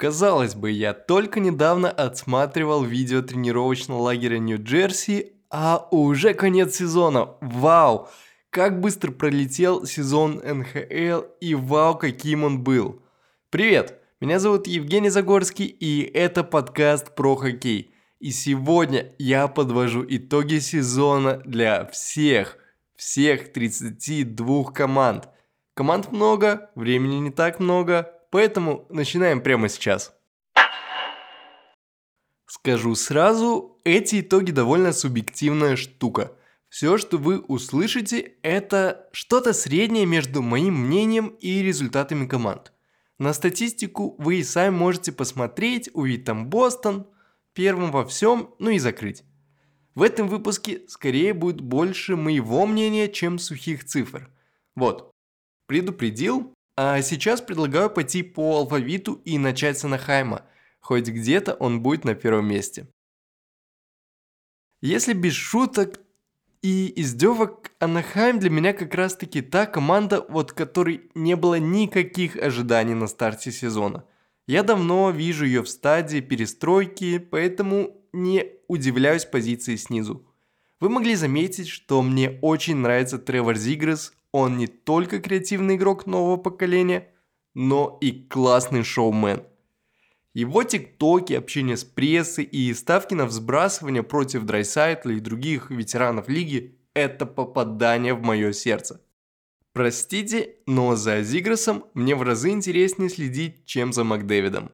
Казалось 0.00 0.54
бы, 0.54 0.70
я 0.70 0.94
только 0.94 1.40
недавно 1.40 1.90
отсматривал 1.90 2.82
видео 2.82 3.20
тренировочного 3.20 3.98
лагеря 4.00 4.38
Нью-Джерси, 4.38 5.34
а 5.50 5.86
уже 5.90 6.32
конец 6.32 6.76
сезона. 6.76 7.34
Вау! 7.42 8.08
Как 8.48 8.80
быстро 8.80 9.12
пролетел 9.12 9.84
сезон 9.84 10.40
НХЛ 10.42 11.26
и 11.42 11.54
вау, 11.54 11.98
каким 11.98 12.44
он 12.44 12.64
был. 12.64 13.02
Привет, 13.50 14.00
меня 14.22 14.38
зовут 14.38 14.66
Евгений 14.66 15.10
Загорский 15.10 15.66
и 15.66 16.00
это 16.00 16.44
подкаст 16.44 17.14
про 17.14 17.36
хоккей. 17.36 17.92
И 18.20 18.30
сегодня 18.30 19.14
я 19.18 19.48
подвожу 19.48 20.02
итоги 20.08 20.60
сезона 20.60 21.42
для 21.44 21.84
всех, 21.84 22.56
всех 22.96 23.52
32 23.52 24.64
команд. 24.72 25.28
Команд 25.74 26.10
много, 26.10 26.70
времени 26.74 27.16
не 27.16 27.30
так 27.30 27.60
много, 27.60 28.14
Поэтому 28.30 28.86
начинаем 28.88 29.42
прямо 29.42 29.68
сейчас. 29.68 30.12
Скажу 32.46 32.94
сразу, 32.94 33.80
эти 33.84 34.20
итоги 34.20 34.50
довольно 34.50 34.92
субъективная 34.92 35.76
штука. 35.76 36.36
Все, 36.68 36.98
что 36.98 37.18
вы 37.18 37.40
услышите, 37.40 38.34
это 38.42 39.08
что-то 39.12 39.52
среднее 39.52 40.06
между 40.06 40.42
моим 40.42 40.74
мнением 40.86 41.28
и 41.40 41.62
результатами 41.62 42.26
команд. 42.26 42.72
На 43.18 43.32
статистику 43.32 44.14
вы 44.18 44.36
и 44.36 44.44
сами 44.44 44.74
можете 44.74 45.12
посмотреть, 45.12 45.90
увидеть 45.92 46.24
там 46.24 46.48
Бостон, 46.48 47.06
первым 47.52 47.90
во 47.90 48.04
всем, 48.04 48.54
ну 48.58 48.70
и 48.70 48.78
закрыть. 48.78 49.24
В 49.94 50.02
этом 50.02 50.28
выпуске 50.28 50.82
скорее 50.88 51.34
будет 51.34 51.60
больше 51.60 52.16
моего 52.16 52.64
мнения, 52.66 53.08
чем 53.08 53.38
сухих 53.38 53.84
цифр. 53.84 54.30
Вот, 54.76 55.10
предупредил, 55.66 56.54
а 56.82 57.02
сейчас 57.02 57.42
предлагаю 57.42 57.90
пойти 57.90 58.22
по 58.22 58.56
алфавиту 58.56 59.20
и 59.26 59.36
начать 59.36 59.78
с 59.78 59.84
Анахайма, 59.84 60.46
хоть 60.80 61.08
где-то 61.08 61.52
он 61.52 61.82
будет 61.82 62.06
на 62.06 62.14
первом 62.14 62.46
месте. 62.46 62.88
Если 64.80 65.12
без 65.12 65.34
шуток 65.34 66.00
и 66.62 66.90
издевок, 66.98 67.70
Анахайм 67.80 68.38
для 68.38 68.48
меня 68.48 68.72
как 68.72 68.94
раз 68.94 69.14
таки 69.14 69.42
та 69.42 69.66
команда, 69.66 70.24
вот 70.30 70.54
которой 70.54 71.10
не 71.14 71.36
было 71.36 71.56
никаких 71.56 72.36
ожиданий 72.36 72.94
на 72.94 73.08
старте 73.08 73.52
сезона. 73.52 74.06
Я 74.46 74.62
давно 74.62 75.10
вижу 75.10 75.44
ее 75.44 75.62
в 75.62 75.68
стадии 75.68 76.20
перестройки, 76.20 77.18
поэтому 77.18 77.94
не 78.14 78.54
удивляюсь 78.68 79.26
позиции 79.26 79.76
снизу. 79.76 80.26
Вы 80.80 80.88
могли 80.88 81.14
заметить, 81.14 81.68
что 81.68 82.00
мне 82.00 82.38
очень 82.40 82.76
нравится 82.76 83.18
Тревор 83.18 83.56
Зигрес, 83.56 84.14
он 84.32 84.56
не 84.56 84.66
только 84.66 85.20
креативный 85.20 85.76
игрок 85.76 86.06
нового 86.06 86.36
поколения, 86.36 87.08
но 87.54 87.98
и 88.00 88.12
классный 88.12 88.84
шоумен. 88.84 89.44
Его 90.32 90.62
тиктоки, 90.62 91.32
общение 91.32 91.76
с 91.76 91.84
прессой 91.84 92.44
и 92.44 92.72
ставки 92.74 93.14
на 93.14 93.26
взбрасывание 93.26 94.04
против 94.04 94.44
Драйсайтла 94.44 95.10
и 95.10 95.20
других 95.20 95.70
ветеранов 95.70 96.28
лиги– 96.28 96.78
это 96.94 97.26
попадание 97.26 98.14
в 98.14 98.22
мое 98.22 98.52
сердце. 98.52 99.04
Простите, 99.72 100.56
но 100.66 100.94
за 100.94 101.22
Зигресом 101.22 101.84
мне 101.94 102.14
в 102.14 102.22
разы 102.22 102.50
интереснее 102.50 103.08
следить, 103.10 103.64
чем 103.66 103.92
за 103.92 104.04
Макдэвидом. 104.04 104.70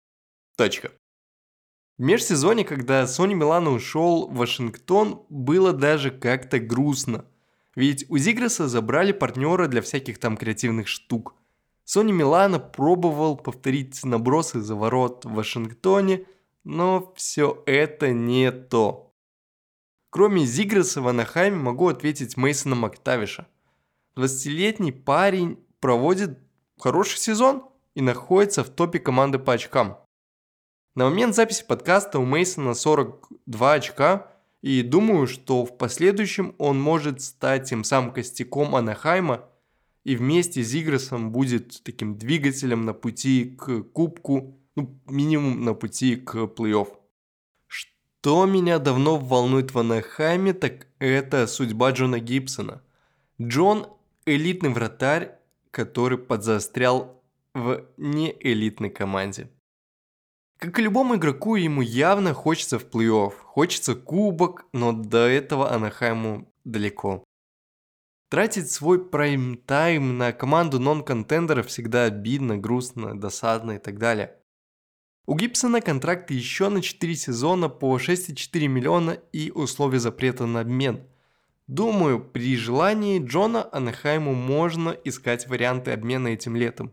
Точка. 0.56 0.90
В 1.96 2.02
межсезоне, 2.02 2.64
когда 2.64 3.06
Сони 3.06 3.32
Милана 3.32 3.70
ушел 3.70 4.28
в 4.28 4.36
Вашингтон, 4.36 5.24
было 5.30 5.72
даже 5.72 6.10
как-то 6.10 6.58
грустно– 6.58 7.24
ведь 7.76 8.06
у 8.08 8.18
Зиграса 8.18 8.66
забрали 8.66 9.12
партнера 9.12 9.68
для 9.68 9.82
всяких 9.82 10.18
там 10.18 10.36
креативных 10.36 10.88
штук. 10.88 11.34
Сони 11.84 12.10
Милана 12.10 12.58
пробовал 12.58 13.36
повторить 13.36 14.04
набросы 14.04 14.60
за 14.60 14.74
ворот 14.74 15.24
в 15.24 15.34
Вашингтоне, 15.34 16.24
но 16.64 17.12
все 17.16 17.62
это 17.66 18.12
не 18.12 18.50
то. 18.50 19.14
Кроме 20.10 20.46
Зиграса 20.46 21.02
в 21.02 21.08
Анахайме 21.08 21.56
могу 21.56 21.88
ответить 21.88 22.36
Мейсона 22.36 22.74
Мактавиша. 22.74 23.46
20-летний 24.16 24.92
парень 24.92 25.58
проводит 25.78 26.38
хороший 26.78 27.18
сезон 27.18 27.62
и 27.94 28.00
находится 28.00 28.64
в 28.64 28.70
топе 28.70 28.98
команды 28.98 29.38
по 29.38 29.52
очкам. 29.52 29.98
На 30.94 31.04
момент 31.04 31.34
записи 31.34 31.64
подкаста 31.68 32.18
у 32.18 32.24
Мейсона 32.24 32.72
42 32.72 33.72
очка, 33.74 34.32
и 34.62 34.82
думаю, 34.82 35.26
что 35.26 35.64
в 35.64 35.76
последующем 35.76 36.54
он 36.58 36.80
может 36.80 37.20
стать 37.20 37.68
тем 37.68 37.84
самым 37.84 38.12
костяком 38.12 38.74
Анахайма 38.74 39.48
и 40.04 40.16
вместе 40.16 40.62
с 40.62 40.74
Игросом 40.74 41.32
будет 41.32 41.82
таким 41.82 42.16
двигателем 42.16 42.84
на 42.84 42.92
пути 42.92 43.56
к 43.58 43.82
кубку, 43.82 44.58
ну, 44.76 45.00
минимум 45.06 45.64
на 45.64 45.74
пути 45.74 46.16
к 46.16 46.34
плей-офф. 46.36 46.88
Что 47.66 48.46
меня 48.46 48.78
давно 48.78 49.18
волнует 49.18 49.72
в 49.72 49.78
Анахайме, 49.78 50.52
так 50.52 50.86
это 50.98 51.46
судьба 51.46 51.90
Джона 51.90 52.18
Гибсона. 52.18 52.82
Джон– 53.40 53.86
элитный 54.26 54.70
вратарь, 54.70 55.38
который 55.70 56.18
подзастрял 56.18 57.22
в 57.54 57.84
неэлитной 57.96 58.90
команде. 58.90 59.50
Как 60.58 60.78
и 60.78 60.82
любому 60.82 61.16
игроку, 61.16 61.56
ему 61.56 61.82
явно 61.82 62.32
хочется 62.32 62.78
в 62.78 62.86
плей-офф, 62.86 63.32
хочется 63.32 63.94
кубок, 63.94 64.64
но 64.72 64.92
до 64.92 65.26
этого 65.28 65.70
Анахайму 65.70 66.50
далеко. 66.64 67.24
Тратить 68.30 68.70
свой 68.70 69.04
прайм-тайм 69.04 70.16
на 70.16 70.32
команду 70.32 70.80
нон-контендера 70.80 71.62
всегда 71.62 72.04
обидно, 72.04 72.56
грустно, 72.56 73.18
досадно 73.18 73.72
и 73.72 73.78
так 73.78 73.98
далее. 73.98 74.34
У 75.26 75.36
Гибсона 75.36 75.80
контракт 75.80 76.30
еще 76.30 76.68
на 76.68 76.80
4 76.80 77.14
сезона 77.16 77.68
по 77.68 77.98
6,4 77.98 78.66
миллиона 78.66 79.18
и 79.32 79.50
условия 79.50 80.00
запрета 80.00 80.46
на 80.46 80.60
обмен. 80.60 81.06
Думаю, 81.66 82.24
при 82.24 82.56
желании 82.56 83.24
Джона 83.24 83.68
Анахайму 83.72 84.34
можно 84.34 84.90
искать 84.90 85.48
варианты 85.48 85.90
обмена 85.90 86.28
этим 86.28 86.56
летом. 86.56 86.92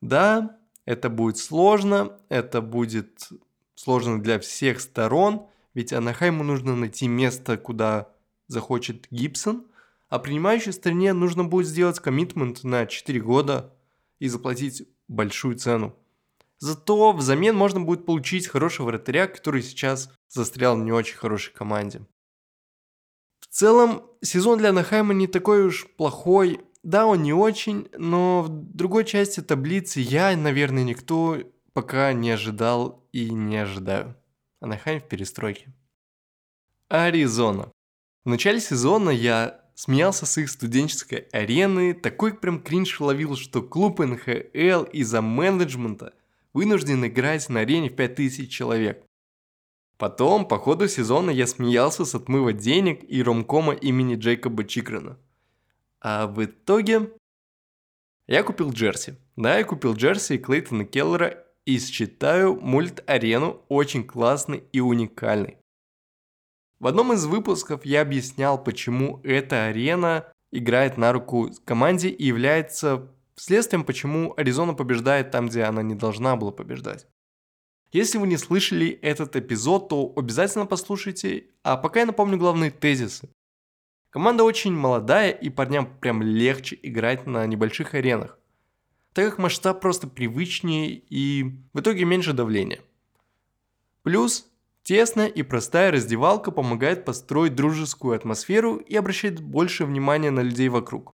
Да, 0.00 0.59
это 0.90 1.08
будет 1.08 1.38
сложно, 1.38 2.18
это 2.28 2.60
будет 2.60 3.28
сложно 3.76 4.20
для 4.20 4.40
всех 4.40 4.80
сторон, 4.80 5.46
ведь 5.72 5.92
Анахайму 5.92 6.42
нужно 6.42 6.74
найти 6.74 7.06
место, 7.06 7.56
куда 7.56 8.08
захочет 8.48 9.06
Гибсон, 9.12 9.66
а 10.08 10.18
принимающей 10.18 10.72
стране 10.72 11.12
нужно 11.12 11.44
будет 11.44 11.68
сделать 11.68 12.00
коммитмент 12.00 12.64
на 12.64 12.86
4 12.86 13.20
года 13.20 13.72
и 14.18 14.26
заплатить 14.26 14.88
большую 15.06 15.56
цену. 15.56 15.94
Зато 16.58 17.12
взамен 17.12 17.54
можно 17.54 17.80
будет 17.80 18.04
получить 18.04 18.48
хорошего 18.48 18.86
вратаря, 18.86 19.28
который 19.28 19.62
сейчас 19.62 20.12
застрял 20.28 20.76
в 20.76 20.82
не 20.82 20.90
очень 20.90 21.16
хорошей 21.16 21.54
команде. 21.54 22.04
В 23.38 23.46
целом, 23.46 24.02
сезон 24.22 24.58
для 24.58 24.70
Анахайма 24.70 25.14
не 25.14 25.28
такой 25.28 25.66
уж 25.66 25.86
плохой, 25.96 26.60
да, 26.82 27.06
он 27.06 27.22
не 27.22 27.34
очень, 27.34 27.88
но 27.98 28.42
в 28.42 28.48
другой 28.48 29.04
части 29.04 29.40
таблицы 29.40 30.00
я, 30.00 30.34
наверное, 30.36 30.82
никто 30.82 31.38
пока 31.74 32.12
не 32.14 32.30
ожидал 32.30 33.06
и 33.12 33.30
не 33.30 33.58
ожидаю. 33.58 34.16
Анахайм 34.60 35.00
в 35.00 35.08
перестройке. 35.08 35.72
Аризона. 36.88 37.70
В 38.24 38.28
начале 38.28 38.60
сезона 38.60 39.10
я 39.10 39.60
смеялся 39.74 40.24
с 40.24 40.38
их 40.38 40.50
студенческой 40.50 41.28
арены, 41.32 41.92
такой 41.92 42.34
прям 42.34 42.62
кринж 42.62 43.00
ловил, 43.00 43.36
что 43.36 43.62
клуб 43.62 44.00
НХЛ 44.00 44.84
из-за 44.92 45.20
менеджмента 45.20 46.14
вынужден 46.54 47.06
играть 47.06 47.48
на 47.50 47.60
арене 47.60 47.90
в 47.90 47.96
5000 47.96 48.50
человек. 48.50 49.04
Потом, 49.98 50.48
по 50.48 50.58
ходу 50.58 50.88
сезона, 50.88 51.30
я 51.30 51.46
смеялся 51.46 52.06
с 52.06 52.14
отмыва 52.14 52.54
денег 52.54 53.04
и 53.06 53.22
ромкома 53.22 53.74
имени 53.74 54.14
Джейкоба 54.14 54.64
Чикрена– 54.64 55.18
а 56.00 56.26
в 56.26 56.44
итоге 56.44 57.10
я 58.26 58.42
купил 58.42 58.70
джерси. 58.70 59.16
Да, 59.36 59.58
я 59.58 59.64
купил 59.64 59.94
джерси 59.94 60.38
Клейтона 60.38 60.84
Келлера 60.84 61.44
и 61.64 61.78
считаю 61.78 62.60
мульт-арену 62.60 63.62
очень 63.68 64.04
классный 64.04 64.64
и 64.72 64.80
уникальный. 64.80 65.58
В 66.78 66.86
одном 66.86 67.12
из 67.12 67.26
выпусков 67.26 67.84
я 67.84 68.00
объяснял, 68.00 68.62
почему 68.62 69.20
эта 69.22 69.66
арена 69.66 70.32
играет 70.50 70.96
на 70.96 71.12
руку 71.12 71.50
команде 71.64 72.08
и 72.08 72.24
является 72.24 73.08
следствием, 73.36 73.84
почему 73.84 74.34
Аризона 74.36 74.74
побеждает 74.74 75.30
там, 75.30 75.48
где 75.48 75.64
она 75.64 75.82
не 75.82 75.94
должна 75.94 76.36
была 76.36 76.52
побеждать. 76.52 77.06
Если 77.92 78.18
вы 78.18 78.28
не 78.28 78.36
слышали 78.36 78.88
этот 78.88 79.34
эпизод, 79.36 79.88
то 79.88 80.12
обязательно 80.16 80.66
послушайте, 80.66 81.48
а 81.62 81.76
пока 81.76 82.00
я 82.00 82.06
напомню 82.06 82.38
главные 82.38 82.70
тезисы. 82.70 83.28
Команда 84.10 84.42
очень 84.44 84.72
молодая, 84.72 85.30
и 85.30 85.50
парням 85.50 85.98
прям 86.00 86.22
легче 86.22 86.78
играть 86.82 87.26
на 87.26 87.46
небольших 87.46 87.94
аренах, 87.94 88.38
так 89.12 89.30
как 89.30 89.38
масштаб 89.38 89.80
просто 89.80 90.08
привычнее 90.08 90.90
и 90.90 91.44
в 91.72 91.80
итоге 91.80 92.04
меньше 92.04 92.32
давления. 92.32 92.80
Плюс 94.02 94.50
тесная 94.82 95.28
и 95.28 95.42
простая 95.42 95.92
раздевалка 95.92 96.50
помогает 96.50 97.04
построить 97.04 97.54
дружескую 97.54 98.16
атмосферу 98.16 98.76
и 98.76 98.96
обращает 98.96 99.40
больше 99.40 99.84
внимания 99.84 100.30
на 100.30 100.40
людей 100.40 100.68
вокруг. 100.68 101.12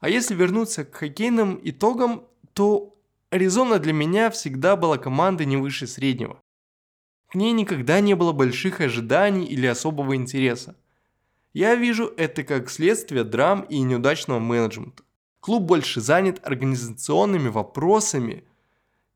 А 0.00 0.08
если 0.08 0.34
вернуться 0.34 0.84
к 0.84 0.94
хоккейным 0.94 1.60
итогам, 1.62 2.24
то 2.54 2.96
Аризона 3.30 3.78
для 3.78 3.92
меня 3.92 4.28
всегда 4.30 4.74
была 4.74 4.98
командой 4.98 5.46
не 5.46 5.56
выше 5.56 5.86
среднего. 5.86 6.40
К 7.28 7.36
ней 7.36 7.52
никогда 7.52 8.00
не 8.00 8.14
было 8.14 8.32
больших 8.32 8.80
ожиданий 8.80 9.46
или 9.46 9.66
особого 9.66 10.16
интереса. 10.16 10.76
Я 11.52 11.74
вижу 11.74 12.12
это 12.16 12.44
как 12.44 12.70
следствие 12.70 13.24
драм 13.24 13.62
и 13.62 13.80
неудачного 13.80 14.38
менеджмента. 14.38 15.02
Клуб 15.40 15.64
больше 15.64 16.00
занят 16.00 16.40
организационными 16.42 17.48
вопросами, 17.48 18.44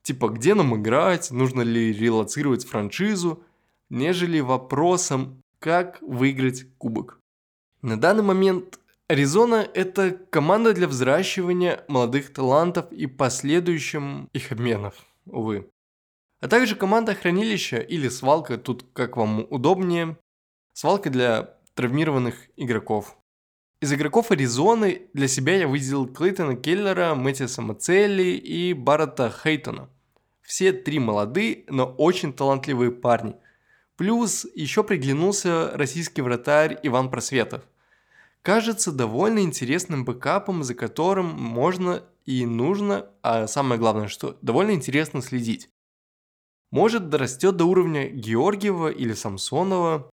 типа 0.02 0.28
где 0.28 0.54
нам 0.54 0.75
играть, 0.81 1.31
нужно 1.31 1.62
ли 1.62 1.92
релацировать 1.92 2.64
франшизу, 2.64 3.42
нежели 3.90 4.40
вопросом, 4.40 5.42
как 5.58 6.00
выиграть 6.02 6.66
кубок. 6.78 7.20
На 7.82 8.00
данный 8.00 8.22
момент 8.22 8.81
Аризона– 9.06 9.69
это 9.75 10.12
команда 10.31 10.72
для 10.72 10.88
взращивания 10.88 11.84
молодых 11.88 12.32
талантов 12.32 12.90
и 12.90 13.06
последующим 13.06 14.31
их 14.32 14.50
обменов, 14.50 14.94
увы. 15.26 15.69
А 16.40 16.48
также 16.48 16.75
команда 16.75 17.14
хранилища 17.14 17.78
или 17.78 18.08
свалка, 18.08 18.56
тут 18.56 18.86
как 18.94 19.19
вам 19.19 19.46
удобнее. 19.50 20.16
Свалка 20.72 21.10
для 21.10 21.54
травмированных 21.75 22.37
игроков. 22.56 23.17
Из 23.81 23.93
игроков 23.93 24.31
Аризоны 24.31 25.03
для 25.12 25.29
себя 25.29 25.56
я 25.56 25.69
выделил 25.69 26.06
Клейтона 26.06 26.56
Келлера, 26.56 27.15
Мэтиса 27.15 27.61
Мацелли 27.61 28.32
и 28.32 28.73
Баррета 28.73 29.31
Хейтона. 29.31 29.91
Все 30.41 30.73
три 30.73 30.99
молодые, 30.99 31.65
но 31.69 31.87
очень 31.87 32.32
талантливые 32.32 32.93
парни. 32.93 33.35
Плюс 33.97 34.47
еще 34.55 34.85
приглянулся 34.85 35.71
российский 35.75 36.23
вратарь 36.23 36.79
Иван 36.82 37.11
Просветов. 37.11 37.62
Кажется 38.43 38.93
довольно 38.93 39.41
интересным 39.41 40.05
бэкапом, 40.05 40.65
за 40.65 40.75
которым 40.75 41.27
можно 41.27 42.05
и 42.27 42.44
нужно, 42.47 43.06
а 43.23 43.47
самое 43.47 43.79
главное, 43.79 44.09
что 44.09 44.37
довольно 44.43 44.73
интересно 44.73 45.23
следить. 45.23 45.70
Может 46.70 47.09
дорастет 47.09 47.56
до 47.56 47.67
уровня 47.67 48.09
Георгиева 48.09 48.88
или 48.88 49.12
Самсонова, 49.12 50.11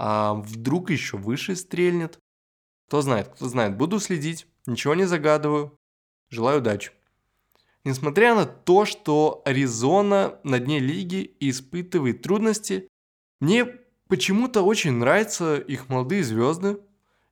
а 0.00 0.34
вдруг 0.34 0.90
еще 0.90 1.16
выше 1.16 1.56
стрельнет. 1.56 2.20
Кто 2.86 3.02
знает, 3.02 3.28
кто 3.28 3.48
знает, 3.48 3.76
буду 3.76 3.98
следить, 3.98 4.46
ничего 4.64 4.94
не 4.94 5.04
загадываю. 5.06 5.76
Желаю 6.30 6.60
удачи. 6.60 6.92
Несмотря 7.82 8.36
на 8.36 8.46
то, 8.46 8.84
что 8.84 9.42
Аризона 9.44 10.38
на 10.44 10.60
дне 10.60 10.78
лиги 10.78 11.34
испытывает 11.40 12.22
трудности, 12.22 12.88
мне 13.40 13.64
почему-то 14.06 14.62
очень 14.62 14.92
нравятся 14.92 15.56
их 15.56 15.88
молодые 15.88 16.22
звезды, 16.22 16.78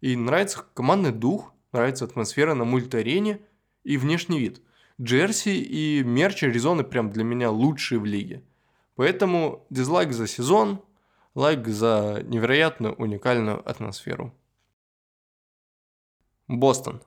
и 0.01 0.17
нравится 0.17 0.65
командный 0.75 1.13
дух, 1.13 1.53
нравится 1.73 2.05
атмосфера 2.05 2.55
на 2.55 2.65
мульт-арене 2.65 3.41
и 3.85 3.97
внешний 3.97 4.41
вид. 4.41 4.61
Джерси 5.01 5.63
и 5.63 6.03
мерч 6.03 6.43
Аризоны 6.43 6.83
прям 6.83 7.13
для 7.13 7.23
меня 7.23 7.49
лучшие 7.51 8.01
в 8.01 8.05
лиге. 8.05 8.43
Поэтому 8.97 9.67
дизлайк 9.71 10.13
за 10.13 10.27
сезон, 10.27 10.83
лайк 11.37 11.69
за 11.69 12.23
невероятно 12.25 12.95
уникальную 12.95 13.63
атмосферу. 13.69 14.35
Бостон. 16.49 17.03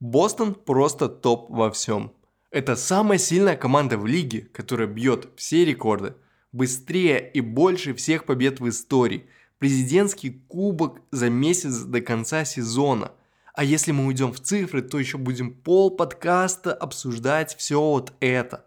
Бостон 0.00 0.54
просто 0.54 1.08
топ 1.08 1.48
во 1.48 1.70
всем. 1.70 2.12
Это 2.50 2.74
самая 2.74 3.18
сильная 3.18 3.56
команда 3.56 3.96
в 3.96 4.04
лиге, 4.04 4.40
которая 4.40 4.88
бьет 4.88 5.28
все 5.36 5.64
рекорды. 5.64 6.14
Быстрее 6.50 7.30
и 7.32 7.40
больше 7.40 7.94
всех 7.94 8.24
побед 8.24 8.58
в 8.58 8.68
истории. 8.68 9.28
Президентский 9.58 10.30
кубок 10.30 11.00
за 11.12 11.30
месяц 11.30 11.82
до 11.82 12.00
конца 12.00 12.44
сезона. 12.44 13.12
А 13.54 13.62
если 13.62 13.92
мы 13.92 14.06
уйдем 14.06 14.32
в 14.32 14.40
цифры, 14.40 14.82
то 14.82 14.98
еще 14.98 15.18
будем 15.18 15.54
пол 15.54 15.96
подкаста 15.96 16.74
обсуждать 16.74 17.54
все 17.54 17.80
вот 17.80 18.12
это. 18.18 18.64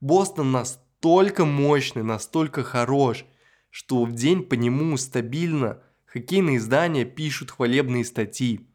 Бостон 0.00 0.52
настолько 0.52 1.44
мощный, 1.44 2.04
настолько 2.04 2.62
хорош– 2.62 3.24
что 3.76 4.06
в 4.06 4.12
день 4.12 4.42
по 4.42 4.54
нему 4.54 4.96
стабильно 4.96 5.82
хоккейные 6.06 6.56
издания 6.56 7.04
пишут 7.04 7.50
хвалебные 7.50 8.06
статьи. 8.06 8.66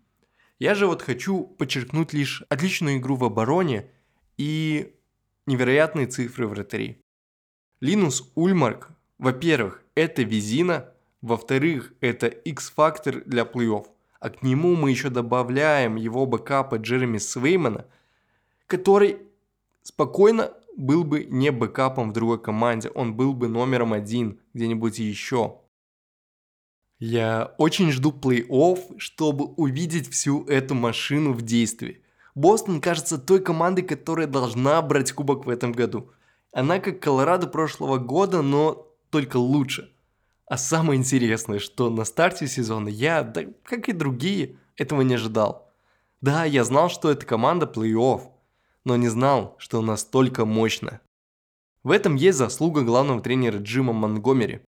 Я 0.60 0.76
же 0.76 0.86
вот 0.86 1.02
хочу 1.02 1.44
подчеркнуть 1.44 2.14
лишь 2.14 2.44
отличную 2.50 2.98
игру 2.98 3.16
в 3.16 3.24
обороне 3.24 3.90
и 4.38 4.94
невероятные 5.48 6.06
цифры 6.06 6.46
вратарей. 6.48 7.02
Линус 7.80 8.32
Ульмарк, 8.36 8.90
во-первых, 9.18 9.84
это 9.96 10.22
визина, 10.22 10.94
во-вторых, 11.24 11.94
это 12.00 12.28
X-фактор 12.28 13.24
для 13.26 13.42
плей-офф, 13.42 13.88
а 14.20 14.30
к 14.30 14.44
нему 14.44 14.76
мы 14.76 14.92
еще 14.92 15.10
добавляем 15.10 15.96
его 15.96 16.28
бэкапа 16.28 16.76
Джереми 16.76 17.18
Свеймана, 17.18 17.88
который 18.68 19.18
спокойно 19.82 20.54
был 20.78 21.04
бы 21.04 21.26
не 21.26 21.52
бэкапом 21.52 22.10
в 22.10 22.14
другой 22.14 22.42
команде, 22.42 22.90
он 22.90 23.16
был 23.16 23.34
бы 23.34 23.48
номером 23.48 23.94
один 23.94 24.40
где-нибудь 24.54 25.00
еще. 25.00 25.58
Я 27.00 27.56
очень 27.58 27.92
жду 27.92 28.12
плей-офф, 28.12 29.00
чтобы 29.00 29.46
увидеть 29.46 30.10
всю 30.12 30.46
эту 30.46 30.76
машину 30.76 31.34
в 31.34 31.42
действии. 31.42 32.04
Бостон 32.36 32.80
кажется 32.80 33.18
той 33.18 33.42
командой, 33.42 33.82
которая 33.82 34.28
должна 34.28 34.82
брать 34.82 35.12
кубок 35.12 35.46
в 35.46 35.50
этом 35.50 35.72
году. 35.72 36.12
Она 36.54 36.80
как 36.80 37.00
Колорадо 37.00 37.48
прошлого 37.48 37.98
года, 37.98 38.42
но 38.42 38.88
только 39.10 39.38
лучше. 39.38 39.92
А 40.46 40.58
самое 40.58 41.00
интересное, 41.00 41.60
что 41.60 41.90
на 41.90 42.06
старте 42.06 42.48
сезона 42.48 42.90
я, 42.90 43.24
да 43.24 43.46
как 43.64 43.90
и 43.90 43.94
другие, 43.94 44.58
этого 44.76 45.02
не 45.02 45.16
ожидал. 45.16 45.72
Да, 46.22 46.46
я 46.46 46.64
знал, 46.64 46.90
что 46.90 47.10
это 47.10 47.26
команда 47.26 47.66
плей-офф, 47.66 48.30
но 48.84 48.96
не 48.96 49.08
знал, 49.08 49.56
что 49.60 49.82
настолько 49.82 50.46
мощно. 50.46 51.02
В 51.84 51.92
этом 51.92 52.16
есть 52.16 52.38
заслуга 52.38 52.82
главного 52.82 53.22
тренера 53.22 53.58
Джима 53.58 53.94
Монгомери. 53.94 54.62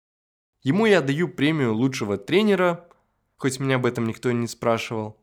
Ему 0.62 0.86
я 0.86 1.00
даю 1.00 1.28
премию 1.28 1.74
лучшего 1.74 2.16
тренера, 2.16 2.88
хоть 3.36 3.60
меня 3.60 3.76
об 3.76 3.86
этом 3.86 4.06
никто 4.06 4.30
не 4.32 4.46
спрашивал. 4.46 5.18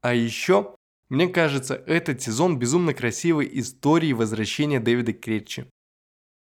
А 0.00 0.14
еще, 0.14 0.74
мне 1.08 1.28
кажется, 1.28 1.74
этот 1.74 2.22
сезон 2.22 2.58
безумно 2.58 2.94
красивой 2.94 3.48
историей 3.52 4.14
возвращения 4.14 4.80
Дэвида 4.80 5.12
Кретчи. 5.12 5.66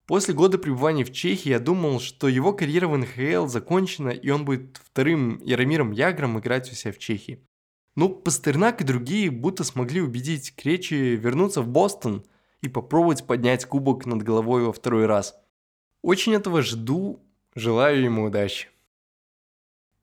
После 0.08 0.34
года 0.34 0.58
пребывания 0.58 1.06
в 1.06 1.14
Чехии 1.14 1.50
я 1.50 1.60
думал, 1.60 2.00
что 2.00 2.28
его 2.28 2.52
карьера 2.52 2.88
в 2.88 2.98
НХЛ 2.98 3.46
закончена, 3.46 4.10
и 4.10 4.30
он 4.32 4.44
будет 4.44 4.78
вторым 4.84 5.40
Яромиром 5.44 5.92
Ягром 5.92 6.40
играть 6.40 6.72
у 6.72 6.74
себя 6.74 6.92
в 6.92 6.98
Чехии. 6.98 7.46
Ну, 7.96 8.10
Пастернак 8.10 8.82
и 8.82 8.86
другие 8.86 9.32
будто 9.32 9.64
смогли 9.64 10.02
убедить 10.02 10.56
Кречи 10.56 10.94
вернуться 10.94 11.62
в 11.62 11.68
Бостон 11.68 12.24
и 12.62 12.68
попробовать 12.68 13.26
поднять 13.26 13.66
кубок 13.66 14.06
над 14.06 14.24
головой 14.24 14.66
во 14.66 14.74
второй 14.74 15.06
раз. 15.06 15.36
Очень 16.02 16.36
этого 16.36 16.62
жду, 16.62 17.20
желаю 17.56 18.02
ему 18.02 18.26
удачи. 18.26 18.70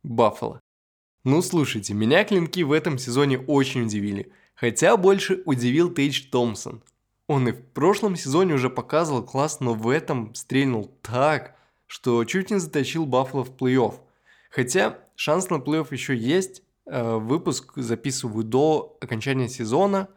Баффало. 0.02 0.60
Ну 1.24 1.42
слушайте, 1.42 1.94
меня 1.94 2.24
клинки 2.24 2.62
в 2.62 2.72
этом 2.72 2.98
сезоне 2.98 3.38
очень 3.38 3.82
удивили, 3.82 4.30
хотя 4.54 4.96
больше 4.96 5.42
удивил 5.44 5.92
Тейдж 5.92 6.28
Томпсон. 6.30 6.82
Он 7.26 7.48
и 7.48 7.52
в 7.52 7.60
прошлом 7.72 8.14
сезоне 8.14 8.54
уже 8.54 8.70
показывал 8.70 9.24
класс, 9.24 9.58
но 9.58 9.74
в 9.74 9.88
этом 9.88 10.34
стрельнул 10.34 10.96
так, 11.02 11.56
что 11.86 12.24
чуть 12.24 12.50
не 12.50 12.60
затащил 12.60 13.06
Баффало 13.06 13.44
в 13.44 13.50
плей-офф. 13.50 13.94
Хотя 14.50 14.98
шанс 15.16 15.50
на 15.50 15.56
плей-офф 15.56 15.88
еще 15.90 16.16
есть, 16.16 16.62
выпуск 16.86 17.72
записываю 17.76 18.44
до 18.44 18.96
окончания 19.00 19.48
сезона 19.48 20.08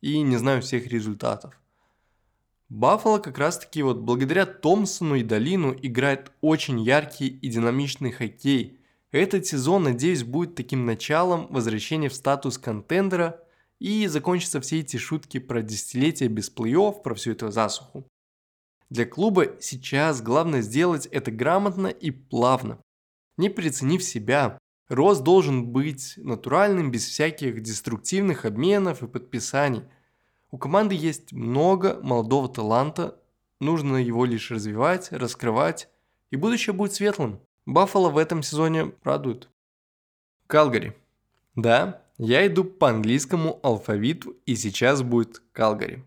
и 0.00 0.20
не 0.20 0.36
знаю 0.36 0.62
всех 0.62 0.86
результатов. 0.86 1.58
Баффало 2.68 3.18
как 3.18 3.38
раз 3.38 3.58
таки 3.58 3.82
вот 3.82 3.98
благодаря 3.98 4.44
Томпсону 4.44 5.14
и 5.14 5.22
Долину 5.22 5.74
играет 5.80 6.32
очень 6.42 6.80
яркий 6.80 7.28
и 7.28 7.48
динамичный 7.48 8.12
хоккей. 8.12 8.78
Этот 9.10 9.46
сезон, 9.46 9.84
надеюсь, 9.84 10.22
будет 10.22 10.54
таким 10.54 10.84
началом 10.84 11.46
возвращения 11.48 12.10
в 12.10 12.14
статус 12.14 12.58
контендера 12.58 13.42
и 13.78 14.06
закончатся 14.06 14.60
все 14.60 14.80
эти 14.80 14.98
шутки 14.98 15.38
про 15.38 15.62
десятилетия 15.62 16.28
без 16.28 16.52
плей-офф, 16.54 17.00
про 17.02 17.14
всю 17.14 17.32
эту 17.32 17.50
засуху. 17.50 18.06
Для 18.90 19.06
клуба 19.06 19.56
сейчас 19.60 20.20
главное 20.20 20.60
сделать 20.60 21.06
это 21.06 21.30
грамотно 21.30 21.86
и 21.86 22.10
плавно, 22.10 22.80
не 23.38 23.48
переоценив 23.48 24.02
себя, 24.02 24.58
Рост 24.88 25.22
должен 25.22 25.66
быть 25.66 26.14
натуральным, 26.16 26.90
без 26.90 27.06
всяких 27.06 27.60
деструктивных 27.62 28.46
обменов 28.46 29.02
и 29.02 29.06
подписаний. 29.06 29.84
У 30.50 30.56
команды 30.56 30.94
есть 30.94 31.32
много 31.32 32.00
молодого 32.02 32.48
таланта, 32.48 33.20
нужно 33.60 33.96
его 33.96 34.24
лишь 34.24 34.50
развивать, 34.50 35.12
раскрывать, 35.12 35.90
и 36.30 36.36
будущее 36.36 36.72
будет 36.72 36.94
светлым. 36.94 37.40
Баффало 37.66 38.08
в 38.08 38.16
этом 38.16 38.42
сезоне 38.42 38.92
радует. 39.02 39.50
Калгари. 40.46 40.96
Да, 41.54 42.02
я 42.16 42.46
иду 42.46 42.64
по 42.64 42.88
английскому 42.88 43.60
алфавиту, 43.62 44.36
и 44.46 44.56
сейчас 44.56 45.02
будет 45.02 45.42
Калгари. 45.52 46.02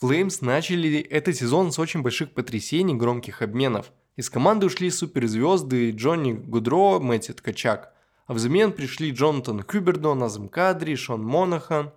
Флеймс 0.00 0.42
начали 0.42 0.98
этот 0.98 1.36
сезон 1.36 1.72
с 1.72 1.78
очень 1.78 2.02
больших 2.02 2.32
потрясений, 2.34 2.94
громких 2.94 3.40
обменов– 3.40 3.90
из 4.20 4.28
команды 4.28 4.66
ушли 4.66 4.90
суперзвезды 4.90 5.92
Джонни 5.92 6.32
Гудро, 6.32 6.98
Мэтти 6.98 7.32
Ткачак. 7.32 7.94
А 8.26 8.34
взамен 8.34 8.72
пришли 8.72 9.12
Джонатан 9.12 9.62
Кюбердо, 9.62 10.12
Назм 10.14 10.48
Кадри, 10.48 10.94
Шон 10.94 11.24
Монахан. 11.24 11.92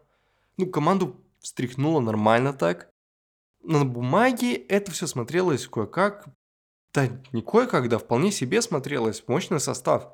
Ну, 0.56 0.68
команду 0.68 1.20
встряхнуло 1.40 2.00
нормально 2.00 2.54
так. 2.54 2.90
на 3.62 3.84
бумаге 3.84 4.56
это 4.56 4.92
все 4.92 5.06
смотрелось 5.06 5.68
кое-как. 5.68 6.28
Да 6.94 7.10
не 7.34 7.42
кое-как, 7.42 7.90
да 7.90 7.98
вполне 7.98 8.32
себе 8.32 8.62
смотрелось. 8.62 9.26
Мощный 9.28 9.60
состав. 9.60 10.14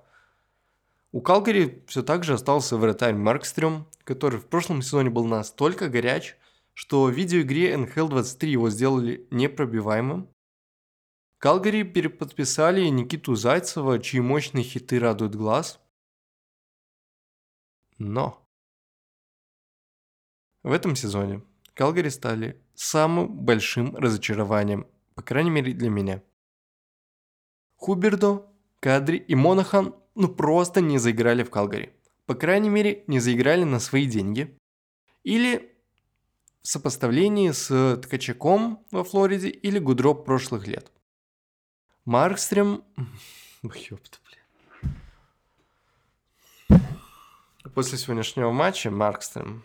У 1.12 1.22
Калгари 1.22 1.84
все 1.88 2.02
так 2.02 2.24
же 2.24 2.34
остался 2.34 2.76
вратарь 2.78 3.14
Маркстрем, 3.14 3.86
который 4.04 4.40
в 4.40 4.48
прошлом 4.48 4.82
сезоне 4.82 5.12
был 5.12 5.26
настолько 5.26 5.90
горяч, 5.90 6.38
что 6.74 7.04
в 7.04 7.12
видеоигре 7.12 7.76
NHL 7.76 8.10
23 8.10 8.52
его 8.52 8.72
сделали 8.72 9.28
непробиваемым. 9.30 10.28
Калгари 11.40 11.84
переподписали 11.84 12.90
Никиту 12.90 13.34
Зайцева, 13.36 14.00
чьи 14.00 14.20
мощные 14.20 14.66
хиты 14.66 15.00
радуют 15.00 15.36
глаз. 15.36 15.80
Но 17.98 18.46
в 20.64 20.74
этом 20.74 20.98
сезоне 20.98 21.42
Калгари 21.76 22.10
стали 22.10 22.62
самым 22.76 23.46
большим 23.46 23.96
разочарованием, 23.96 24.86
по 25.16 25.22
крайней 25.22 25.50
мере 25.50 25.72
для 25.72 25.90
меня. 25.90 26.22
Хубердо, 27.78 28.46
Кадри 28.82 29.16
и 29.16 29.34
Монахан 29.34 29.96
ну 30.16 30.28
просто 30.28 30.82
не 30.82 30.98
заиграли 30.98 31.44
в 31.44 31.50
Калгари. 31.50 31.94
По 32.26 32.36
крайней 32.36 32.70
мере, 32.70 33.06
не 33.08 33.22
заиграли 33.22 33.64
на 33.64 33.80
свои 33.80 34.08
деньги. 34.08 34.58
Или 35.24 35.74
в 36.62 36.68
сопоставлении 36.68 37.52
с 37.52 37.96
Ткачаком 38.04 38.86
во 38.92 39.06
Флориде 39.06 39.48
или 39.48 39.80
Гудроп 39.80 40.26
прошлых 40.26 40.68
лет. 40.68 40.92
Маркстрем... 42.10 42.84
Ёпта, 43.62 44.18
блин. 46.68 46.82
После 47.76 48.00
сегодняшнего 48.00 48.52
матча 48.52 48.90
Маркстрем... 48.90 49.64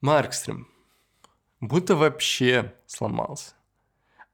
Маркстрем 0.00 0.68
будто 1.60 1.94
вообще 1.94 2.74
сломался. 2.86 3.52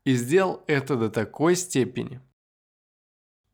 И 0.05 0.15
сделал 0.15 0.63
это 0.69 0.95
до 0.95 1.11
такой 1.11 1.57
степени, 1.57 2.21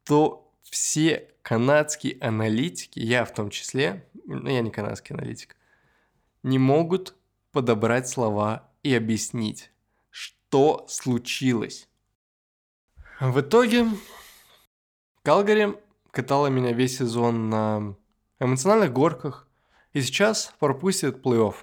то 0.05 0.53
все 0.61 1.31
канадские 1.41 2.19
аналитики, 2.21 2.99
я 2.99 3.25
в 3.25 3.33
том 3.33 3.49
числе, 3.49 4.07
ну 4.27 4.51
я 4.51 4.61
не 4.61 4.71
канадский 4.71 5.17
аналитик, 5.17 5.57
не 6.43 6.59
могут 6.59 7.17
подобрать 7.53 8.07
слова 8.07 8.71
и 8.83 8.95
объяснить, 8.95 9.71
что 10.55 10.87
случилось. 10.87 11.89
В 13.19 13.41
итоге 13.41 13.89
Калгари 15.25 15.77
катала 16.13 16.47
меня 16.47 16.73
весь 16.73 16.99
сезон 16.99 17.51
на 17.51 17.97
эмоциональных 18.39 18.93
горках 18.93 19.49
и 19.95 20.01
сейчас 20.01 20.55
пропустит 20.61 21.27
плей-офф. 21.27 21.57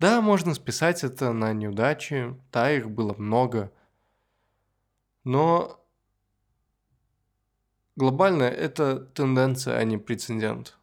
Да, 0.00 0.20
можно 0.20 0.54
списать 0.54 1.04
это 1.04 1.32
на 1.32 1.52
неудачи, 1.52 2.36
да, 2.50 2.72
их 2.72 2.90
было 2.90 3.14
много. 3.16 3.72
Но 5.22 5.80
глобально 7.94 8.42
это 8.42 8.98
тенденция, 8.98 9.76
а 9.76 9.84
не 9.84 9.98
прецедент. 9.98 10.76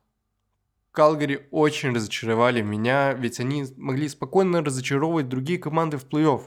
Калгари 0.94 1.48
очень 1.50 1.92
разочаровали 1.92 2.62
меня, 2.62 3.14
ведь 3.14 3.40
они 3.40 3.66
могли 3.78 4.08
спокойно 4.08 4.64
разочаровывать 4.64 5.28
другие 5.28 5.58
команды 5.58 5.98
в 5.98 6.06
плей-офф. 6.06 6.44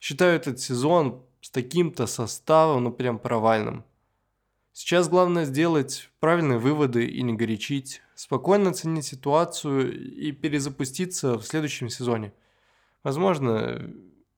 Считаю 0.00 0.36
этот 0.36 0.60
сезон 0.60 1.24
с 1.40 1.50
таким-то 1.50 2.06
составом, 2.06 2.84
ну 2.84 2.92
прям 2.92 3.18
провальным. 3.18 3.84
Сейчас 4.72 5.08
главное 5.08 5.44
сделать 5.44 6.08
правильные 6.20 6.60
выводы 6.60 7.04
и 7.04 7.20
не 7.22 7.32
горячить, 7.32 8.00
спокойно 8.14 8.70
оценить 8.70 9.06
ситуацию 9.06 9.92
и 9.92 10.30
перезапуститься 10.30 11.36
в 11.36 11.42
следующем 11.42 11.88
сезоне. 11.88 12.32
Возможно, 13.02 13.92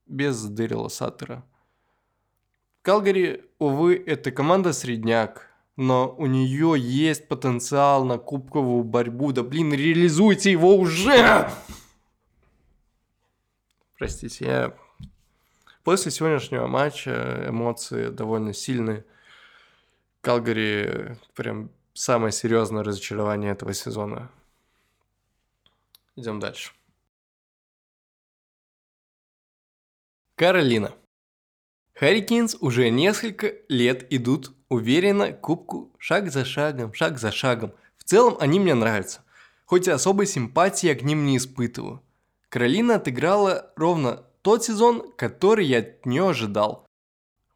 без 0.07 0.43
Дэрила 0.45 0.87
Саттера. 0.87 1.45
Калгари, 2.81 3.45
увы, 3.59 4.03
это 4.03 4.31
команда 4.31 4.73
средняк, 4.73 5.54
но 5.75 6.15
у 6.17 6.25
нее 6.25 6.75
есть 6.77 7.27
потенциал 7.27 8.05
на 8.05 8.17
кубковую 8.17 8.83
борьбу. 8.83 9.31
Да 9.31 9.43
блин, 9.43 9.73
реализуйте 9.73 10.51
его 10.51 10.75
уже! 10.75 11.49
Простите, 13.97 14.45
я... 14.45 14.77
После 15.83 16.11
сегодняшнего 16.11 16.67
матча 16.67 17.45
эмоции 17.47 18.09
довольно 18.09 18.53
сильные. 18.53 19.05
Калгари 20.21 21.17
прям 21.35 21.69
самое 21.93 22.31
серьезное 22.31 22.83
разочарование 22.83 23.51
этого 23.51 23.73
сезона. 23.73 24.31
Идем 26.15 26.39
дальше. 26.39 26.71
Каролина. 30.35 30.93
Харрикинс 31.93 32.55
уже 32.59 32.89
несколько 32.89 33.53
лет 33.69 34.11
идут 34.11 34.54
уверенно 34.69 35.31
кубку 35.31 35.91
шаг 35.97 36.31
за 36.31 36.45
шагом, 36.45 36.93
шаг 36.93 37.17
за 37.19 37.31
шагом. 37.31 37.73
В 37.97 38.03
целом 38.03 38.37
они 38.39 38.59
мне 38.59 38.73
нравятся, 38.73 39.21
хоть 39.65 39.87
и 39.87 39.91
особой 39.91 40.27
симпатии 40.27 40.87
я 40.87 40.95
к 40.95 41.03
ним 41.03 41.25
не 41.25 41.37
испытываю. 41.37 42.01
Каролина 42.49 42.95
отыграла 42.95 43.71
ровно 43.75 44.23
тот 44.41 44.63
сезон, 44.63 45.11
который 45.17 45.65
я 45.65 45.79
от 45.79 46.05
нее 46.05 46.29
ожидал. 46.29 46.85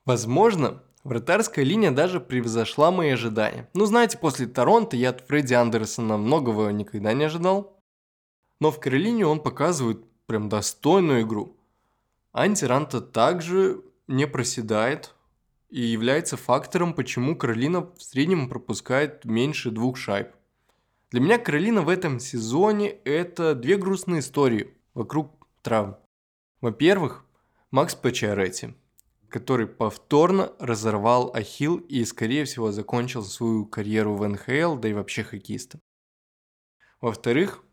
Возможно, 0.05 0.81
Вратарская 1.03 1.63
линия 1.63 1.91
даже 1.91 2.19
превзошла 2.19 2.91
мои 2.91 3.11
ожидания. 3.11 3.69
Ну, 3.73 3.85
знаете, 3.85 4.17
после 4.17 4.47
Торонто 4.47 4.97
я 4.97 5.11
от 5.11 5.21
Фредди 5.21 5.53
Андерсона 5.53 6.17
многого 6.17 6.69
никогда 6.69 7.13
не 7.13 7.23
ожидал. 7.23 7.79
Но 8.59 8.71
в 8.71 8.79
Каролине 8.79 9.25
он 9.25 9.39
показывает 9.39 10.03
прям 10.25 10.49
достойную 10.49 11.21
игру. 11.21 11.55
Антиранта 12.33 13.01
также 13.01 13.81
не 14.07 14.27
проседает 14.27 15.15
и 15.69 15.81
является 15.81 16.37
фактором, 16.37 16.93
почему 16.93 17.35
Каролина 17.35 17.81
в 17.81 18.01
среднем 18.01 18.49
пропускает 18.49 19.25
меньше 19.25 19.71
двух 19.71 19.97
шайб. 19.97 20.29
Для 21.11 21.21
меня 21.21 21.37
Каролина 21.37 21.81
в 21.81 21.89
этом 21.89 22.19
сезоне– 22.19 22.89
это 23.05 23.55
две 23.55 23.77
грустные 23.77 24.19
истории 24.19 24.75
вокруг 24.93 25.47
травм. 25.61 25.97
Во-первых, 26.61 27.25
Макс 27.71 27.95
Пачаретти– 27.95 28.73
который 29.29 29.67
повторно 29.67 30.51
разорвал 30.59 31.31
ахилл 31.33 31.77
и, 31.77 32.03
скорее 32.03 32.45
всего, 32.45 32.71
закончил 32.71 33.23
свою 33.23 33.65
карьеру 33.65 34.15
в 34.15 34.27
НХЛ, 34.27 34.75
да 34.77 34.89
и 34.89 34.93
вообще 34.93 35.23
хоккеистом. 35.23 35.79
Во-вторых, 36.99 37.63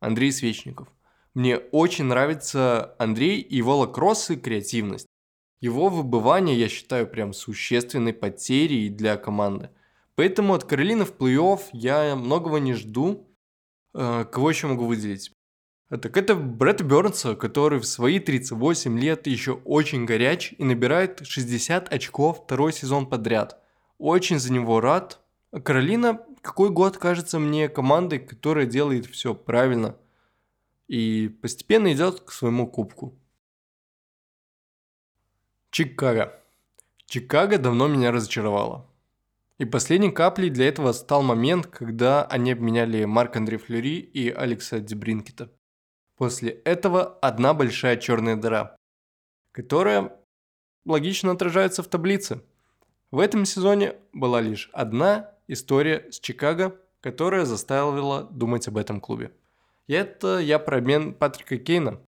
Андрей 0.00 0.32
Свечников. 0.32 0.88
Мне 1.32 1.58
очень 1.58 2.04
нравится 2.04 2.94
Андрей 2.98 3.40
и 3.40 3.56
его 3.56 3.78
лакросс 3.78 4.30
и 4.30 4.36
креативность. 4.36 5.05
Его 5.60 5.88
выбывание 5.88 6.58
я 6.58 6.68
считаю 6.68 7.06
прям 7.06 7.32
существенной 7.32 8.12
потерей 8.12 8.88
для 8.88 9.16
команды. 9.16 9.70
Поэтому 10.14 10.54
от 10.54 10.64
Каролины 10.64 11.04
в 11.04 11.12
плей-офф 11.16 11.60
я 11.72 12.16
многого 12.16 12.58
не 12.58 12.74
жду. 12.74 13.28
Э, 13.94 14.24
кого 14.30 14.50
еще 14.50 14.66
могу 14.66 14.86
выделить? 14.86 15.32
Так 15.88 16.16
это 16.16 16.34
Брэд 16.34 16.82
Бернса, 16.82 17.36
который 17.36 17.78
в 17.78 17.86
свои 17.86 18.18
38 18.18 18.98
лет 18.98 19.26
еще 19.26 19.52
очень 19.52 20.04
горяч 20.04 20.52
и 20.58 20.64
набирает 20.64 21.24
60 21.24 21.92
очков 21.92 22.44
второй 22.44 22.72
сезон 22.72 23.06
подряд. 23.06 23.62
Очень 23.98 24.38
за 24.38 24.52
него 24.52 24.80
рад. 24.80 25.20
Каролина 25.62 26.26
какой 26.46 26.70
год 26.70 26.96
кажется 26.96 27.38
мне 27.38 27.68
командой, 27.68 28.18
которая 28.20 28.66
делает 28.66 29.06
все 29.06 29.34
правильно 29.34 29.96
и 30.86 31.28
постепенно 31.42 31.92
идет 31.92 32.20
к 32.20 32.30
своему 32.30 32.68
кубку. 32.68 33.18
Чикаго. 35.76 36.32
Чикаго 37.04 37.58
давно 37.58 37.86
меня 37.86 38.10
разочаровало. 38.10 38.86
И 39.58 39.66
последней 39.66 40.10
каплей 40.10 40.48
для 40.48 40.68
этого 40.68 40.92
стал 40.92 41.22
момент, 41.22 41.66
когда 41.66 42.24
они 42.24 42.52
обменяли 42.52 43.04
Марк 43.04 43.36
Андре 43.36 43.58
Флюри 43.58 43.98
и 43.98 44.30
Алекса 44.30 44.80
Дебринкета. 44.80 45.52
После 46.16 46.48
этого 46.48 47.18
одна 47.20 47.52
большая 47.52 47.98
черная 47.98 48.36
дыра, 48.36 48.78
которая 49.52 50.16
логично 50.86 51.32
отражается 51.32 51.82
в 51.82 51.88
таблице. 51.88 52.40
В 53.10 53.18
этом 53.18 53.44
сезоне 53.44 53.96
была 54.14 54.40
лишь 54.40 54.70
одна 54.72 55.32
история 55.46 56.10
с 56.10 56.18
Чикаго, 56.20 56.74
которая 57.02 57.44
заставила 57.44 58.22
думать 58.22 58.66
об 58.66 58.78
этом 58.78 58.98
клубе. 58.98 59.30
И 59.88 59.92
это 59.92 60.38
я 60.38 60.58
про 60.58 60.78
обмен 60.78 61.12
Патрика 61.12 61.58
Кейна. 61.58 62.00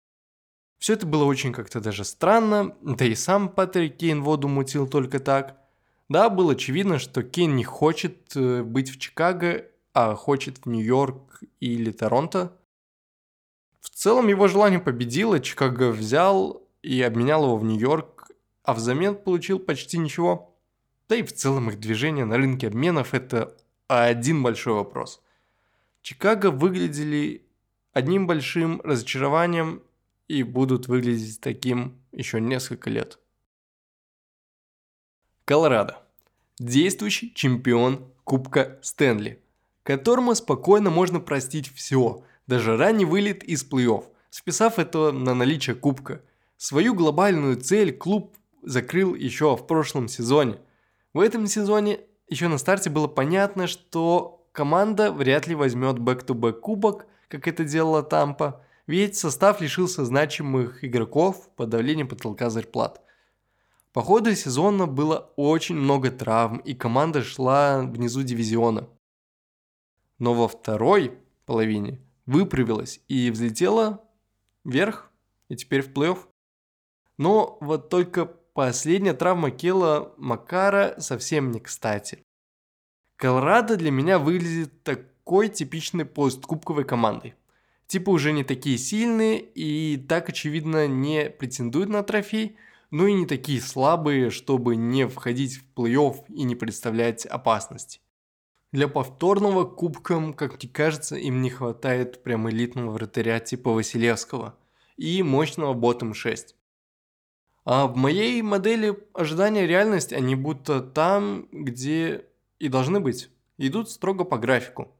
Все 0.79 0.93
это 0.93 1.07
было 1.07 1.25
очень 1.25 1.53
как-то 1.53 1.81
даже 1.81 2.05
странно, 2.05 2.77
да 2.83 3.05
и 3.05 3.15
сам 3.15 3.49
Патрик 3.49 3.97
Кейн 3.97 4.23
воду 4.23 4.49
мутил 4.49 4.87
только 4.87 5.21
так. 5.21 5.59
Да, 6.09 6.29
было 6.29 6.53
очевидно, 6.53 6.99
что 6.99 7.23
Кейн 7.23 7.57
не 7.57 7.65
хочет 7.65 8.37
э, 8.37 8.63
быть 8.63 8.91
в 8.91 8.99
Чикаго, 8.99 9.65
а 9.93 10.15
хочет 10.15 10.59
в 10.59 10.67
Нью-Йорк 10.69 11.43
или 11.59 11.91
Торонто. 11.91 12.57
В 13.81 13.91
целом 13.91 14.29
его 14.29 14.47
желание 14.47 14.79
победило, 14.79 15.41
Чикаго 15.41 15.91
взял 15.91 16.63
и 16.83 17.01
обменял 17.03 17.45
его 17.45 17.57
в 17.57 17.65
Нью-Йорк, 17.65 18.31
а 18.63 18.75
взамен 18.75 19.17
получил 19.17 19.59
почти 19.59 19.99
ничего. 19.99 20.55
Да 21.09 21.17
и 21.17 21.23
в 21.23 21.33
целом 21.33 21.71
их 21.71 21.81
движение 21.81 22.25
на 22.25 22.37
рынке 22.37 22.67
обменов– 22.67 23.15
это 23.15 23.57
один 23.89 24.43
большой 24.43 24.75
вопрос. 24.75 25.23
Чикаго 26.03 26.51
выглядели 26.51 27.47
одним 27.93 28.27
большим 28.27 28.81
разочарованием 28.85 29.83
и 30.29 30.43
будут 30.43 30.89
выглядеть 30.89 31.41
таким 31.41 32.01
еще 32.13 32.41
несколько 32.41 32.91
лет. 32.91 33.19
Колорадо. 35.45 36.03
Действующий 36.59 37.33
чемпион 37.35 38.11
Кубка 38.25 38.79
Стэнли, 38.83 39.43
которому 39.83 40.35
спокойно 40.35 40.91
можно 40.91 41.21
простить 41.21 41.73
все, 41.73 42.25
даже 42.47 42.77
ранний 42.77 43.05
вылет 43.05 43.45
из 43.45 43.65
плей-офф, 43.65 44.05
списав 44.31 44.79
это 44.79 45.13
на 45.13 45.35
наличие 45.35 45.77
Кубка. 45.77 46.23
Свою 46.57 46.95
глобальную 46.95 47.61
цель 47.61 47.93
клуб 47.97 48.37
закрыл 48.63 49.15
еще 49.15 49.55
в 49.57 49.67
прошлом 49.67 50.09
сезоне. 50.09 50.59
В 51.13 51.21
этом 51.21 51.47
сезоне 51.47 52.01
еще 52.29 52.49
на 52.49 52.59
старте 52.59 52.91
было 52.91 53.07
понятно, 53.07 53.67
что 53.67 54.47
команда 54.53 55.13
вряд 55.13 55.47
ли 55.47 55.55
возьмет 55.55 55.99
back-to-back 55.99 56.61
кубок, 56.61 57.07
как 57.29 57.47
это 57.47 57.65
делала 57.65 58.03
Тампа, 58.03 58.65
ведь 58.87 59.17
состав 59.17 59.61
лишился 59.61 60.05
значимых 60.05 60.85
игроков 60.85 61.49
по 61.57 61.67
давлению 61.67 62.09
потолка 62.09 62.51
зарплат. 62.51 63.03
По 63.93 64.03
ходу 64.03 64.35
сезона 64.35 64.87
было 64.87 65.33
очень 65.37 65.75
много 65.75 66.11
травм, 66.11 66.59
и 66.59 66.75
команда 66.75 67.23
шла 67.23 67.83
внизу 67.83 68.23
дивизиона. 68.23 68.89
Но 70.19 70.35
во 70.35 70.49
второй 70.49 71.19
половине 71.47 72.01
выправилась 72.27 73.01
и 73.09 73.31
взлетела 73.31 74.05
вверх, 74.65 75.11
и 75.49 75.57
теперь 75.57 75.83
в 75.83 75.93
плей-офф. 75.93 76.19
Но 77.17 77.57
вот 77.61 77.89
только 77.89 78.27
последняя 78.27 79.15
травма 79.15 79.51
Кела 79.51 80.13
Макара 80.19 80.95
совсем 80.99 81.51
не 81.51 81.61
кстати. 81.61 82.23
Колорадо 83.17 83.77
для 83.77 83.91
меня 83.91 84.19
выглядит 84.19 84.83
такой 84.83 85.49
типичной 85.49 86.05
посткубковой 86.05 86.85
командой. 86.85 87.35
Типа 87.87 88.11
уже 88.11 88.33
не 88.33 88.43
такие 88.43 88.79
сильные 88.79 89.41
и 89.41 89.97
так 89.97 90.29
очевидно 90.29 90.89
не 90.89 91.31
претендуют 91.31 91.89
на 91.89 92.03
трофей, 92.03 92.57
но 92.91 93.07
и 93.07 93.13
не 93.13 93.27
такие 93.27 93.61
слабые, 93.61 94.31
чтобы 94.31 94.77
не 94.77 95.07
входить 95.07 95.59
в 95.59 95.79
плей-офф 95.79 96.25
и 96.29 96.43
не 96.43 96.57
представлять 96.57 97.27
опасности. 97.27 98.01
Для 98.73 98.89
повторного 98.89 99.65
кубка, 99.65 100.33
как 100.33 100.63
мне 100.63 100.71
кажется, 100.73 101.17
им 101.17 101.41
не 101.41 101.51
хватает 101.51 102.23
прям 102.23 102.51
элитного 102.51 102.91
вратаря 102.91 103.39
типа 103.39 103.71
Василевского 103.71 104.57
и 104.97 105.23
мощного 105.23 105.73
ботом 105.73 106.15
6. 106.15 106.57
А 107.65 107.87
в 107.87 107.97
моей 107.97 108.43
модели 108.43 108.97
ожидания 109.13 109.67
реальность, 109.67 110.13
они 110.13 110.35
будто 110.35 110.81
там, 110.81 111.49
где 111.53 112.25
и 112.59 112.69
должны 112.69 113.01
быть. 113.01 113.31
Идут 113.59 113.91
строго 113.91 114.25
по 114.25 114.39
графику. 114.39 114.96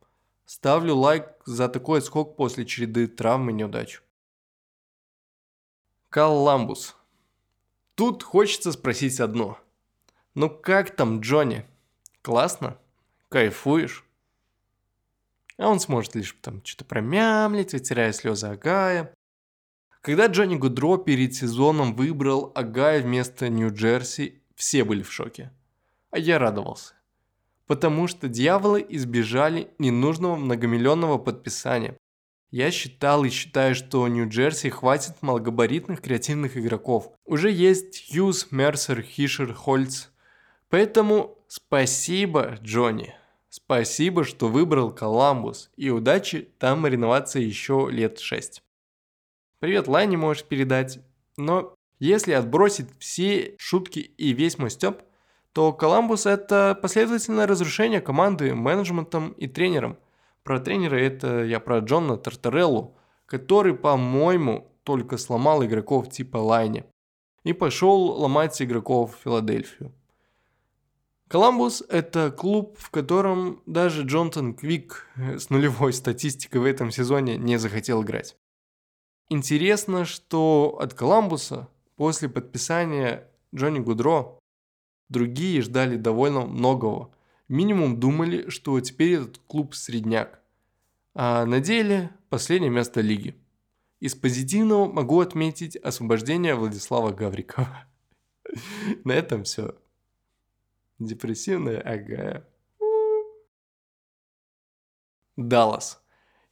Ставлю 0.47 0.95
лайк 0.95 1.27
за 1.45 1.69
такой 1.69 1.99
отскок 1.99 2.37
после 2.37 2.65
череды 2.65 3.09
травм 3.09 3.51
и 3.51 3.53
неудач. 3.53 4.01
Колламбус. 6.09 6.95
Тут 7.97 8.23
хочется 8.23 8.71
спросить 8.71 9.19
одно. 9.19 9.59
Ну 10.35 10.49
как 10.49 10.95
там 10.95 11.19
Джонни? 11.19 11.67
Классно? 12.23 12.79
Кайфуешь? 13.29 14.05
А 15.59 15.69
он 15.69 15.81
сможет 15.81 16.15
лишь 16.15 16.37
там 16.41 16.65
что-то 16.65 16.85
промямлить, 16.85 17.73
вытирая 17.73 18.13
слезы 18.13 18.47
Агая. 18.47 19.13
Когда 20.01 20.27
Джонни 20.27 20.55
Гудро 20.55 20.97
перед 20.97 21.35
сезоном 21.35 21.97
выбрал 21.97 22.53
Агая 22.55 23.03
вместо 23.03 23.49
Нью-Джерси, 23.49 24.41
все 24.55 24.85
были 24.85 25.03
в 25.03 25.13
шоке. 25.13 25.51
А 26.13 26.19
я 26.19 26.39
радовался 26.39 26.96
потому 27.67 28.07
что 28.07 28.29
дьяволы 28.29 28.85
избежали 28.89 29.71
ненужного 29.79 30.37
многомиллионного 30.37 31.19
подписания. 31.19 31.97
Я 32.51 32.71
считал 32.71 33.25
и 33.25 33.29
считаю, 33.29 33.75
что 33.75 34.07
Нью-Джерси 34.07 34.71
хватит 34.71 35.21
малогабаритных 35.21 36.01
креативных 36.01 36.57
игроков. 36.57 37.13
Уже 37.25 37.51
есть 37.51 38.09
Хьюз, 38.09 38.49
Мерсер, 38.53 39.03
Хишер, 39.03 39.53
Хольц. 39.53 40.07
Поэтому 40.71 41.39
спасибо, 41.49 42.57
Джонни. 42.63 43.15
Спасибо, 43.49 44.25
что 44.25 44.49
выбрал 44.49 44.93
Коламбус. 44.93 45.71
И 45.77 45.91
удачи 45.91 46.49
там 46.59 46.83
мариноваться 46.83 47.41
еще 47.41 47.89
лет 47.91 48.21
шесть. 48.21 48.63
Привет, 49.59 49.89
Лайне 49.89 50.17
можешь 50.17 50.45
передать. 50.45 51.01
Но 51.37 51.75
если 51.99 52.33
отбросить 52.33 52.89
все 52.99 53.55
шутки 53.59 53.99
и 53.99 54.33
весь 54.33 54.59
мой 54.59 54.71
стёб, 54.71 55.03
то 55.57 55.73
Коламбус– 55.73 56.27
это 56.27 56.79
последовательное 56.83 57.47
разрушение 57.47 58.03
команды 58.03 58.55
менеджментом 58.55 59.33
и 59.39 59.47
тренером. 59.47 59.97
Про 60.43 60.61
тренера 60.61 60.97
это 60.97 61.45
я 61.45 61.61
про 61.61 61.79
Джона 61.79 62.19
Тартареллу, 62.19 62.95
который, 63.25 63.75
по-моему, 63.75 64.71
только 64.83 65.17
сломал 65.17 65.65
игроков 65.65 66.11
типа 66.11 66.37
Лайни 66.37 66.85
и 67.43 67.55
пошел 67.55 68.21
ломать 68.21 68.61
игроков 68.61 69.17
в 69.17 69.23
Филадельфию. 69.23 69.95
Коламбус– 71.29 71.83
это 71.89 72.31
клуб, 72.31 72.77
в 72.79 72.91
котором 72.91 73.63
даже 73.65 74.03
Джонатан 74.03 74.53
Квик 74.53 75.09
с 75.17 75.49
нулевой 75.49 75.95
статистикой 75.95 76.61
в 76.61 76.67
этом 76.67 76.91
сезоне 76.91 77.39
не 77.39 77.57
захотел 77.57 78.03
играть. 78.03 78.37
Интересно, 79.31 80.05
что 80.05 80.77
от 80.79 80.93
Коламбуса 80.93 81.71
после 81.97 82.29
подписания 82.29 83.27
Джонни 83.55 83.79
Гудро 83.79 84.39
Другие 85.09 85.63
ждали 85.63 85.97
довольно 85.97 86.47
многого. 86.47 87.13
Минимум 87.49 88.01
думали, 88.01 88.49
что 88.49 88.81
теперь 88.81 89.15
этот 89.15 89.39
клуб 89.39 89.75
средняк. 89.75 90.41
А 91.15 91.47
на 91.47 91.61
деле 91.61 92.11
последнее 92.29 92.71
место 92.71 93.01
лиги. 93.01 93.37
Из 94.01 94.15
позитивного 94.15 94.91
могу 94.91 95.21
отметить 95.21 95.77
освобождение 95.77 96.55
Владислава 96.55 97.13
Гаврикова. 97.13 97.87
На 99.05 99.13
этом 99.13 99.45
все. 99.45 99.75
Депрессивная, 100.99 101.81
ага. 101.81 102.47
Даллас. 105.37 106.03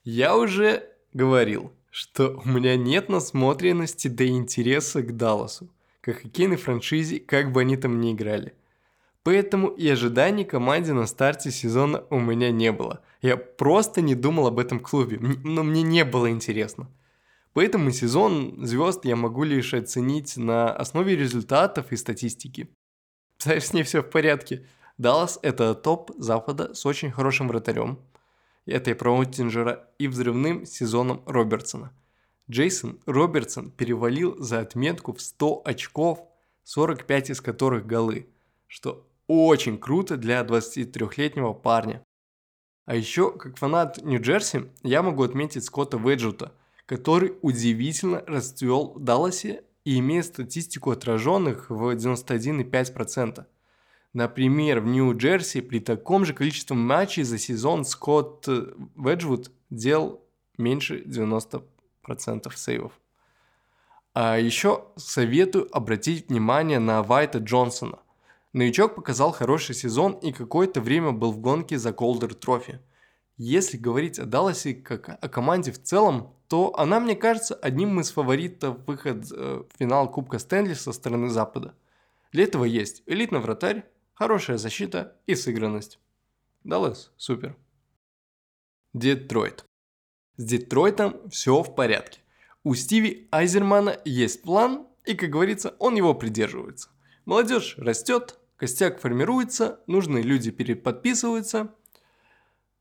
Я 0.03 0.37
уже 0.37 0.89
говорил, 1.13 1.73
что 1.89 2.41
у 2.43 2.47
меня 2.47 2.77
нет 2.77 3.09
насмотренности 3.09 4.07
до 4.07 4.27
интереса 4.27 5.01
к 5.01 5.15
Далласу 5.15 5.69
как 6.05 6.21
хоккейной 6.21 6.57
франшизе, 6.57 7.19
как 7.19 7.51
бы 7.51 7.61
они 7.61 7.77
там 7.77 7.99
ни 7.99 8.13
играли. 8.13 8.53
Поэтому 9.23 9.69
и 9.69 9.89
ожиданий 9.89 10.45
команде 10.45 10.93
на 10.93 11.07
старте 11.07 11.49
сезона 11.49 12.03
у 12.11 12.19
меня 12.19 12.51
не 12.51 12.71
было. 12.71 13.01
Я 13.23 13.37
просто 13.37 14.01
не 14.01 14.13
думал 14.13 14.45
об 14.45 14.59
этом 14.59 14.79
клубе, 14.79 15.17
но 15.19 15.63
мне 15.63 15.81
не 15.81 16.05
было 16.05 16.29
интересно. 16.29 16.87
Поэтому 17.53 17.89
сезон 17.89 18.63
звезд 18.63 19.03
я 19.05 19.15
могу 19.15 19.43
лишь 19.43 19.73
оценить 19.73 20.37
на 20.37 20.71
основе 20.71 21.15
результатов 21.15 21.91
и 21.91 21.97
статистики. 21.97 22.69
С 23.39 23.73
ней 23.73 23.81
все 23.81 24.03
в 24.03 24.09
порядке. 24.11 24.67
Даллас– 24.99 25.39
это 25.41 25.73
топ 25.73 26.11
Запада 26.19 26.75
с 26.75 26.85
очень 26.85 27.09
хорошим 27.09 27.47
вратарем. 27.47 27.97
Это 28.67 28.91
и 28.91 28.93
про 28.93 29.19
Оттинджера, 29.19 29.89
и 29.97 30.07
взрывным 30.07 30.67
сезоном 30.67 31.23
Робертсона– 31.25 31.91
Джейсон 32.49 32.99
Робертсон 33.07 33.71
перевалил 33.71 34.35
за 34.37 34.59
отметку 34.59 35.13
в 35.13 35.21
100 35.21 35.63
очков, 35.65 36.19
45 36.63 37.31
из 37.31 37.41
которых 37.41 37.87
голы, 37.87 38.27
что 38.67 39.07
очень 39.27 39.79
круто 39.79 40.15
для 40.15 40.41
23-летнего 40.41 41.53
парня. 41.53 42.03
А 42.85 42.95
еще, 42.95 43.31
как 43.31 43.57
фанат 43.57 44.03
Нью-Джерси, 44.03 44.69
я 44.83 45.01
могу 45.01 45.23
отметить 45.23 45.63
Скотта 45.63 45.97
Веджута, 45.97 46.53
который 46.85 47.33
удивительно 47.41 48.23
расцвел 48.27 48.93
в 48.93 48.99
Далласе 48.99 49.63
и 49.83 49.97
имеет 49.97 50.25
статистику 50.25 50.91
отраженных 50.91 51.71
в 51.71 51.95
91,5%. 51.95 53.45
Например, 54.13 54.81
в 54.81 54.85
Нью-Джерси 54.85 55.61
при 55.61 55.79
таком 55.79 56.25
же 56.25 56.35
количестве 56.35 56.75
матчей 56.75 57.23
за 57.23 57.39
сезон 57.39 57.85
Скотт 57.85 58.47
Веджвуд 58.95 59.51
делал 59.71 60.23
меньше 60.57 61.01
90% 61.01 61.63
процентов 62.05 62.57
сейвов. 62.57 62.93
А 64.13 64.37
еще 64.37 64.85
советую 64.95 65.67
обратить 65.75 66.29
внимание 66.29 66.79
на 66.79 67.03
Вайта 67.03 67.39
Джонсона. 67.39 67.99
Новичок 68.53 68.95
показал 68.95 69.33
хороший 69.33 69.75
сезон 69.75 70.13
и 70.13 70.31
какое-то 70.31 70.79
время 70.79 71.11
был 71.11 71.33
в 71.33 71.39
гонке 71.39 71.77
за 71.77 71.91
Calder 71.91 72.33
Trophy. 72.33 72.79
Если 73.35 73.75
говорить 73.75 74.17
о 74.17 74.25
Далласе 74.25 74.73
как 74.73 75.09
о 75.09 75.27
команде 75.27 75.73
в 75.73 75.83
целом, 75.83 76.33
то 76.47 76.73
она, 76.77 77.01
мне 77.01 77.15
кажется, 77.15 77.55
одним 77.55 77.99
из 77.99 78.11
фаворитов 78.11 78.77
выход 78.87 79.29
э, 79.31 79.63
в 79.67 79.77
финал 79.77 80.09
Кубка 80.09 80.39
Стэнли 80.39 80.73
со 80.73 80.93
стороны 80.93 81.27
Запада. 81.29 81.73
Для 82.31 82.43
этого 82.45 82.63
есть 82.63 83.03
элитный 83.07 83.39
вратарь, 83.39 83.83
хорошая 84.13 84.57
защита 84.57 85.17
и 85.27 85.35
сыгранность. 85.35 85.99
Даллас– 86.63 87.11
супер. 87.17 87.57
Детройт. 88.93 89.65
С 90.37 90.43
Детройтом 90.43 91.29
все 91.29 91.63
в 91.63 91.75
порядке. 91.75 92.19
У 92.63 92.75
Стиви 92.75 93.27
Айзермана 93.31 93.97
есть 94.03 94.41
план, 94.41 94.85
и, 95.05 95.13
как 95.13 95.29
говорится, 95.29 95.75
он 95.79 95.95
его 95.95 96.13
придерживается. 96.13 96.89
Молодежь 97.25 97.75
растет, 97.77 98.37
костяк 98.57 98.99
формируется, 98.99 99.79
нужные 99.87 100.23
люди 100.23 100.51
переподписываются. 100.51 101.73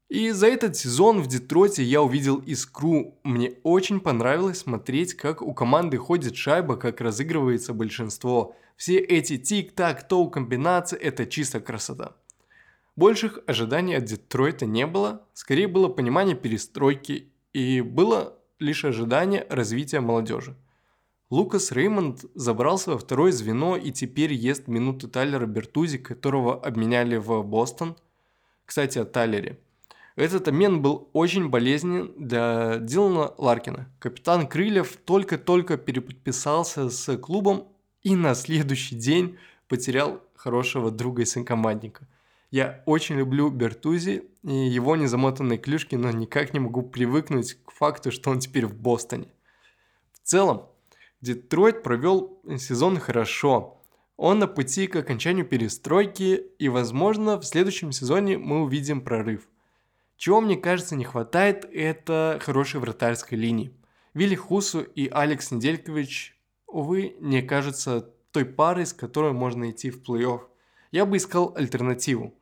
И 0.08 0.30
за 0.30 0.48
этот 0.48 0.76
сезон 0.76 1.22
в 1.22 1.28
Детройте 1.28 1.82
я 1.82 2.02
увидел 2.02 2.38
искру. 2.38 3.18
Мне 3.22 3.54
очень 3.62 4.00
понравилось 4.00 4.58
смотреть, 4.58 5.14
как 5.14 5.40
у 5.40 5.54
команды 5.54 5.96
ходит 5.96 6.36
шайба, 6.36 6.76
как 6.76 7.00
разыгрывается 7.00 7.72
большинство. 7.72 8.56
Все 8.76 8.98
эти 8.98 9.38
тик-так-тоу 9.38 10.28
комбинации– 10.30 10.98
это 11.00 11.24
чисто 11.26 11.60
красота. 11.60 12.16
Больших 12.96 13.38
ожиданий 13.46 13.96
от 13.96 14.04
Детройта 14.04 14.66
не 14.66 14.86
было, 14.86 15.26
скорее 15.32 15.68
было 15.68 15.88
понимание 15.88 16.36
перестройки 16.36 17.33
и 17.54 17.80
было 17.80 18.34
лишь 18.58 18.84
ожидание 18.84 19.46
развития 19.48 20.00
молодежи. 20.00 20.54
Лукас 21.30 21.72
Реймонд 21.72 22.26
забрался 22.34 22.90
во 22.90 22.98
второе 22.98 23.32
звено 23.32 23.76
и 23.76 23.90
теперь 23.90 24.34
ест 24.34 24.68
минуты 24.68 25.08
Тайлера 25.08 25.46
Бертузи, 25.46 25.98
которого 25.98 26.60
обменяли 26.62 27.16
в 27.16 27.42
Бостон. 27.42 27.96
Кстати, 28.66 28.98
о 28.98 29.04
Тайлере. 29.04 29.58
Этот 30.16 30.46
обмен 30.46 30.80
был 30.80 31.08
очень 31.12 31.48
болезненен 31.48 32.12
для 32.16 32.78
Дилана 32.78 33.32
Ларкина. 33.36 33.90
Капитан 33.98 34.46
Крыльев 34.46 34.96
только-только 34.96 35.76
переподписался 35.76 36.88
с 36.88 37.16
клубом 37.16 37.66
и 38.02 38.14
на 38.14 38.34
следующий 38.34 38.94
день 38.94 39.38
потерял 39.66 40.22
хорошего 40.36 40.90
друга 40.90 41.22
и 41.22 41.24
сокомандника. 41.24 42.06
Я 42.54 42.84
очень 42.86 43.16
люблю 43.16 43.50
Бертузи 43.50 44.30
и 44.44 44.54
его 44.54 44.94
незамотанные 44.94 45.58
клюшки, 45.58 45.96
но 45.96 46.12
никак 46.12 46.54
не 46.54 46.60
могу 46.60 46.82
привыкнуть 46.82 47.54
к 47.64 47.72
факту, 47.72 48.12
что 48.12 48.30
он 48.30 48.38
теперь 48.38 48.64
в 48.64 48.76
Бостоне. 48.76 49.26
В 50.12 50.20
целом, 50.20 50.68
Детройт 51.20 51.82
провел 51.82 52.40
сезон 52.58 53.00
хорошо. 53.00 53.82
Он 54.16 54.38
на 54.38 54.46
пути 54.46 54.86
к 54.86 54.94
окончанию 54.94 55.44
перестройки, 55.44 56.44
и, 56.60 56.68
возможно, 56.68 57.40
в 57.40 57.44
следующем 57.44 57.90
сезоне 57.90 58.38
мы 58.38 58.62
увидим 58.62 59.00
прорыв. 59.00 59.48
Чего, 60.16 60.40
мне 60.40 60.56
кажется, 60.56 60.94
не 60.94 61.04
хватает, 61.04 61.68
это 61.72 62.38
хорошей 62.40 62.78
вратарской 62.78 63.36
линии. 63.36 63.72
Вилли 64.14 64.36
Хусу 64.36 64.82
и 64.82 65.08
Алекс 65.08 65.50
Неделькович, 65.50 66.38
увы, 66.68 67.16
не 67.18 67.42
кажутся 67.42 68.12
той 68.30 68.44
парой, 68.44 68.86
с 68.86 68.92
которой 68.92 69.32
можно 69.32 69.72
идти 69.72 69.90
в 69.90 70.00
плей-офф. 70.04 70.42
Я 70.92 71.04
бы 71.04 71.16
искал 71.16 71.52
альтернативу. 71.56 72.32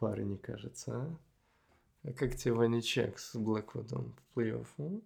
Пары 0.00 0.24
не 0.24 0.38
кажется, 0.38 0.92
а? 0.92 2.08
А 2.08 2.12
как 2.14 2.34
тебе 2.34 2.54
Ваничек 2.54 3.18
с 3.18 3.36
Блэквудом 3.36 4.16
в 4.16 4.38
плей-офф? 4.38 4.66
А? 4.78 5.00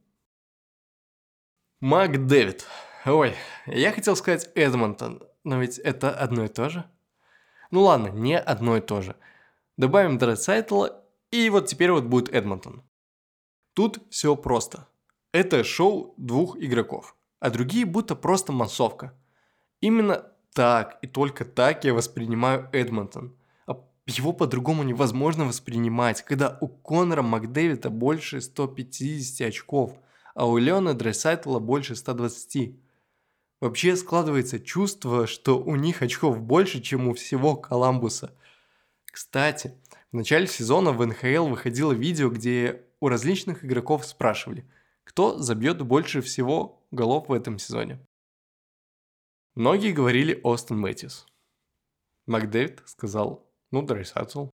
Мак 1.80 2.28
Дэвид. 2.28 2.64
Ой, 3.04 3.34
я 3.66 3.90
хотел 3.90 4.14
сказать 4.14 4.48
Эдмонтон, 4.54 5.24
но 5.42 5.58
ведь 5.58 5.80
это 5.80 6.16
одно 6.16 6.44
и 6.44 6.48
то 6.48 6.68
же. 6.68 6.88
Ну 7.72 7.82
ладно, 7.82 8.06
не 8.06 8.38
одно 8.38 8.76
и 8.76 8.80
то 8.80 9.02
же. 9.02 9.16
Добавим 9.76 10.16
Драйсайтла, 10.16 11.04
и 11.32 11.50
вот 11.50 11.66
теперь 11.66 11.90
вот 11.90 12.04
будет 12.04 12.32
Эдмонтон. 12.32 12.84
Тут 13.72 13.98
все 14.10 14.36
просто. 14.36 14.86
Это 15.32 15.64
шоу 15.64 16.14
двух 16.16 16.56
игроков, 16.56 17.16
а 17.40 17.50
другие 17.50 17.84
будто 17.84 18.14
просто 18.14 18.52
массовка. 18.52 19.12
Именно 19.80 20.32
так 20.52 21.00
и 21.02 21.08
только 21.08 21.44
так 21.44 21.82
я 21.82 21.94
воспринимаю 21.94 22.70
Эдмонтон. 22.72 23.36
Его 24.06 24.32
по-другому 24.32 24.82
невозможно 24.82 25.44
воспринимать, 25.44 26.22
когда 26.22 26.58
у 26.60 26.68
Конора 26.68 27.22
Макдэвида 27.22 27.90
больше 27.90 28.40
150 28.40 29.48
очков– 29.48 29.98
а 30.34 30.46
у 30.46 30.58
Леона 30.58 30.94
Дресайтла 30.94 31.60
больше 31.60 31.96
120. 31.96 32.76
Вообще 33.60 33.96
складывается 33.96 34.60
чувство, 34.60 35.26
что 35.26 35.58
у 35.58 35.76
них 35.76 36.02
очков 36.02 36.40
больше, 36.40 36.80
чем 36.80 37.08
у 37.08 37.14
всего 37.14 37.56
Коламбуса. 37.56 38.36
Кстати, 39.06 39.74
в 40.10 40.16
начале 40.16 40.46
сезона 40.46 40.92
в 40.92 41.06
НХЛ 41.06 41.46
выходило 41.46 41.92
видео, 41.92 42.30
где 42.30 42.82
у 43.00 43.08
различных 43.08 43.64
игроков 43.64 44.04
спрашивали, 44.04 44.68
кто 45.04 45.38
забьет 45.38 45.80
больше 45.82 46.20
всего 46.20 46.84
голов 46.90 47.28
в 47.28 47.32
этом 47.32 47.58
сезоне. 47.58 48.04
Многие 49.54 49.92
говорили 49.92 50.40
Остон 50.42 50.80
Мэтьюс. 50.80 51.26
Макдэвид 52.26 52.82
сказал, 52.86 53.48
ну, 53.74 53.82
Дрейсатл. 53.82 54.50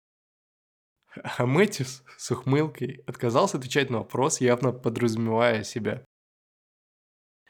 А 1.39 1.47
Мэтьюс 1.47 2.05
с 2.19 2.31
ухмылкой 2.31 3.03
отказался 3.07 3.57
отвечать 3.57 3.89
на 3.89 3.99
вопрос, 3.99 4.43
явно 4.43 4.73
подразумевая 4.73 5.65
себя. 5.65 6.05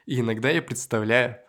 И 0.05 0.21
иногда 0.21 0.49
я 0.51 0.63
представляю, 0.63 1.41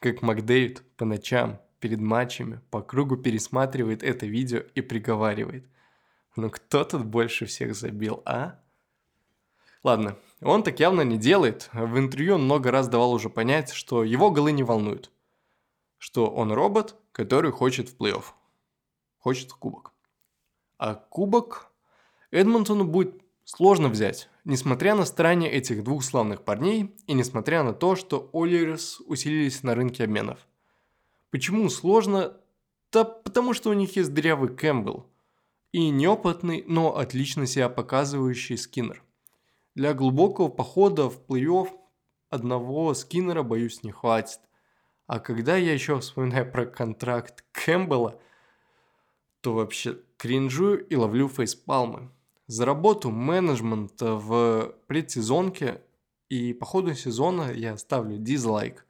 как 0.00 0.22
Макдэвид 0.22 0.82
по 0.96 1.04
ночам 1.04 1.60
перед 1.78 2.00
матчами 2.00 2.62
по 2.70 2.80
кругу 2.80 3.18
пересматривает 3.18 4.02
это 4.02 4.24
видео 4.24 4.60
и 4.74 4.80
приговаривает. 4.80 5.68
Ну 6.36 6.48
кто 6.48 6.82
тут 6.84 7.04
больше 7.04 7.44
всех 7.44 7.74
забил, 7.74 8.22
а? 8.24 8.58
Ладно, 9.82 10.16
он 10.40 10.62
так 10.62 10.80
явно 10.80 11.02
не 11.02 11.18
делает. 11.18 11.68
В 11.74 11.98
интервью 11.98 12.36
он 12.36 12.44
много 12.44 12.70
раз 12.70 12.88
давал 12.88 13.12
уже 13.12 13.28
понять, 13.28 13.72
что 13.72 14.04
его 14.04 14.30
голы 14.30 14.52
не 14.52 14.62
волнуют. 14.62 15.10
Что 15.98 16.30
он 16.30 16.50
робот, 16.50 16.96
который 17.12 17.52
хочет 17.52 17.90
в 17.90 17.98
плей-офф. 17.98 18.24
Хочет 19.26 19.52
кубок. 19.52 19.92
А 20.78 20.94
кубок 20.94 21.72
Эдмонтону 22.30 22.84
будет 22.84 23.24
сложно 23.42 23.88
взять, 23.88 24.30
несмотря 24.44 24.94
на 24.94 25.04
старания 25.04 25.50
этих 25.50 25.82
двух 25.82 26.04
славных 26.04 26.44
парней 26.44 26.94
и 27.08 27.12
несмотря 27.12 27.64
на 27.64 27.72
то, 27.72 27.96
что 27.96 28.30
Оллерс 28.32 29.00
усилились 29.00 29.64
на 29.64 29.74
рынке 29.74 30.04
обменов. 30.04 30.46
Почему 31.32 31.68
сложно? 31.70 32.36
Да 32.92 33.02
потому 33.02 33.52
что 33.52 33.70
у 33.70 33.72
них 33.72 33.96
есть 33.96 34.14
дырявый 34.14 34.48
Кэмпбелл 34.54 35.04
и 35.72 35.88
неопытный, 35.90 36.62
но 36.68 36.96
отлично 36.96 37.48
себя 37.48 37.68
показывающий 37.68 38.56
Скиннер. 38.56 39.02
Для 39.74 39.92
глубокого 39.92 40.46
похода 40.46 41.10
в 41.10 41.20
плей-офф 41.26 41.70
одного 42.30 42.94
Скиннера, 42.94 43.42
боюсь, 43.42 43.82
не 43.82 43.90
хватит. 43.90 44.38
А 45.08 45.18
когда 45.18 45.56
я 45.56 45.72
еще 45.72 45.98
вспоминаю 45.98 46.48
про 46.48 46.64
контракт 46.64 47.44
Кэмпбелла, 47.50 48.20
то 49.46 49.52
вообще 49.52 50.00
кринжую 50.16 50.84
и 50.88 50.96
ловлю 50.96 51.28
фейспалмы. 51.28 52.10
За 52.48 52.64
работу 52.64 53.12
менеджмента 53.12 54.16
в 54.16 54.74
предсезонке 54.88 55.82
и 56.28 56.52
по 56.52 56.66
ходу 56.66 56.94
сезона 56.94 57.52
я 57.52 57.78
ставлю 57.78 58.18
дизлайк. 58.18 58.84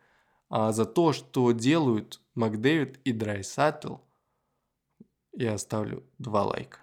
А 0.49 0.73
за 0.73 0.87
то, 0.87 1.13
что 1.13 1.53
делают 1.53 2.23
Макдэвид 2.35 2.99
и 3.05 3.13
Драйсатл, 3.13 3.97
я 5.35 5.59
ставлю 5.59 6.05
2 6.21 6.43
лайка. 6.45 6.79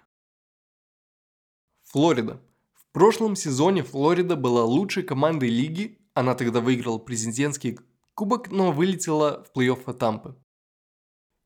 Флорида. 1.82 2.40
В 2.74 2.86
прошлом 2.92 3.34
сезоне 3.34 3.82
Флорида 3.82 4.36
была 4.36 4.64
лучшей 4.64 5.02
командой 5.02 5.48
лиги. 5.48 5.98
Она 6.14 6.36
тогда 6.36 6.60
выиграла 6.60 6.98
президентский 6.98 7.80
кубок, 8.14 8.52
но 8.52 8.70
вылетела 8.70 9.42
в 9.42 9.58
плей-офф 9.58 9.82
от 9.90 9.98
Тампы. 9.98 10.36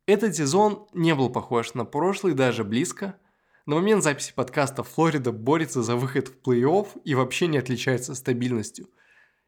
Этот 0.08 0.34
сезон 0.34 0.86
не 0.94 1.14
был 1.14 1.28
похож 1.28 1.74
на 1.74 1.84
прошлый 1.84 2.32
даже 2.32 2.64
близко. 2.64 3.16
На 3.66 3.74
момент 3.74 4.02
записи 4.02 4.32
подкаста 4.34 4.82
Флорида 4.82 5.32
борется 5.32 5.82
за 5.82 5.96
выход 5.96 6.28
в 6.28 6.48
плей-офф 6.48 7.02
и 7.04 7.14
вообще 7.14 7.46
не 7.46 7.58
отличается 7.58 8.14
стабильностью. 8.14 8.88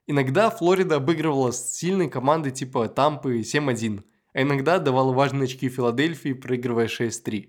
Иногда 0.07 0.51
Флорида 0.51 0.97
обыгрывала 0.97 1.51
сильные 1.51 2.11
команды 2.11 2.51
типа 2.51 2.91
Тампы 2.91 3.41
7-1, 3.41 4.05
а 4.35 4.43
иногда 4.43 4.79
давала 4.79 5.15
важные 5.15 5.45
очки 5.45 5.71
Филадельфии, 5.71 6.35
проигрывая 6.35 6.89
6-3. 6.89 7.49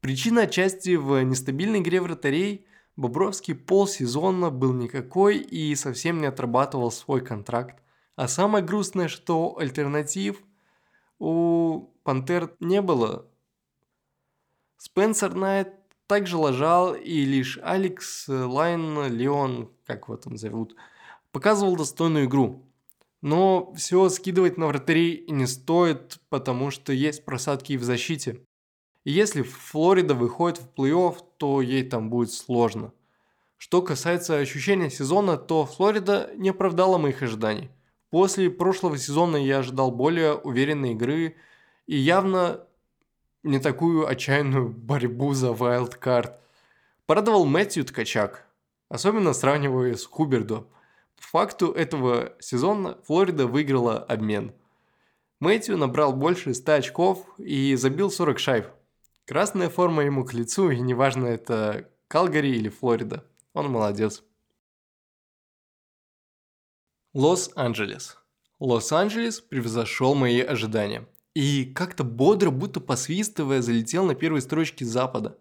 Причина 0.00 0.44
отчасти 0.44 0.96
в 0.96 1.22
нестабильной 1.24 1.80
игре 1.80 2.00
вратарей 2.00 2.64
Бобровский 2.96 3.54
полсезона 3.54 4.48
был 4.48 4.72
никакой 4.72 5.36
и 5.36 5.74
совсем 5.74 6.22
не 6.22 6.26
отрабатывал 6.26 6.90
свой 6.90 7.20
контракт. 7.20 7.82
А 8.14 8.26
самое 8.28 8.64
грустное, 8.64 9.08
что 9.08 9.58
альтернатив 9.58 10.38
у 11.18 11.92
Пантер 12.02 12.54
не 12.60 12.80
было. 12.82 13.26
Спенсер 14.76 15.34
Найт 15.34 15.72
также 16.06 16.36
лажал, 16.36 16.94
и 16.94 17.24
лишь 17.24 17.58
Алекс 17.62 18.28
Лайн 18.28 19.12
Леон, 19.12 19.70
как 19.86 20.04
его 20.04 20.16
там 20.16 20.36
зовут, 20.36 20.76
показывал 21.32 21.76
достойную 21.76 22.26
игру. 22.26 22.62
Но 23.22 23.72
все 23.74 24.08
скидывать 24.08 24.56
на 24.56 24.66
вратарей 24.66 25.24
не 25.28 25.46
стоит, 25.46 26.20
потому 26.28 26.70
что 26.70 26.92
есть 26.92 27.24
просадки 27.24 27.76
в 27.76 27.82
защите. 27.82 28.44
И 29.04 29.10
если 29.10 29.42
Флорида 29.42 30.14
выходит 30.14 30.58
в 30.58 30.68
плей-офф, 30.74 31.18
то 31.38 31.60
ей 31.62 31.82
там 31.82 32.10
будет 32.10 32.32
сложно. 32.32 32.92
Что 33.56 33.80
касается 33.80 34.38
ощущения 34.38 34.90
сезона, 34.90 35.36
то 35.36 35.64
Флорида 35.64 36.30
не 36.36 36.50
оправдала 36.50 36.98
моих 36.98 37.22
ожиданий. 37.22 37.70
После 38.16 38.48
прошлого 38.48 38.96
сезона 38.96 39.36
я 39.36 39.58
ожидал 39.58 39.90
более 39.90 40.36
уверенной 40.36 40.92
игры 40.92 41.36
и 41.86 41.98
явно 41.98 42.66
не 43.42 43.58
такую 43.58 44.08
отчаянную 44.08 44.70
борьбу 44.70 45.34
за 45.34 45.52
вайлдкарт. 45.52 46.40
Порадовал 47.04 47.44
Мэтью 47.44 47.84
Ткачак, 47.84 48.46
особенно 48.88 49.34
сравнивая 49.34 49.96
с 49.96 50.06
Хубердо. 50.06 50.66
По 51.16 51.22
факту 51.22 51.72
этого 51.72 52.32
сезона 52.40 52.96
Флорида 53.04 53.46
выиграла 53.46 53.98
обмен. 53.98 54.54
Мэтью 55.38 55.76
набрал 55.76 56.14
больше 56.14 56.54
100 56.54 56.72
очков 56.72 57.26
и 57.36 57.74
забил 57.74 58.10
40 58.10 58.38
шайб. 58.38 58.66
Красная 59.26 59.68
форма 59.68 60.04
ему 60.04 60.24
к 60.24 60.32
лицу, 60.32 60.70
и 60.70 60.80
неважно, 60.80 61.26
это 61.26 61.90
Калгари 62.08 62.48
или 62.48 62.70
Флорида. 62.70 63.26
Он 63.52 63.70
молодец. 63.70 64.24
Лос-Анджелес. 67.16 68.18
Лос-Анджелес 68.60 69.40
превзошел 69.40 70.14
мои 70.14 70.42
ожидания. 70.42 71.08
И 71.32 71.64
как-то 71.64 72.04
бодро, 72.04 72.50
будто 72.50 72.78
посвистывая, 72.78 73.62
залетел 73.62 74.04
на 74.04 74.14
первой 74.14 74.42
строчке 74.42 74.84
запада. 74.84 75.38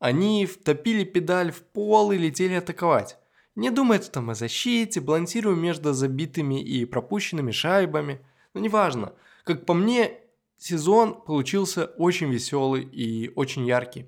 Они 0.00 0.46
втопили 0.46 1.04
педаль 1.04 1.52
в 1.52 1.62
пол 1.62 2.10
и 2.10 2.18
летели 2.18 2.54
атаковать. 2.54 3.18
Не 3.54 3.70
думают 3.70 4.10
там 4.10 4.30
о 4.30 4.34
защите, 4.34 5.00
балансируя 5.00 5.54
между 5.54 5.92
забитыми 5.92 6.60
и 6.60 6.84
пропущенными 6.86 7.52
шайбами. 7.52 8.20
Но 8.52 8.60
неважно. 8.60 9.12
Как 9.44 9.64
по 9.64 9.74
мне, 9.74 10.18
сезон 10.58 11.22
получился 11.22 11.84
очень 11.84 12.32
веселый 12.32 12.82
и 12.82 13.30
очень 13.36 13.64
яркий. 13.64 14.06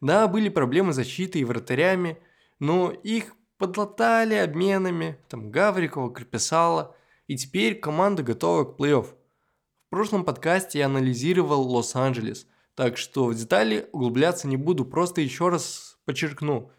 Да, 0.00 0.26
были 0.26 0.48
проблемы 0.48 0.92
с 0.92 0.96
защитой 0.96 1.42
и 1.42 1.44
вратарями, 1.44 2.18
но 2.58 2.90
их 2.90 3.36
подлатали 3.60 4.34
обменами, 4.34 5.18
там 5.28 5.50
Гаврикова, 5.50 6.10
Крепесала, 6.10 6.96
и 7.26 7.36
теперь 7.36 7.78
команда 7.78 8.22
готова 8.22 8.64
к 8.64 8.80
плей-офф. 8.80 9.04
В 9.04 9.90
прошлом 9.90 10.24
подкасте 10.24 10.78
я 10.78 10.86
анализировал 10.86 11.60
Лос-Анджелес, 11.70 12.46
так 12.74 12.96
что 12.96 13.26
в 13.26 13.34
детали 13.34 13.86
углубляться 13.92 14.48
не 14.48 14.56
буду, 14.56 14.86
просто 14.86 15.20
еще 15.20 15.50
раз 15.50 15.98
подчеркну. 16.06 16.72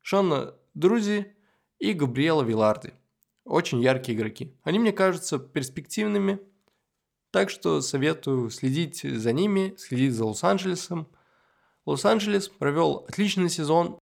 Шона 0.00 0.54
Друзи 0.74 1.34
и 1.80 1.92
Габриэла 1.92 2.44
Виларди. 2.44 2.92
Очень 3.44 3.82
яркие 3.82 4.16
игроки. 4.16 4.56
Они 4.62 4.78
мне 4.78 4.92
кажутся 4.92 5.40
перспективными, 5.40 6.38
так 7.32 7.50
что 7.50 7.80
советую 7.80 8.50
следить 8.50 9.02
за 9.02 9.32
ними, 9.32 9.74
следить 9.76 10.14
за 10.14 10.24
Лос-Анджелесом. 10.24 11.08
Лос-Анджелес 11.84 12.48
провел 12.48 13.04
отличный 13.08 13.50
сезон, 13.50 13.98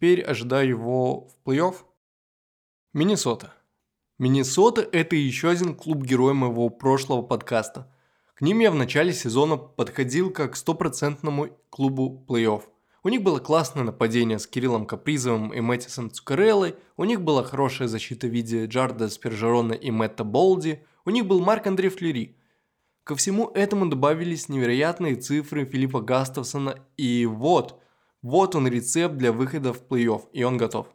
Теперь 0.00 0.22
ожидаю 0.22 0.66
его 0.66 1.28
в 1.28 1.46
плей-офф. 1.46 1.74
Миннесота. 2.94 3.52
Миннесота– 4.18 4.80
это 4.92 5.14
еще 5.14 5.50
один 5.50 5.74
клуб-герой 5.74 6.32
моего 6.32 6.70
прошлого 6.70 7.20
подкаста. 7.20 7.94
К 8.32 8.40
ним 8.40 8.60
я 8.60 8.70
в 8.70 8.76
начале 8.76 9.12
сезона 9.12 9.58
подходил 9.58 10.30
как 10.30 10.54
к 10.54 10.56
стопроцентному 10.56 11.48
клубу 11.68 12.24
плей-офф. 12.26 12.62
У 13.02 13.10
них 13.10 13.22
было 13.22 13.40
классное 13.40 13.84
нападение 13.84 14.38
с 14.38 14.46
Кириллом 14.46 14.86
Капризовым 14.86 15.52
и 15.52 15.60
Мэттисом 15.60 16.10
Цукареллой, 16.10 16.76
у 16.96 17.04
них 17.04 17.20
была 17.20 17.44
хорошая 17.44 17.86
защита 17.86 18.26
в 18.26 18.30
виде 18.30 18.64
Джарда 18.64 19.10
Спержерона 19.10 19.74
и 19.74 19.90
Мэтта 19.90 20.24
Болди, 20.24 20.82
у 21.04 21.10
них 21.10 21.26
был 21.26 21.40
Марк 21.40 21.66
Андрей 21.66 21.90
Флери. 21.90 22.38
Ко 23.04 23.16
всему 23.16 23.50
этому 23.50 23.84
добавились 23.84 24.48
невероятные 24.48 25.16
цифры 25.16 25.66
Филиппа 25.66 26.00
Гастовсона, 26.00 26.86
и 26.96 27.26
вот– 27.26 27.78
вот 28.22 28.54
он 28.54 28.68
рецепт 28.68 29.16
для 29.16 29.32
выхода 29.32 29.72
в 29.72 29.82
плей-офф, 29.82 30.28
и 30.32 30.42
он 30.42 30.56
готов. 30.56 30.86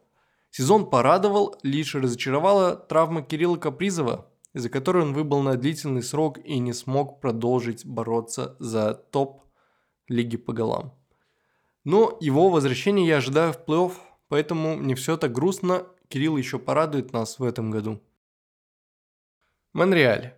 Сезон 0.51 0.89
порадовал, 0.89 1.57
лишь 1.63 1.95
разочаровала 1.95 2.75
травма 2.75 3.21
Кирилла 3.21 3.57
Капризова, 3.57 4.31
из-за 4.53 4.69
которой 4.69 5.03
он 5.03 5.13
выбыл 5.13 5.41
на 5.41 5.55
длительный 5.57 6.03
срок 6.03 6.37
и 6.37 6.59
не 6.59 6.71
смог 6.71 7.19
продолжить 7.19 7.85
бороться 7.85 8.55
за 8.59 8.93
топ 8.93 9.43
лиги 10.07 10.37
по 10.37 10.53
голам. 10.53 10.93
Но 11.83 12.17
его 12.21 12.49
возвращение 12.49 13.07
я 13.07 13.17
ожидаю 13.17 13.53
в 13.53 13.59
плей-офф, 13.65 13.93
поэтому 14.29 14.75
не 14.75 14.95
все 14.95 15.17
так 15.17 15.33
грустно, 15.33 15.85
Кирилл 16.07 16.37
еще 16.37 16.59
порадует 16.59 17.11
нас 17.11 17.39
в 17.39 17.43
этом 17.43 17.71
году. 17.71 18.01
Монреаль. 19.73 20.35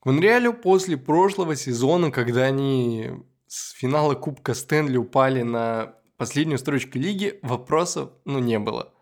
К 0.00 0.06
Монреалю 0.06 0.52
после 0.52 0.96
прошлого 0.96 1.56
сезона, 1.56 2.10
когда 2.10 2.42
они 2.42 3.12
с 3.52 3.72
финала 3.72 4.14
Кубка 4.14 4.54
Стэнли 4.54 4.96
упали 4.96 5.42
на 5.42 5.94
последнюю 6.16 6.58
строчку 6.58 6.98
лиги, 6.98 7.38
вопросов 7.42 8.08
ну 8.24 8.38
не 8.38 8.58
было. 8.58 8.94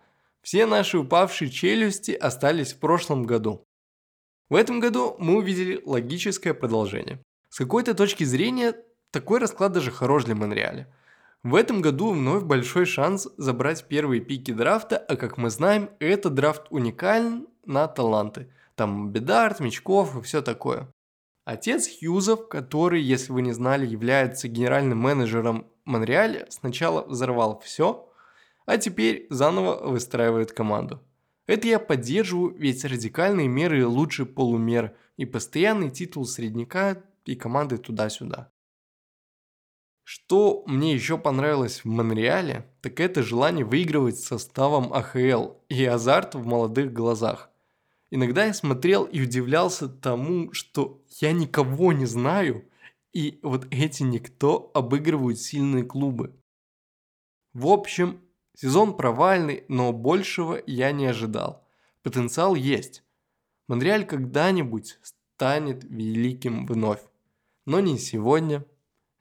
Все 0.43 0.67
наши 0.67 0.99
упавшие 0.99 1.53
челюсти 1.53 2.11
остались 2.11 2.73
в 2.73 2.81
прошлом 2.81 3.23
году. 3.27 3.65
В 4.49 4.57
этом 4.57 4.81
году 4.81 5.15
мы 5.21 5.37
увидели 5.37 5.81
логическое 5.85 6.53
продолжение. 6.53 7.23
С 7.49 7.59
какой-то 7.59 7.95
точки 7.95 8.25
зрения, 8.25 8.75
такой 9.13 9.39
расклад 9.39 9.71
даже 9.71 9.93
хорош 9.93 10.25
для 10.25 10.35
Монреаля. 10.35 10.93
В 11.45 11.55
этом 11.55 11.81
году 11.81 12.11
вновь 12.11 12.43
большой 12.43 12.87
шанс 12.87 13.29
забрать 13.37 13.87
первые 13.87 14.21
пики 14.21 14.51
драфта, 14.51 14.99
а 14.99 15.15
как 15.15 15.37
мы 15.37 15.51
знаем, 15.51 15.91
этот 16.01 16.35
драфт 16.35 16.67
уникален 16.71 17.47
на 17.65 17.87
таланты. 17.87 18.53
Там 18.75 19.13
Бедарт, 19.13 19.61
Мечков 19.61 20.17
и 20.17 20.23
все 20.23 20.43
такое. 20.43 20.93
Отец 21.51 21.89
Хьюзов, 21.89 22.47
который, 22.47 23.03
если 23.03 23.33
вы 23.33 23.43
не 23.43 23.51
знали, 23.51 23.85
является 23.85 24.47
генеральным 24.47 24.99
менеджером 24.99 25.67
Монреаля, 25.85 26.47
сначала 26.49 27.05
взорвал 27.05 27.59
все, 27.59 28.09
а 28.67 28.79
теперь 28.79 29.27
заново 29.31 29.85
выстраивает 29.89 30.53
команду. 30.53 31.03
Это 31.49 31.67
я 31.67 31.81
поддерживаю, 31.81 32.55
ведь 32.55 32.85
радикальные 32.85 33.49
меры 33.49 33.85
лучше 33.85 34.27
полумер 34.27 34.95
и 35.17 35.25
постоянный 35.25 35.91
титул 35.91 36.25
средняка 36.25 37.03
и 37.25 37.35
команды 37.35 37.79
туда-сюда. 37.79 38.53
Что 40.05 40.63
мне 40.67 40.95
еще 40.95 41.19
понравилось 41.19 41.81
в 41.81 41.89
Монреале, 41.89 42.73
так 42.81 43.01
это 43.01 43.25
желание 43.25 43.65
выигрывать 43.65 44.21
составом 44.21 44.93
АХЛ 44.93 45.55
и 45.69 45.85
азарт 45.85 46.37
в 46.37 46.47
молодых 46.47 46.93
глазах. 46.93 47.50
Иногда 48.11 48.45
я 48.47 48.55
смотрел 48.55 49.05
и 49.05 49.21
удивлялся 49.21 49.89
тому, 49.89 50.53
что 50.53 51.03
я 51.21 51.33
никого 51.33 51.93
не 51.93 52.07
знаю, 52.07 52.69
и 53.13 53.39
вот 53.43 53.67
эти 53.71 54.03
никто 54.03 54.71
обыгрывают 54.75 55.39
сильные 55.39 55.85
клубы. 55.85 56.35
В 57.53 57.69
общем, 57.69 58.21
сезон 58.55 58.97
провальный, 58.97 59.65
но 59.69 59.93
большего 59.93 60.61
я 60.67 60.93
не 60.93 61.07
ожидал. 61.07 61.67
Потенциал 62.03 62.55
есть. 62.55 63.05
Монреаль 63.69 64.07
когда-нибудь 64.07 64.99
станет 65.03 65.85
великим 65.85 66.67
вновь. 66.67 67.03
Но 67.67 67.81
не 67.81 67.99
сегодня, 67.99 68.65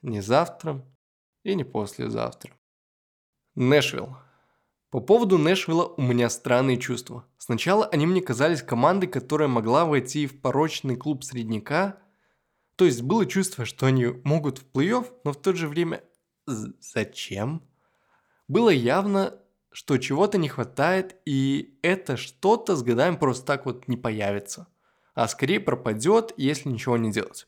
не 0.02 0.22
завтра 0.22 0.84
и 1.44 1.56
не 1.56 1.64
послезавтра. 1.64 2.54
Нэшвилл. 3.56 4.18
По 4.90 5.02
поводу 5.02 5.38
Нэшвилла 5.38 5.86
у 5.86 6.02
меня 6.02 6.30
странные 6.32 6.78
чувства. 6.78 7.26
Сначала 7.38 7.86
они 7.86 8.08
мне 8.08 8.22
казались 8.22 8.64
командой, 8.64 9.06
которая 9.06 9.48
могла 9.48 9.86
войти 9.86 10.26
в 10.26 10.42
порочный 10.42 10.96
клуб 10.96 11.24
средняка. 11.24 12.00
То 12.76 12.86
есть 12.86 13.04
было 13.04 13.28
чувство, 13.28 13.66
что 13.66 13.86
они 13.86 14.08
могут 14.24 14.58
в 14.58 14.66
плей-офф, 14.74 15.06
но 15.24 15.34
в 15.34 15.40
то 15.40 15.54
же 15.54 15.68
время 15.68 16.04
зачем? 16.48 17.62
Было 18.48 18.70
явно, 18.70 19.38
что 19.72 19.98
чего-то 20.00 20.40
не 20.40 20.50
хватает, 20.50 21.18
и 21.24 21.78
это 21.84 22.18
что-то 22.18 22.76
с 22.76 22.82
годами 22.82 23.16
просто 23.16 23.46
так 23.46 23.68
вот 23.68 23.88
не 23.88 23.96
появится. 23.96 24.66
А 25.14 25.28
скорее 25.28 25.60
пропадет, 25.60 26.34
если 26.36 26.68
ничего 26.68 26.98
не 26.98 27.12
делать. 27.12 27.48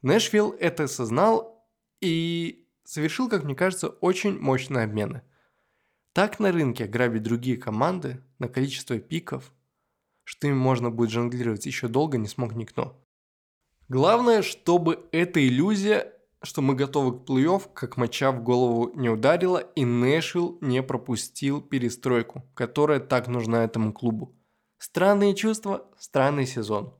Нэшвилл 0.00 0.56
это 0.58 0.84
осознал 0.84 1.62
и 2.00 2.66
совершил, 2.84 3.28
как 3.28 3.44
мне 3.44 3.54
кажется, 3.54 3.88
очень 3.88 4.38
мощные 4.38 4.84
обмены– 4.84 5.20
так 6.14 6.38
на 6.38 6.52
рынке 6.52 6.86
грабить 6.86 7.24
другие 7.24 7.56
команды 7.56 8.22
на 8.38 8.48
количество 8.48 8.98
пиков, 8.98 9.52
что 10.22 10.46
им 10.46 10.56
можно 10.56 10.90
будет 10.90 11.10
жонглировать 11.10 11.66
еще 11.66 11.88
долго 11.88 12.18
не 12.18 12.28
смог 12.28 12.54
никто. 12.54 13.04
Главное, 13.88 14.42
чтобы 14.42 15.06
эта 15.10 15.46
иллюзия, 15.46 16.12
что 16.40 16.62
мы 16.62 16.76
готовы 16.76 17.18
к 17.18 17.28
плей-офф, 17.28 17.68
как 17.74 17.96
моча 17.96 18.30
в 18.30 18.42
голову 18.44 18.92
не 18.94 19.10
ударила, 19.10 19.58
и 19.58 19.84
Нэшвилл 19.84 20.56
не 20.60 20.84
пропустил 20.84 21.60
перестройку, 21.60 22.44
которая 22.54 23.00
так 23.00 23.26
нужна 23.26 23.64
этому 23.64 23.92
клубу. 23.92 24.34
Странные 24.78 25.34
чувства, 25.34 25.90
странный 25.98 26.46
сезон. 26.46 26.94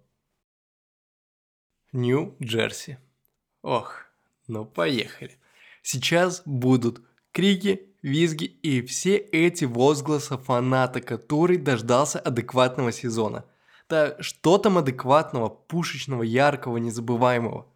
Нью-Джерси. 1.93 2.99
Ох, 3.63 4.07
ну 4.49 4.65
поехали. 4.65 5.39
Сейчас 5.83 6.43
будут 6.45 7.01
крики, 7.31 7.94
визги 8.05 8.45
и 8.45 8.83
все 8.83 9.17
эти 9.17 9.65
возгласы 9.65 10.37
фаната, 10.37 11.01
который 11.01 11.57
дождался 11.57 12.21
адекватного 12.21 12.93
сезона. 12.93 13.47
Да 13.89 14.17
что 14.21 14.59
там 14.59 14.79
адекватного, 14.79 15.49
пушечного, 15.49 16.23
яркого, 16.23 16.77
незабываемого? 16.77 17.67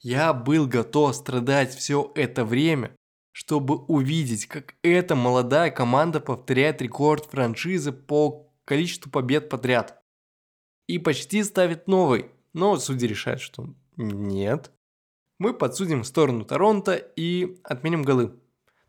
Я 0.00 0.34
был 0.34 0.66
готов 0.66 1.16
страдать 1.16 1.74
все 1.74 2.12
это 2.14 2.44
время, 2.44 2.94
чтобы 3.32 3.76
увидеть, 3.86 4.46
как 4.46 4.74
эта 4.82 5.16
молодая 5.16 5.70
команда 5.70 6.20
повторяет 6.20 6.82
рекорд 6.82 7.24
франшизы 7.24 7.92
по 7.92 8.52
количеству 8.66 9.10
побед 9.10 9.48
подряд. 9.48 10.02
И 10.86 10.98
почти 10.98 11.42
ставит 11.42 11.86
новый, 11.86 12.30
но 12.52 12.76
судьи 12.76 13.08
решают, 13.08 13.40
что 13.40 13.72
нет. 13.96 14.70
Мы 15.38 15.54
подсудим 15.54 16.02
в 16.02 16.06
сторону 16.06 16.44
Торонто 16.44 16.94
и 16.94 17.58
отменим 17.64 18.02
голы. 18.02 18.38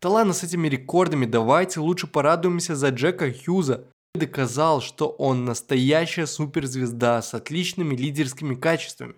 Да 0.04 0.10
ладно 0.10 0.34
с 0.34 0.42
этими 0.44 0.68
рекордами, 0.68 1.24
давайте 1.24 1.80
лучше 1.80 2.06
порадуемся 2.06 2.76
за 2.76 2.90
Джека 2.90 3.32
Хьюза. 3.32 3.90
Доказал, 4.14 4.82
что 4.82 5.08
он 5.08 5.46
настоящая 5.46 6.26
суперзвезда 6.26 7.22
с 7.22 7.32
отличными 7.32 7.96
лидерскими 7.96 8.54
качествами. 8.54 9.14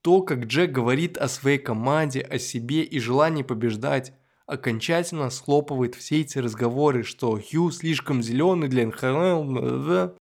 То, 0.00 0.22
как 0.22 0.46
Джек 0.46 0.72
говорит 0.72 1.18
о 1.18 1.28
своей 1.28 1.58
команде, 1.58 2.22
о 2.22 2.38
себе 2.38 2.82
и 2.82 2.98
желании 2.98 3.42
побеждать, 3.42 4.14
окончательно 4.46 5.28
схлопывает 5.28 5.96
все 5.96 6.22
эти 6.22 6.38
разговоры, 6.38 7.02
что 7.02 7.38
Хью 7.38 7.70
слишком 7.70 8.22
зеленый 8.22 8.68
для 8.68 8.86
НХЛ. 8.86 10.14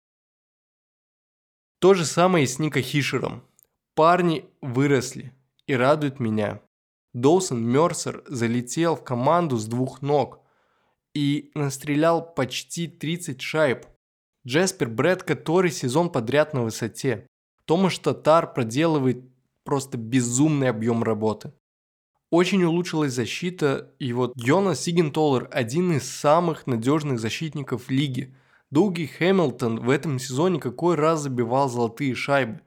То 1.79 1.95
же 1.95 2.05
самое 2.05 2.47
и 2.47 2.49
с 2.49 2.59
Ника 2.59 2.83
Хишером. 2.83 3.45
Парни 3.95 4.45
выросли 4.61 5.33
и 5.69 5.75
радуют 5.75 6.19
меня. 6.19 6.61
Доусон 7.13 7.63
Мерсер 7.63 8.25
залетел 8.27 8.97
в 8.97 9.05
команду 9.05 9.57
с 9.57 9.67
двух 9.67 10.01
ног 10.03 10.41
и 11.15 11.51
настрелял 11.55 12.35
почти 12.35 12.87
30 12.87 13.41
шайб. 13.41 13.87
Джеспер 14.47 14.89
Брэд 14.89 15.23
который 15.23 15.71
сезон 15.71 16.11
подряд 16.11 16.55
на 16.55 16.63
высоте. 16.63 17.27
Томаш 17.65 17.99
Татар 17.99 18.53
проделывает 18.53 19.25
просто 19.65 19.99
безумный 19.99 20.71
объем 20.71 21.03
работы. 21.03 21.53
Очень 22.31 22.65
улучшилась 22.65 23.13
защита, 23.13 23.95
и 23.99 24.13
вот 24.15 24.33
Йона 24.37 24.75
Сигентолер 24.75 25.49
один 25.53 25.93
из 25.93 26.11
самых 26.11 26.67
надежных 26.67 27.21
защитников 27.21 27.91
лиги. 27.91 28.35
Дуги 28.71 29.05
Хэмилтон 29.05 29.81
в 29.81 29.91
этом 29.91 30.19
сезоне 30.19 30.59
какой 30.59 30.95
раз 30.95 31.21
забивал 31.21 31.69
золотые 31.69 32.15
шайбы. 32.15 32.63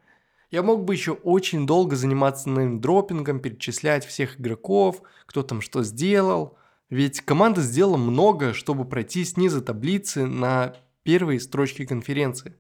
Я 0.56 0.64
мог 0.64 0.86
бы 0.86 0.94
еще 0.94 1.12
очень 1.12 1.68
долго 1.68 1.98
заниматься 1.98 2.50
неймдропингом, 2.50 3.42
перечислять 3.42 4.06
всех 4.06 4.40
игроков, 4.40 5.02
кто 5.26 5.44
там 5.44 5.60
что 5.60 5.84
сделал. 5.84 6.58
Ведь 6.90 7.20
команда 7.20 7.62
сделала 7.62 7.98
много, 7.98 8.54
чтобы 8.54 8.86
пройти 8.86 9.26
снизу 9.26 9.62
таблицы 9.62 10.26
на 10.26 10.78
первые 11.04 11.42
строчки 11.42 11.86
конференции. 11.86 12.58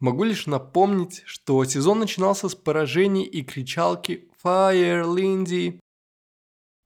Могу 0.00 0.24
лишь 0.24 0.48
напомнить, 0.48 1.22
что 1.26 1.64
сезон 1.64 2.00
начинался 2.00 2.48
с 2.48 2.56
поражений 2.56 3.22
и 3.22 3.44
кричалки 3.44 4.28
«Fire, 4.42 5.04
Lindy!», 5.04 5.78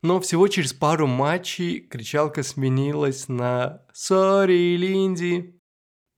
но 0.03 0.21
всего 0.21 0.49
через 0.49 0.75
пару 0.75 1.07
матчей 1.07 1.81
кричалка 1.81 2.43
сменилась 2.43 3.29
на 3.29 3.87
«Sorry, 3.95 4.77
Линди». 4.77 5.60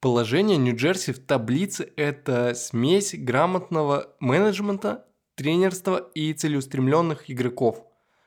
Положение 0.03 0.57
Нью-Джерси 0.57 1.13
в 1.13 1.21
таблице– 1.21 1.93
это 1.97 2.55
смесь 2.55 3.15
грамотного 3.17 4.09
менеджмента, 4.19 5.07
тренерства 5.37 6.11
и 6.13 6.33
целеустремленных 6.33 7.31
игроков. 7.31 7.85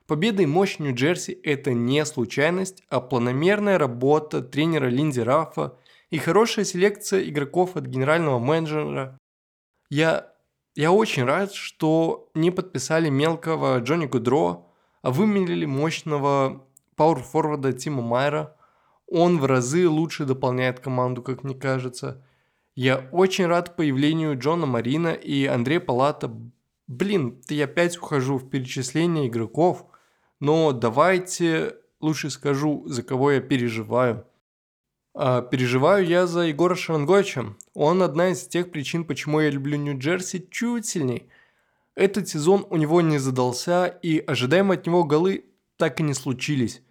Победа 0.08 0.44
и 0.44 0.46
мощь 0.46 0.80
Нью-Джерси– 0.80 1.38
это 1.44 1.74
не 1.74 2.06
случайность, 2.06 2.82
а 2.88 3.02
планомерная 3.02 3.78
работа 3.78 4.42
тренера 4.42 4.86
Линди 4.86 5.20
Рафа 5.20 5.78
и 6.12 6.18
хорошая 6.18 6.64
селекция 6.64 7.28
игроков 7.28 7.76
от 7.76 7.88
генерального 7.88 8.40
менеджера. 8.40 9.20
Я, 9.90 10.32
я 10.76 10.94
очень 10.94 11.26
рад, 11.26 11.52
что 11.52 12.30
не 12.34 12.52
подписали 12.52 13.10
мелкого 13.10 13.78
Джонни 13.80 14.06
Гудро, 14.06 14.66
а 15.02 15.12
выменили 15.12 15.66
мощного 15.66 16.66
пауэр-форварда 16.96 17.74
Тима 17.74 18.02
Майера. 18.02 18.55
Он 19.08 19.40
в 19.40 19.46
разы 19.46 19.88
лучше 19.88 20.26
дополняет 20.26 20.80
команду, 20.80 21.22
как 21.22 21.44
мне 21.44 21.56
кажется. 21.56 22.24
Я 22.76 23.08
очень 23.12 23.46
рад 23.46 23.76
появлению 23.76 24.38
Джона 24.38 24.66
Марина 24.66 25.14
и 25.14 25.46
Андрея 25.46 25.80
Палата. 25.80 26.32
Блин, 26.88 27.42
я 27.50 27.66
опять 27.66 27.98
ухожу 27.98 28.38
в 28.38 28.50
перечисление 28.50 29.28
игроков, 29.28 29.86
но 30.40 30.72
давайте 30.72 31.76
лучше 32.02 32.30
скажу, 32.30 32.84
за 32.88 33.04
кого 33.04 33.32
я 33.32 33.42
переживаю. 33.42 34.26
А, 35.14 35.42
переживаю 35.42 36.06
я 36.06 36.28
за 36.28 36.42
Егора 36.42 36.76
Шаранговича. 36.76 37.56
Он 37.74 38.04
одна 38.04 38.30
из 38.30 38.46
тех 38.48 38.72
причин, 38.72 39.06
почему 39.06 39.40
я 39.40 39.50
люблю 39.50 39.78
Нью-Джерси 39.78 40.48
чуть 40.52 40.86
сильнее. 40.86 41.28
Этот 41.96 42.28
сезон 42.28 42.68
у 42.70 42.76
него 42.76 43.00
не 43.00 43.18
задался, 43.18 43.88
и 43.88 44.20
ожидаемые 44.20 44.78
от 44.78 44.86
него 44.86 45.06
голы 45.06 45.46
так 45.78 46.02
и 46.02 46.04
не 46.04 46.14
случились. 46.14 46.82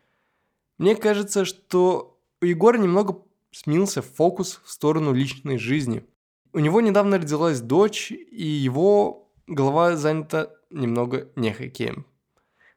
Мне 0.79 0.97
кажется, 0.97 1.45
что 1.45 2.19
у 2.41 2.47
Егора 2.47 2.79
немного 2.79 3.23
сменился 3.53 4.03
фокус 4.03 4.61
в 4.65 4.71
сторону 4.71 5.13
личной 5.13 5.59
жизни. 5.59 6.05
У 6.53 6.59
него 6.59 6.81
недавно 6.81 7.19
родилась 7.19 7.61
дочь, 7.61 8.11
и 8.13 8.47
его 8.47 9.31
голова 9.47 9.97
занята 9.97 10.51
немного 10.71 11.29
не 11.37 11.53
хоккеем. 11.53 12.07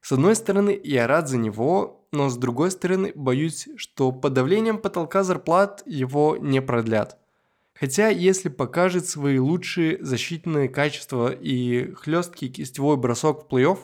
С 0.01 0.11
одной 0.11 0.35
стороны, 0.35 0.79
я 0.83 1.07
рад 1.07 1.27
за 1.27 1.37
него, 1.37 2.07
но 2.11 2.29
с 2.29 2.37
другой 2.37 2.71
стороны, 2.71 3.11
боюсь, 3.15 3.67
что 3.75 4.11
под 4.11 4.33
давлением 4.33 4.77
потолка 4.77 5.23
зарплат 5.23 5.83
его 5.85 6.37
не 6.37 6.61
продлят– 6.61 7.17
Хотя, 7.79 8.09
если 8.09 8.49
покажет 8.49 9.07
свои 9.07 9.37
лучшие 9.37 10.03
защитные 10.03 10.67
качества 10.67 11.31
и 11.31 11.91
хлесткий 11.91 12.49
кистевой 12.49 12.97
бросок 12.97 13.43
в 13.43 13.53
плей-офф, 13.53 13.77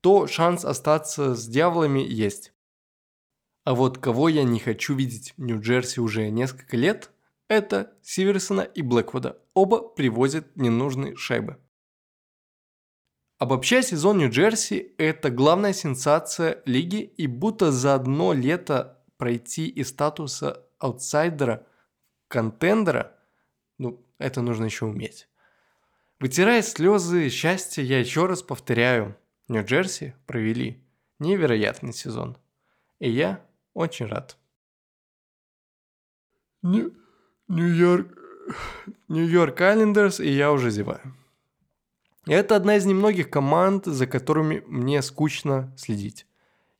то 0.00 0.26
шанс 0.26 0.64
остаться 0.64 1.36
с 1.36 1.46
дьяволами 1.46 2.00
есть. 2.00 2.52
А 3.64 3.74
вот 3.74 3.98
кого 3.98 4.28
я 4.28 4.44
не 4.44 4.60
хочу 4.60 4.94
видеть 4.94 5.34
в 5.36 5.42
Нью-Джерси 5.42 6.00
уже 6.00 6.30
несколько 6.30 6.76
лет, 6.76 7.10
это 7.48 7.92
Сиверсона 8.02 8.60
и 8.60 8.82
Блэквуда. 8.82 9.38
Оба 9.54 9.80
привозят 9.80 10.54
ненужные 10.56 11.16
шайбы. 11.16 11.58
Обобщая 13.38 13.82
сезон 13.82 14.18
Нью-Джерси, 14.18 14.94
это 14.98 15.30
главная 15.30 15.72
сенсация 15.72 16.62
лиги 16.66 17.02
и 17.02 17.26
будто 17.26 17.72
за 17.72 17.94
одно 17.94 18.32
лето 18.32 19.02
пройти 19.16 19.68
из 19.68 19.88
статуса 19.88 20.64
аутсайдера– 20.78 21.66
контендера, 22.34 23.16
ну, 23.78 24.04
это 24.18 24.40
нужно 24.42 24.64
еще 24.64 24.86
уметь. 24.86 25.28
Вытирая 26.18 26.62
слезы 26.62 27.28
счастья, 27.28 27.80
я 27.82 28.00
еще 28.00 28.26
раз 28.26 28.42
повторяю, 28.42 29.16
Нью-Джерси 29.46 30.14
провели 30.26 30.82
невероятный 31.20 31.92
сезон. 31.92 32.36
И 32.98 33.08
я 33.08 33.44
очень 33.74 34.06
рад. 34.06 34.38
Нью-Йорк... 36.62 38.18
Нью-Йорк 39.08 39.60
Айлендерс, 39.60 40.20
и 40.20 40.28
я 40.28 40.52
уже 40.52 40.70
зеваю. 40.70 41.14
Это 42.26 42.56
одна 42.56 42.76
из 42.76 42.86
немногих 42.86 43.28
команд, 43.28 43.84
за 43.84 44.06
которыми 44.06 44.62
мне 44.66 45.02
скучно 45.02 45.74
следить. 45.76 46.26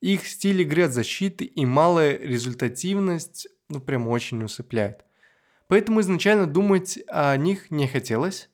Их 0.00 0.26
стиль 0.26 0.62
игры 0.62 0.84
от 0.84 0.92
защиты 0.92 1.44
и 1.44 1.66
малая 1.66 2.16
результативность, 2.16 3.48
ну, 3.68 3.80
прям 3.80 4.08
очень 4.08 4.42
усыпляет. 4.42 5.04
Поэтому 5.68 6.00
изначально 6.00 6.46
думать 6.46 6.98
о 7.08 7.36
них 7.36 7.70
не 7.70 7.88
хотелось. 7.88 8.50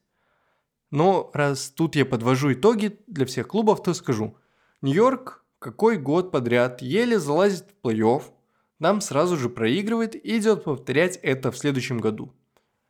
Но 0.91 1.31
раз 1.35 1.71
тут 1.71 1.95
я 1.95 2.05
подвожу 2.05 2.53
итоги 2.53 2.99
для 3.07 3.27
всех 3.27 3.49
клубов, 3.49 3.83
то 3.83 3.95
скажу. 3.95 4.37
Нью-Йорк 4.83 5.40
какой 5.61 5.99
год 5.99 6.33
подряд 6.33 6.81
еле 6.83 7.21
залазит 7.21 7.67
в 7.69 7.87
плей-офф, 7.87 8.23
нам 8.79 9.03
сразу 9.03 9.37
же 9.37 9.51
проигрывает 9.51 10.17
и 10.17 10.39
идет 10.39 10.65
повторять 10.65 11.19
это 11.19 11.53
в 11.53 11.59
следующем 11.59 11.99
году. 11.99 12.33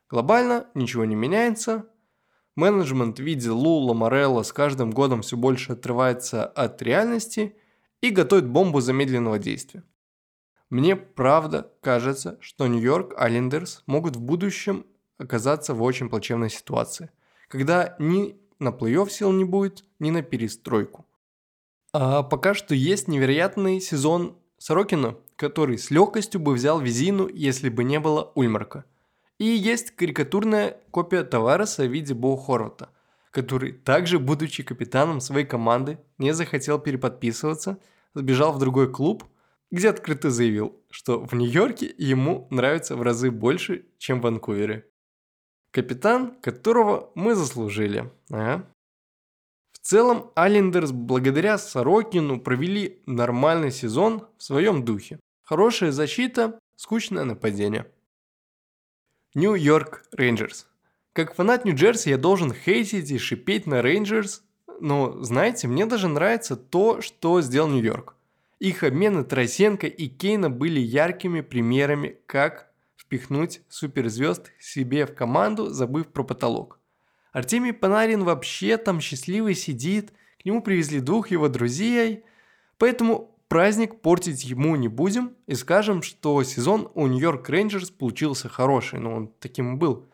Глобально 0.09 0.69
ничего 0.75 1.05
не 1.05 1.17
меняется. 1.17 1.87
Менеджмент 2.55 3.19
в 3.19 3.23
виде 3.23 3.51
Лу 3.51 3.79
Ламарелла 3.81 4.45
с 4.45 4.53
каждым 4.53 4.93
годом 4.93 5.23
все 5.23 5.37
больше 5.37 5.73
отрывается 5.73 6.47
от 6.47 6.81
реальности 6.81 7.57
и 8.01 8.11
готовит 8.11 8.49
бомбу 8.49 8.81
замедленного 8.81 9.41
действия. 9.41 9.83
Мне 10.69 10.95
правда 10.95 11.73
кажется, 11.81 12.39
что 12.41 12.69
Нью-Йорк 12.69 13.15
Айлендерс 13.17 13.83
могут 13.87 14.15
в 14.15 14.21
будущем 14.21 14.87
оказаться 15.19 15.75
в 15.75 15.83
очень 15.83 16.09
плачевной 16.09 16.51
ситуации, 16.51 17.11
когда 17.49 17.97
ни 17.99 18.37
на 18.61 18.69
плей-офф 18.69 19.11
сил 19.11 19.33
не 19.33 19.45
будет, 19.45 19.85
ни 19.99 20.11
на 20.11 20.23
перестройку. 20.23 21.05
А 21.93 22.23
пока 22.23 22.55
что 22.55 22.75
есть 22.75 23.09
невероятный 23.09 23.81
сезон 23.81 24.37
Сорокина, 24.59 25.17
который 25.37 25.79
с 25.79 25.91
легкостью 25.91 26.41
бы 26.41 26.53
взял 26.53 26.81
Визину, 26.81 27.29
если 27.29 27.69
бы 27.69 27.85
не 27.85 27.99
было 27.99 28.33
Ульмарка. 28.35 28.85
И 29.39 29.45
есть 29.45 29.93
карикатурная 29.93 30.77
копия 30.91 31.25
Тавареса 31.25 31.85
в 31.85 31.93
виде 31.93 32.15
Боу 32.15 32.37
Хорвата, 32.37 32.91
который 33.31 33.73
также, 33.73 34.19
будучи 34.19 34.63
капитаном 34.63 35.21
своей 35.21 35.47
команды, 35.47 35.99
не 36.19 36.35
захотел 36.35 36.79
переподписываться, 36.79 37.79
сбежал 38.15 38.53
в 38.53 38.59
другой 38.59 38.93
клуб– 38.93 39.25
где 39.71 39.91
открыто 39.91 40.31
заявил, 40.31 40.81
что 40.91 41.25
в 41.25 41.35
Нью-Йорке 41.35 41.95
ему 41.97 42.49
нравится 42.51 42.97
в 42.97 43.03
разы 43.03 43.31
больше, 43.31 43.87
чем 43.99 44.21
в 44.21 44.25
Ванкувере. 44.25 44.87
Капитан, 45.71 46.35
которого 46.41 47.11
мы 47.15 47.35
заслужили. 47.35 48.11
Ага. 48.31 48.67
В 49.81 49.87
целом, 49.87 50.31
Айлендерс 50.35 50.93
благодаря 50.93 51.57
Сорокину 51.57 52.41
провели 52.41 53.03
нормальный 53.07 53.71
сезон 53.71 54.27
в 54.37 54.43
своем 54.43 54.85
духе. 54.85 55.19
Хорошая 55.43 55.91
защита, 55.91 56.59
скучное 56.77 57.25
нападение. 57.25 57.91
Нью-Йорк 59.35 60.05
Рейнджерс. 60.13 60.69
Как 61.13 61.35
фанат 61.35 61.65
Нью-Джерси 61.65 62.11
я 62.11 62.19
должен 62.19 62.53
хейтить 62.53 63.11
и 63.11 63.19
шипеть 63.19 63.67
на 63.67 63.81
Рейнджерс, 63.81 64.43
но 64.81 65.23
знаете, 65.23 65.67
мне 65.67 65.87
даже 65.87 66.09
нравится 66.09 66.57
то, 66.57 67.01
что 67.01 67.41
сделал 67.41 67.69
Нью-Йорк. 67.69 68.17
Их 68.59 68.83
обмены 68.83 69.25
Тарасенко 69.25 69.87
и 69.87 70.09
Кейна 70.09 70.51
были 70.51 70.81
яркими 70.81 71.41
примерами, 71.41 72.19
как 72.27 72.71
впихнуть 72.97 73.63
суперзвезд 73.69 74.53
себе 74.59 75.07
в 75.07 75.15
команду, 75.15 75.71
забыв 75.71 76.09
про 76.09 76.23
потолок. 76.23 76.80
Артемий 77.33 77.73
Панарин 77.73 78.25
вообще 78.25 78.77
там 78.77 79.01
счастливый 79.01 79.55
сидит, 79.55 80.13
к 80.41 80.45
нему 80.45 80.63
привезли 80.63 81.01
двух 81.01 81.31
его 81.31 81.49
друзей, 81.49 82.25
поэтому 82.79 83.37
праздник 83.49 84.01
портить 84.01 84.45
ему 84.45 84.77
не 84.77 84.89
будем 84.89 85.37
и 85.47 85.55
скажем, 85.55 86.03
что 86.03 86.43
сезон 86.43 86.91
у 86.95 87.07
Нью-Йорк 87.07 87.49
Рейнджерс 87.49 87.91
получился 87.91 88.49
хороший, 88.49 88.99
но 89.01 89.15
он 89.15 89.33
таким 89.39 89.75
и 89.75 89.77
был. 89.77 90.09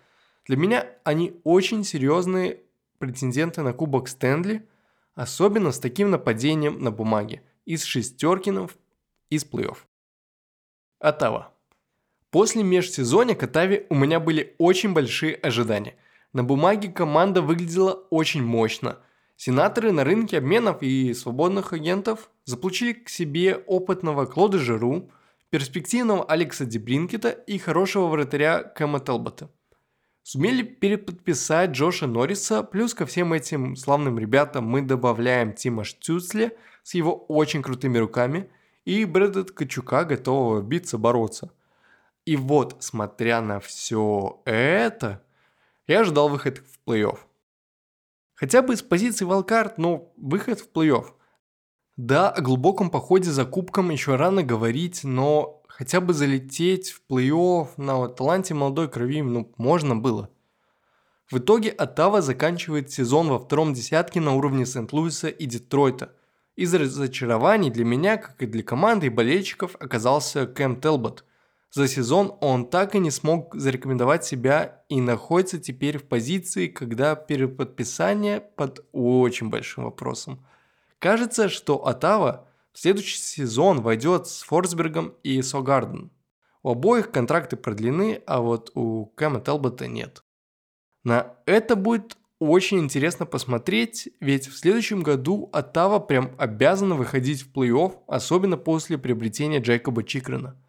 Для 0.47 0.57
меня 0.57 0.87
они 1.05 1.41
очень 1.45 1.85
серьезные 1.85 2.61
претенденты 2.99 3.63
на 3.63 3.73
Кубок 3.73 4.09
Стэнли, 4.09 4.67
особенно 5.15 5.73
с 5.73 5.79
таким 5.79 6.11
нападением 6.11 6.81
на 6.81 6.91
бумаге, 6.91 7.43
из 7.65 7.85
шестеркинов, 7.85 8.77
из 9.31 9.45
плей-офф. 9.45 9.79
Оттава. 10.99 11.53
После 12.31 12.63
межсезонья 12.63 13.35
к 13.35 13.43
Оттаве 13.43 13.87
у 13.89 13.95
меня 13.95 14.21
были 14.21 14.55
очень 14.59 14.93
большие 14.93 15.35
ожидания. 15.35 15.97
На 16.37 16.45
бумаге 16.45 16.91
команда 16.91 17.41
выглядела 17.41 17.93
очень 18.11 18.45
мощно. 18.45 18.99
Сенаторы 19.37 19.91
на 19.91 20.05
рынке 20.05 20.37
обменов 20.37 20.83
и 20.83 21.15
свободных 21.15 21.73
агентов 21.73 22.29
заполучили 22.45 22.93
к 22.93 23.09
себе 23.09 23.57
опытного 23.67 24.27
Клода 24.27 24.59
Жиру, 24.59 25.11
перспективного 25.49 26.27
Алекса 26.27 26.67
Дебринкета 26.67 27.31
и 27.31 27.57
хорошего 27.57 28.09
вратаря 28.09 28.63
Кэма 28.63 29.01
Телбота. 29.01 29.51
Сумели 30.25 30.63
переподписать 30.63 31.71
Джоша 31.71 32.07
Норриса, 32.07 32.63
плюс 32.63 32.93
ко 32.93 33.07
всем 33.07 33.33
этим 33.33 33.75
славным 33.75 34.19
ребятам 34.19 34.67
мы 34.67 34.83
добавляем 34.83 35.55
Тима 35.55 35.85
Штюцле 35.85 36.55
с 36.83 36.93
его 36.93 37.17
очень 37.17 37.63
крутыми 37.63 37.97
руками 37.97 38.51
и 38.85 39.07
Брэда 39.07 39.45
Ткачука, 39.45 40.05
готового 40.05 40.61
биться, 40.61 40.99
бороться. 40.99 41.51
И 42.27 42.37
вот, 42.37 42.77
смотря 42.81 43.41
на 43.41 43.59
все 43.59 44.43
это, 44.45 45.23
я 45.87 46.01
ожидал 46.01 46.29
выход 46.29 46.59
в 46.59 46.89
плей-офф. 46.89 47.19
Хотя 48.35 48.63
бы 48.63 48.77
с 48.77 48.83
позиции 48.83 49.25
валкарт, 49.25 49.79
но 49.79 50.13
выход 50.17 50.61
в 50.61 50.71
плей-офф. 50.71 51.07
Да, 51.97 52.31
о 52.31 52.43
глубоком 52.43 52.91
походе 52.91 53.31
за 53.31 53.47
кубком 53.47 53.91
еще 53.91 54.17
рано 54.17 54.43
говорить, 54.43 55.05
но 55.05 55.63
хотя 55.69 56.01
бы 56.01 56.13
залететь 56.13 56.91
в 56.91 57.03
плей-офф 57.09 57.69
на 57.79 58.09
таланте 58.09 58.53
молодой 58.53 58.89
крови, 58.89 59.23
ну, 59.23 59.53
можно 59.57 59.97
было. 59.97 60.31
В 61.31 61.39
итоге 61.39 61.71
Оттава 61.71 62.23
заканчивает 62.23 62.93
сезон 62.93 63.29
во 63.29 63.39
втором 63.39 63.75
десятке 63.75 64.21
на 64.21 64.35
уровне 64.35 64.65
Сент-Луиса 64.65 65.29
и 65.29 65.47
Детройта. 65.47 66.13
Из 66.55 66.73
разочарований 66.73 67.71
для 67.71 67.85
меня, 67.85 68.17
как 68.17 68.41
и 68.43 68.47
для 68.47 68.63
команды 68.63 69.07
и 69.07 69.11
болельщиков, 69.11 69.75
оказался 69.81 70.47
Кэм 70.47 70.81
Телбот. 70.81 71.25
За 71.71 71.89
сезон 71.89 72.37
он 72.41 72.69
так 72.71 72.95
и 72.95 72.99
не 72.99 73.11
смог 73.11 73.55
зарекомендовать 73.55 74.25
себя 74.25 74.85
и 74.89 75.01
находится 75.01 75.59
теперь 75.59 75.99
в 75.99 76.05
позиции, 76.05 76.69
когда 76.69 77.15
переподписание 77.15 78.41
под 78.41 78.87
очень 78.93 79.51
большим 79.51 79.85
вопросом. 79.85 80.47
Кажется, 80.99 81.49
что 81.49 81.87
Оттава 81.87 82.49
в 82.73 82.79
следующий 82.79 83.19
сезон 83.19 83.81
войдет 83.81 84.27
с 84.27 84.43
Форсбергом 84.43 85.15
и 85.23 85.43
Согарден. 85.43 86.11
У 86.63 86.71
обоих 86.71 87.11
контракты 87.11 87.57
продлены, 87.57 88.23
а 88.27 88.41
вот 88.41 88.71
у 88.75 89.07
Кэма 89.15 89.41
Телбота 89.41 89.87
нет. 89.87 90.25
На 91.05 91.37
это 91.47 91.77
будет 91.77 92.17
очень 92.39 92.81
интересно 92.81 93.25
посмотреть, 93.25 94.09
ведь 94.21 94.49
в 94.49 94.59
следующем 94.59 95.03
году 95.03 95.49
Оттава 95.53 96.01
прям 96.01 96.35
обязана 96.39 96.95
выходить 96.95 97.43
в 97.43 97.53
плей-офф, 97.53 98.01
особенно 98.09 98.57
после 98.57 98.99
приобретения 98.99 99.61
Джейкоба 99.61 100.03
Чикрена. 100.03 100.61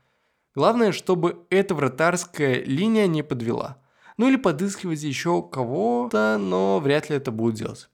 Главное, 0.58 0.92
чтобы 0.92 1.46
эта 1.52 1.76
вратарская 1.76 2.64
линия 2.64 3.06
не 3.06 3.22
подвела. 3.22 3.78
Ну 4.18 4.28
или 4.28 4.38
подыскивать 4.38 5.04
еще 5.04 5.48
кого-то, 5.48 6.40
но 6.40 6.80
вряд 6.80 7.12
ли 7.12 7.16
это 7.18 7.30
будут 7.30 7.58
делать. 7.58 7.92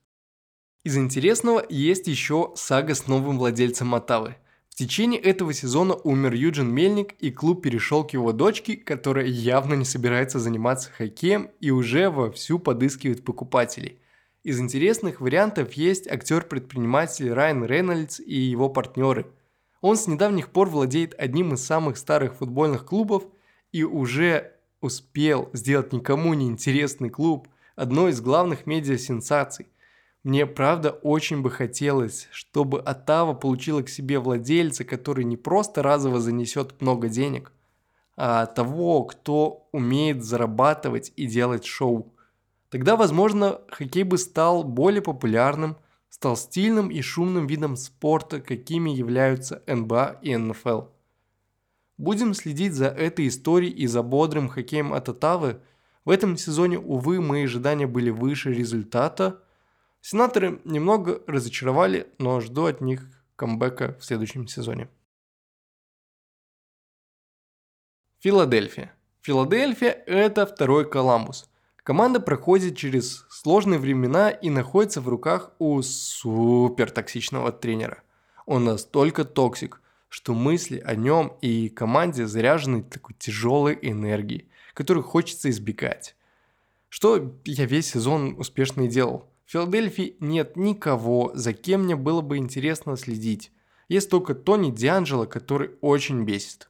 Из 0.86 0.95
интересного 0.95 1.61
есть 1.68 2.07
еще 2.07 2.53
сага 2.55 2.95
с 2.95 3.05
новым 3.05 3.38
владельцем 3.38 3.93
Оттавы. 3.93 4.38
В 4.70 4.76
течение 4.76 5.20
этого 5.20 5.51
сезона 5.51 5.93
умер 5.93 6.36
Юджин 6.36 6.74
Мельник, 6.74 7.16
и 7.20 7.32
клуб 7.32 7.64
перешел 7.64 8.07
к 8.07 8.14
его 8.14 8.32
дочке, 8.32 8.78
которая 8.78 9.26
явно 9.26 9.74
не 9.74 9.84
собирается 9.84 10.39
заниматься 10.39 10.89
хоккеем 10.89 11.49
и 11.59 11.70
уже 11.70 12.09
вовсю 12.09 12.59
подыскивает 12.59 13.26
покупателей. 13.26 13.99
Из 14.43 14.57
интересных 14.61 15.20
вариантов 15.20 15.74
есть 15.74 16.07
актер-предприниматель 16.07 17.34
Райан 17.34 17.66
Рейнольдс 17.66 18.22
и 18.22 18.39
его 18.39 18.70
партнеры. 18.70 19.26
Он 19.84 19.98
с 19.98 20.08
недавних 20.08 20.50
пор 20.50 20.70
владеет 20.70 21.14
одним 21.18 21.56
из 21.56 21.66
самых 21.66 21.98
старых 21.98 22.36
футбольных 22.36 22.86
клубов 22.86 23.26
и 23.74 23.84
уже 23.84 24.54
успел 24.80 25.50
сделать 25.52 25.92
никому 25.92 26.34
не 26.36 26.48
интересный 26.48 27.10
клуб 27.10 27.50
одной 27.76 28.12
из 28.12 28.22
главных 28.22 28.66
медиа-сенсаций. 28.66 29.68
Мне 30.24 30.46
правда 30.46 30.92
очень 30.92 31.42
бы 31.42 31.52
хотелось, 31.52 32.30
чтобы 32.32 32.80
Оттава 32.80 33.34
получила 33.34 33.82
к 33.82 33.90
себе 33.90 34.20
владельца, 34.20 34.86
который 34.86 35.26
не 35.26 35.36
просто 35.36 35.84
разово 35.84 36.22
занесет 36.22 36.80
много 36.82 37.10
денег, 37.10 37.52
а 38.16 38.46
того, 38.46 39.04
кто 39.04 39.68
умеет 39.74 40.24
зарабатывать 40.24 41.12
и 41.18 41.28
делать 41.28 41.66
шоу. 41.66 42.08
Тогда, 42.70 42.96
возможно, 42.96 43.60
хоккей 43.70 44.04
бы 44.04 44.18
стал 44.18 44.64
более 44.64 45.02
популярным, 45.02 45.76
стал 46.24 46.38
стильным 46.38 46.89
и 46.89 47.01
шумным 47.01 47.47
видом 47.47 47.76
спорта, 47.76 48.41
какими 48.41 48.89
являются 48.89 49.61
НБА 49.67 50.19
и 50.21 50.36
НФЛ. 50.36 50.84
Будем 51.97 52.34
следить 52.34 52.74
за 52.74 52.88
этой 52.88 53.28
историей 53.28 53.71
и 53.71 53.88
за 53.88 54.03
бодрым 54.03 54.49
хоккеем 54.49 54.93
от 54.93 55.09
Оттавы. 55.09 55.61
В 56.05 56.09
этом 56.09 56.38
сезоне, 56.38 56.80
увы, 56.80 57.21
мои 57.21 57.43
ожидания 57.43 57.88
были 57.88 58.09
выше 58.09 58.53
результата– 58.53 59.39
Сенаторы 60.05 60.59
немного 60.65 61.24
разочаровали, 61.28 62.13
но 62.17 62.41
жду 62.41 62.65
от 62.65 62.82
них 62.82 63.05
камбэка 63.38 63.97
в 63.97 64.03
следующем 64.03 64.47
сезоне. 64.47 64.89
Филадельфия. 68.19 68.93
Филадельфия– 69.21 69.91
это 70.05 70.45
второй 70.45 70.89
Коламбус. 70.89 71.49
Команда 71.84 72.20
проходит 72.20 72.78
через 72.78 73.26
сложные 73.30 73.80
времена 73.80 74.30
и 74.30 74.50
находится 74.50 75.02
в 75.02 75.10
руках 75.10 75.52
у 75.60 75.82
супер 75.82 76.90
токсичного 76.92 77.52
тренера. 77.52 78.04
Он 78.46 78.64
настолько 78.64 79.26
toxic, 79.26 79.82
что 80.10 80.34
мысли 80.34 80.80
о 80.80 80.96
нем 80.96 81.38
и 81.42 81.70
команде 81.70 82.26
заряжены 82.26 82.84
такой 82.84 83.16
тяжелой 83.20 83.78
энергией, 83.82 84.50
которую 84.74 85.04
хочется 85.04 85.50
избегать. 85.50 86.16
Что 86.90 87.36
я 87.46 87.66
весь 87.66 87.92
сезон 87.92 88.36
успешно 88.38 88.84
и 88.84 88.88
делал– 88.88 89.30
в 89.46 89.52
Филадельфии 89.52 90.16
нет 90.20 90.56
никого, 90.56 91.32
за 91.34 91.54
кем 91.54 91.84
мне 91.84 91.96
было 91.96 92.22
бы 92.22 92.38
интересно 92.38 92.96
следить. 92.98 93.52
Есть 93.90 94.10
только 94.10 94.34
Тони 94.34 94.72
Дианджело, 94.72 95.26
который 95.26 95.72
очень 95.82 96.24
бесит. 96.24 96.70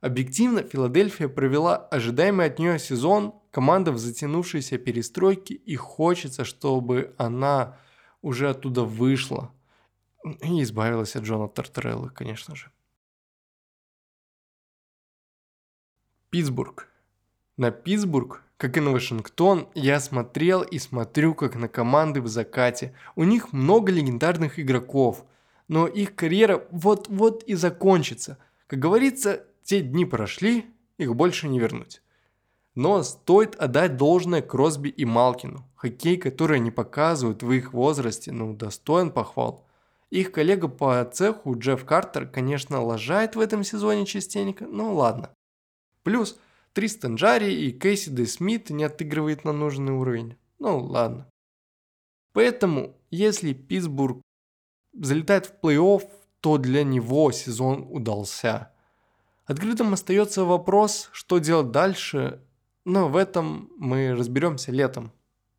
Объективно, 0.00 0.62
Филадельфия 0.62 1.28
провела 1.28 1.76
ожидаемый 1.76 2.46
от 2.46 2.58
нее 2.58 2.78
сезон, 2.78 3.34
команда 3.50 3.92
в 3.92 3.98
затянувшейся 3.98 4.78
перестройке, 4.78 5.54
и 5.54 5.76
хочется, 5.76 6.44
чтобы 6.44 7.14
она 7.18 7.78
уже 8.22 8.50
оттуда 8.50 8.84
вышла. 8.84 9.52
И 10.42 10.62
избавилась 10.62 11.16
от 11.16 11.24
Джона 11.24 11.48
Тартареллы, 11.48 12.10
конечно 12.10 12.54
же. 12.54 12.70
Питтсбург. 16.30 16.88
На 17.56 17.70
Питтсбург 17.70 18.44
как 18.60 18.76
и 18.76 18.80
на 18.80 18.90
Вашингтон, 18.90 19.68
я 19.74 19.98
смотрел 20.00 20.60
и 20.60 20.78
смотрю 20.78 21.34
как 21.34 21.56
на 21.56 21.66
команды 21.66 22.20
в 22.20 22.28
закате. 22.28 22.94
У 23.16 23.24
них 23.24 23.54
много 23.54 23.90
легендарных 23.90 24.58
игроков, 24.60 25.24
но 25.66 25.86
их 25.86 26.14
карьера 26.14 26.68
вот-вот 26.70 27.42
и 27.44 27.54
закончится. 27.54 28.36
Как 28.66 28.78
говорится, 28.78 29.46
те 29.64 29.80
дни 29.80 30.04
прошли, 30.04 30.66
их 30.98 31.16
больше 31.16 31.48
не 31.48 31.58
вернуть. 31.58 32.02
Но 32.80 33.02
стоит 33.02 33.56
отдать 33.56 33.98
должное 33.98 34.40
Кросби 34.40 34.88
и 34.88 35.04
Малкину. 35.04 35.68
Хоккей, 35.76 36.16
который 36.16 36.56
они 36.56 36.70
показывают 36.70 37.42
в 37.42 37.52
их 37.52 37.74
возрасте, 37.74 38.32
ну, 38.32 38.54
достоин 38.54 39.10
похвал. 39.10 39.66
Их 40.08 40.32
коллега 40.32 40.66
по 40.66 41.04
цеху 41.04 41.58
Джефф 41.58 41.84
Картер, 41.84 42.26
конечно, 42.26 42.82
лажает 42.82 43.36
в 43.36 43.40
этом 43.40 43.64
сезоне 43.64 44.06
частенько, 44.06 44.66
но 44.66 44.94
ладно. 44.94 45.28
Плюс– 46.04 46.38
Тристан 46.72 47.16
Джари 47.16 47.52
и 47.52 47.70
Кейси 47.70 48.08
Де 48.08 48.24
Смит 48.24 48.70
не 48.70 48.84
отыгрывает 48.84 49.44
на 49.44 49.52
нужный 49.52 49.92
уровень. 49.92 50.38
Ну 50.58 50.78
ладно. 50.78 51.28
Поэтому, 52.32 52.96
если 53.10 53.52
Питтсбург 53.52 54.22
залетает 54.94 55.44
в 55.44 55.54
плей-офф, 55.62 56.08
то 56.40 56.56
для 56.56 56.82
него 56.82 57.30
сезон 57.30 57.86
удался. 57.90 58.72
Открытым 59.44 59.92
остается 59.92 60.46
вопрос, 60.46 61.10
что 61.12 61.40
делать 61.40 61.72
дальше, 61.72 62.40
но 62.84 63.08
в 63.08 63.16
этом 63.16 63.70
мы 63.76 64.14
разберемся 64.14 64.72
летом. 64.72 65.12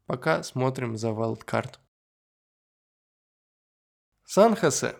Пока 0.06 0.44
смотрим 0.44 0.98
за 0.98 1.10
wildcard. 1.10 1.76
Сан-Хосе. 4.26 4.96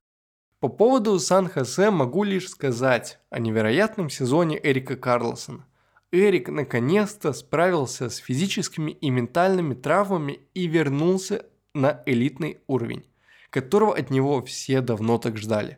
По 0.60 0.68
поводу 0.68 1.20
Сан-Хосе 1.20 1.90
могу 1.90 2.24
лишь 2.24 2.50
сказать 2.50 3.20
о 3.30 3.40
невероятном 3.40 4.10
сезоне 4.10 4.60
Эрика 4.62 4.96
Карлосона. 4.96 5.66
Эрик 6.12 6.50
наконец-то 6.50 7.32
справился 7.34 8.10
с 8.10 8.18
физическими 8.18 8.92
и 8.92 9.10
ментальными 9.10 9.74
травмами 9.74 10.42
и 10.54 10.68
вернулся 10.68 11.46
на 11.74 12.04
элитный 12.06 12.60
уровень, 12.68 13.06
которого 13.50 13.96
от 13.96 14.10
него 14.10 14.44
все 14.44 14.82
давно 14.82 15.18
так 15.18 15.38
ждали. 15.38 15.78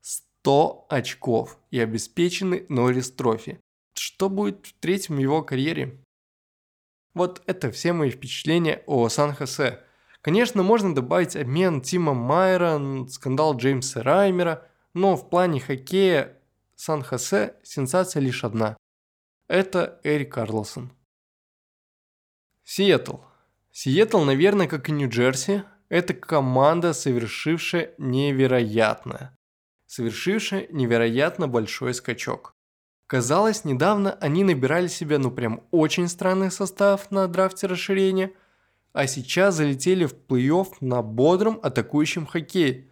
100 0.00 0.86
очков 0.88 1.58
и 1.70 1.78
обеспеченный 1.78 2.66
Норрис 2.68 3.10
Трофи. 3.10 3.60
Что 4.06 4.28
будет 4.28 4.66
в 4.66 4.74
третьем 4.80 5.16
его 5.16 5.42
карьере? 5.42 5.98
Вот 7.14 7.42
это 7.46 7.70
все 7.70 7.94
мои 7.94 8.10
впечатления 8.10 8.82
о 8.86 9.08
Сан-Хосе. 9.08 9.82
Конечно, 10.20 10.62
можно 10.62 10.94
добавить 10.94 11.36
обмен 11.36 11.80
Тима 11.80 12.12
Майера, 12.12 13.06
скандал 13.08 13.56
Джеймса 13.56 14.02
Раймера, 14.02 14.68
но 14.92 15.16
в 15.16 15.30
плане 15.30 15.58
хоккея 15.58 16.38
Сан-Хосе 16.76 17.56
сенсация 17.62 18.20
лишь 18.20 18.44
одна. 18.44 18.76
Это 19.48 19.98
Эрик 20.04 20.34
Карлсон. 20.34 20.92
Сиэтл. 22.62 23.16
Сиэтл, 23.72 24.20
наверное, 24.20 24.68
как 24.68 24.90
и 24.90 24.92
Нью-Джерси, 24.92 25.62
это 25.88 26.12
команда, 26.12 26.92
совершившая 26.92 27.94
невероятное. 27.96 29.34
Совершившая 29.86 30.66
невероятно 30.70 31.48
большой 31.48 31.94
скачок. 31.94 32.53
Казалось, 33.06 33.64
недавно 33.64 34.12
они 34.14 34.44
набирали 34.44 34.88
себе 34.88 35.18
ну 35.18 35.30
прям 35.30 35.62
очень 35.70 36.08
странный 36.08 36.50
состав 36.50 37.10
на 37.10 37.28
драфте 37.28 37.66
расширения, 37.66 38.32
а 38.92 39.06
сейчас 39.06 39.56
залетели 39.56 40.06
в 40.06 40.14
плей-офф 40.14 40.76
на 40.80 41.02
бодром 41.02 41.60
атакующем 41.62 42.26
хоккее. 42.26 42.88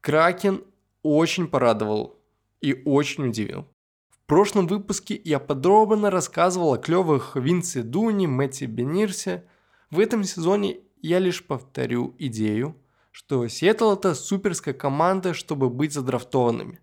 Кракен 0.00 0.64
очень 1.02 1.46
порадовал 1.46 2.18
и 2.60 2.82
очень 2.84 3.28
удивил. 3.28 3.68
В 4.10 4.26
прошлом 4.26 4.66
выпуске 4.66 5.20
я 5.22 5.38
подробно 5.38 6.10
рассказывал 6.10 6.74
о 6.74 6.78
клевых 6.78 7.36
Винце 7.36 7.82
Дуни, 7.82 8.26
Мэтти 8.26 8.64
Бенирсе. 8.64 9.44
В 9.90 10.00
этом 10.00 10.24
сезоне 10.24 10.78
я 11.02 11.18
лишь 11.18 11.46
повторю 11.46 12.16
идею, 12.18 12.74
что 13.10 13.46
Сиэтл 13.46 13.92
это 13.92 14.14
суперская 14.14 14.72
команда, 14.74 15.34
чтобы 15.34 15.68
быть 15.68 15.92
задрафтованными. 15.92 16.80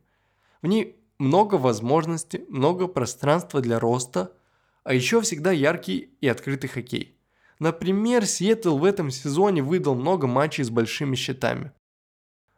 В 0.62 0.68
ней 0.68 1.01
много 1.22 1.56
возможностей, 1.56 2.46
много 2.50 2.88
пространства 2.88 3.62
для 3.62 3.80
роста, 3.80 4.34
а 4.84 4.96
еще 4.96 5.22
всегда 5.22 5.52
яркий 5.52 6.10
и 6.20 6.28
открытый 6.28 6.68
хоккей. 6.68 7.16
Например, 7.60 8.26
Сиэтл 8.26 8.76
в 8.76 8.84
этом 8.84 9.12
сезоне 9.12 9.62
выдал 9.62 9.94
много 9.94 10.26
матчей 10.26 10.64
с 10.64 10.72
большими 10.72 11.16
счетами. 11.16 11.74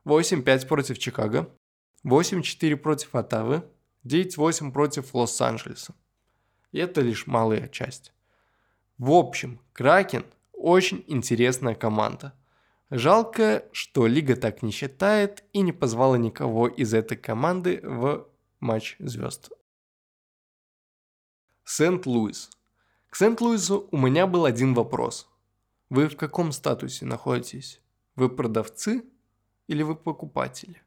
8-5 0.05 0.67
против 0.67 0.97
Чикаго, 0.97 1.49
8-4 2.05 2.77
против 2.77 3.13
Оттавы, 3.13 3.63
9-8 4.05 4.71
против 4.71 5.13
Лос-Анджелеса. 5.13 5.93
И 6.71 6.79
это 6.79 7.01
лишь 7.01 7.27
малая 7.27 7.67
часть. 7.67 8.13
В 8.97 9.11
общем, 9.11 9.59
Кракен 9.73 10.25
очень 10.53 11.03
интересная 11.07 11.75
команда. 11.75 12.33
Жалко, 12.89 13.65
что 13.73 14.07
лига 14.07 14.37
так 14.37 14.61
не 14.61 14.71
считает 14.71 15.43
и 15.51 15.59
не 15.59 15.73
позвала 15.73 16.17
никого 16.17 16.69
из 16.69 16.93
этой 16.93 17.17
команды 17.17 17.81
в 17.83 18.29
матч 18.63 18.95
звезд. 18.99 19.51
Сент-Луис. 21.65 22.49
К 23.09 23.15
Сент-Луису 23.15 23.87
у 23.91 23.97
меня 23.97 24.25
был 24.25 24.45
один 24.45 24.73
вопрос. 24.73 25.29
Вы 25.89 26.07
в 26.07 26.17
каком 26.17 26.51
статусе 26.51 27.05
находитесь? 27.05 27.81
Вы 28.15 28.29
продавцы 28.29 29.03
или 29.67 29.83
вы 29.83 29.95
покупатели? 29.95 30.81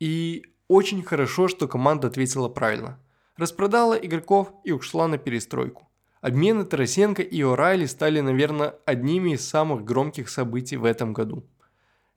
И 0.00 0.44
очень 0.68 1.02
хорошо, 1.02 1.48
что 1.48 1.68
команда 1.68 2.08
ответила 2.08 2.48
правильно. 2.48 2.98
Распродала 3.36 3.94
игроков 3.94 4.52
и 4.64 4.72
ушла 4.72 5.08
на 5.08 5.18
перестройку. 5.18 5.88
Обмены 6.20 6.64
Тарасенко 6.64 7.22
и 7.22 7.42
Орайли 7.42 7.86
стали, 7.86 8.20
наверное, 8.20 8.76
одними 8.86 9.34
из 9.34 9.46
самых 9.46 9.84
громких 9.84 10.30
событий 10.30 10.76
в 10.76 10.84
этом 10.84 11.12
году. 11.12 11.44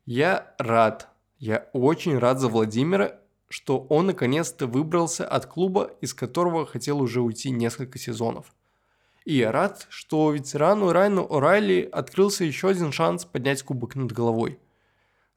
Я 0.05 0.55
рад, 0.59 1.09
я 1.39 1.69
очень 1.73 2.17
рад 2.17 2.39
за 2.39 2.47
Владимира, 2.47 3.19
что 3.47 3.79
он 3.89 4.07
наконец-то 4.07 4.67
выбрался 4.67 5.27
от 5.27 5.45
клуба, 5.45 5.91
из 6.01 6.13
которого 6.13 6.65
хотел 6.65 7.01
уже 7.01 7.21
уйти 7.21 7.49
несколько 7.49 7.99
сезонов. 7.99 8.53
И 9.25 9.35
я 9.35 9.51
рад, 9.51 9.87
что 9.89 10.31
ветерану 10.31 10.91
Райну 10.91 11.27
Орайли 11.29 11.87
открылся 11.91 12.43
еще 12.43 12.69
один 12.69 12.91
шанс 12.91 13.25
поднять 13.25 13.63
кубок 13.63 13.95
над 13.95 14.11
головой– 14.11 14.59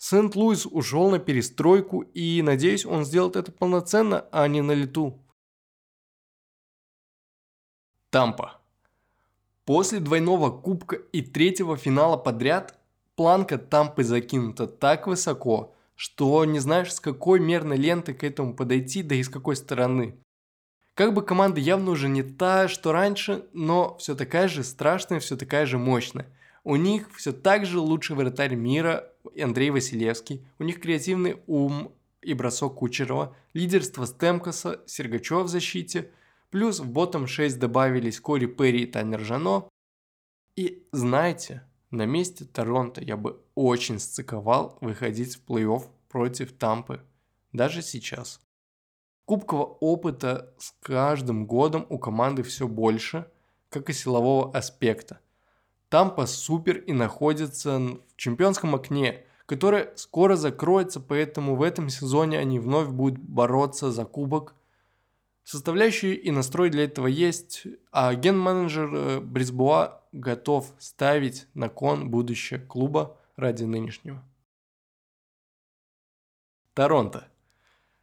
Сент-Луис 0.03 0.65
ушел 0.65 1.11
на 1.11 1.19
перестройку 1.19 2.01
и, 2.15 2.41
надеюсь, 2.41 2.87
он 2.87 3.05
сделает 3.05 3.37
это 3.37 3.53
полноценно, 3.53 4.25
а 4.33 4.49
не 4.49 4.63
на 4.63 4.73
лету. 4.73 5.23
Тампа. 8.09 8.63
После 9.67 10.01
двойного 10.01 10.59
кубка 10.59 10.97
и 10.97 11.21
третьего 11.21 11.77
финала 11.77 12.17
подряд 12.17 12.79
планка 13.15 13.59
Тампы 13.59 14.03
закинута 14.03 14.67
так 14.67 15.07
высоко, 15.07 15.75
что 16.01 16.43
не 16.47 16.61
знаешь, 16.61 16.95
с 16.95 16.99
какой 16.99 17.41
мерной 17.41 17.77
ленты 17.77 18.15
к 18.15 18.25
этому 18.25 18.57
подойти, 18.57 19.03
да 19.03 19.15
и 19.17 19.23
с 19.23 19.29
какой 19.29 19.55
стороны. 19.55 20.17
Как 20.95 21.13
бы 21.13 21.21
команда 21.21 21.61
явно 21.61 21.91
уже 21.91 22.09
не 22.09 22.23
та, 22.23 22.69
что 22.69 22.93
раньше, 22.93 23.45
но 23.53 23.99
все 23.99 24.15
такая 24.15 24.49
же 24.49 24.65
страшная, 24.65 25.21
все 25.21 25.37
такая 25.37 25.67
же 25.67 25.77
мощная. 25.77 26.35
У 26.65 26.77
них 26.77 27.15
все 27.15 27.33
так 27.33 27.67
же 27.67 27.81
лучший 27.81 28.17
вратарь 28.17 28.55
мира 28.55 29.13
Андрей 29.39 29.69
Василевский, 29.69 30.43
у 30.59 30.65
них 30.65 30.81
креативный 30.81 31.43
ум 31.47 31.93
и 32.23 32.33
бросок 32.33 32.77
Кучерова, 32.77 33.37
лидерство 33.53 34.07
Стемкоса, 34.07 34.81
Сергачев 34.87 35.43
в 35.43 35.49
защите, 35.49 36.13
плюс 36.49 36.81
в 36.81 36.91
ботом 36.91 37.27
6 37.27 37.59
добавились 37.59 38.21
Кори 38.21 38.47
Перри 38.47 38.85
и 38.85 38.87
Танер 38.87 39.21
Жано. 39.21 39.69
И 40.57 40.83
знаете, 40.93 41.63
на 41.91 42.07
месте 42.07 42.47
Торонто 42.47 43.03
я 43.03 43.19
бы 43.19 43.43
очень 43.65 43.99
сциковал 43.99 44.79
выходить 44.81 45.37
в 45.37 45.47
плей-офф 45.47 45.85
против 46.09 46.53
Тампы, 46.53 47.03
даже 47.53 47.83
сейчас. 47.83 48.41
Кубкового 49.25 49.77
опыта 49.81 50.55
с 50.59 50.75
каждым 50.81 51.47
годом 51.47 51.87
у 51.89 51.99
команды 51.99 52.43
все 52.43 52.67
больше, 52.67 53.31
как 53.69 53.91
и 53.91 53.93
силового 53.93 54.57
аспекта– 54.57 55.21
Тампа 55.91 56.27
супер 56.27 56.79
и 56.79 56.93
находится 56.93 57.79
в 57.81 58.17
чемпионском 58.17 58.77
окне, 58.77 59.25
которое 59.45 59.93
скоро 59.97 60.37
закроется, 60.37 61.01
поэтому 61.01 61.57
в 61.57 61.63
этом 61.63 61.89
сезоне 61.89 62.39
они 62.39 62.61
вновь 62.61 62.89
будут 62.89 63.19
бороться 63.19 63.91
за 63.91 64.05
кубок. 64.05 64.55
Составляющие 65.43 66.15
и 66.15 66.31
настрой 66.31 66.71
для 66.71 66.85
этого 66.85 67.09
есть, 67.09 67.67
а 67.91 68.15
ген-менеджер 68.15 68.95
э, 68.95 69.21
Брисбуа 69.21 70.03
готов 70.13 70.73
ставить 70.79 71.49
на 71.55 71.69
кон 71.69 72.09
будущее 72.09 72.61
клуба 72.61 73.17
ради 73.41 73.65
нынешнего. 73.65 74.23
Торонто. 76.75 77.29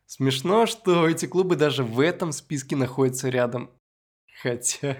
Смешно, 0.05 0.65
что 0.65 1.07
эти 1.07 1.25
клубы 1.25 1.55
даже 1.55 1.83
в 1.83 1.99
этом 1.99 2.31
списке 2.31 2.75
находятся 2.75 3.29
рядом. 3.29 3.69
Хотя 4.41 4.97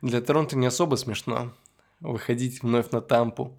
для 0.00 0.20
Торонто 0.20 0.56
не 0.56 0.66
особо 0.66 0.96
смешно 0.96 1.52
выходить 2.00 2.62
вновь 2.62 2.90
на 2.90 3.00
тампу. 3.00 3.58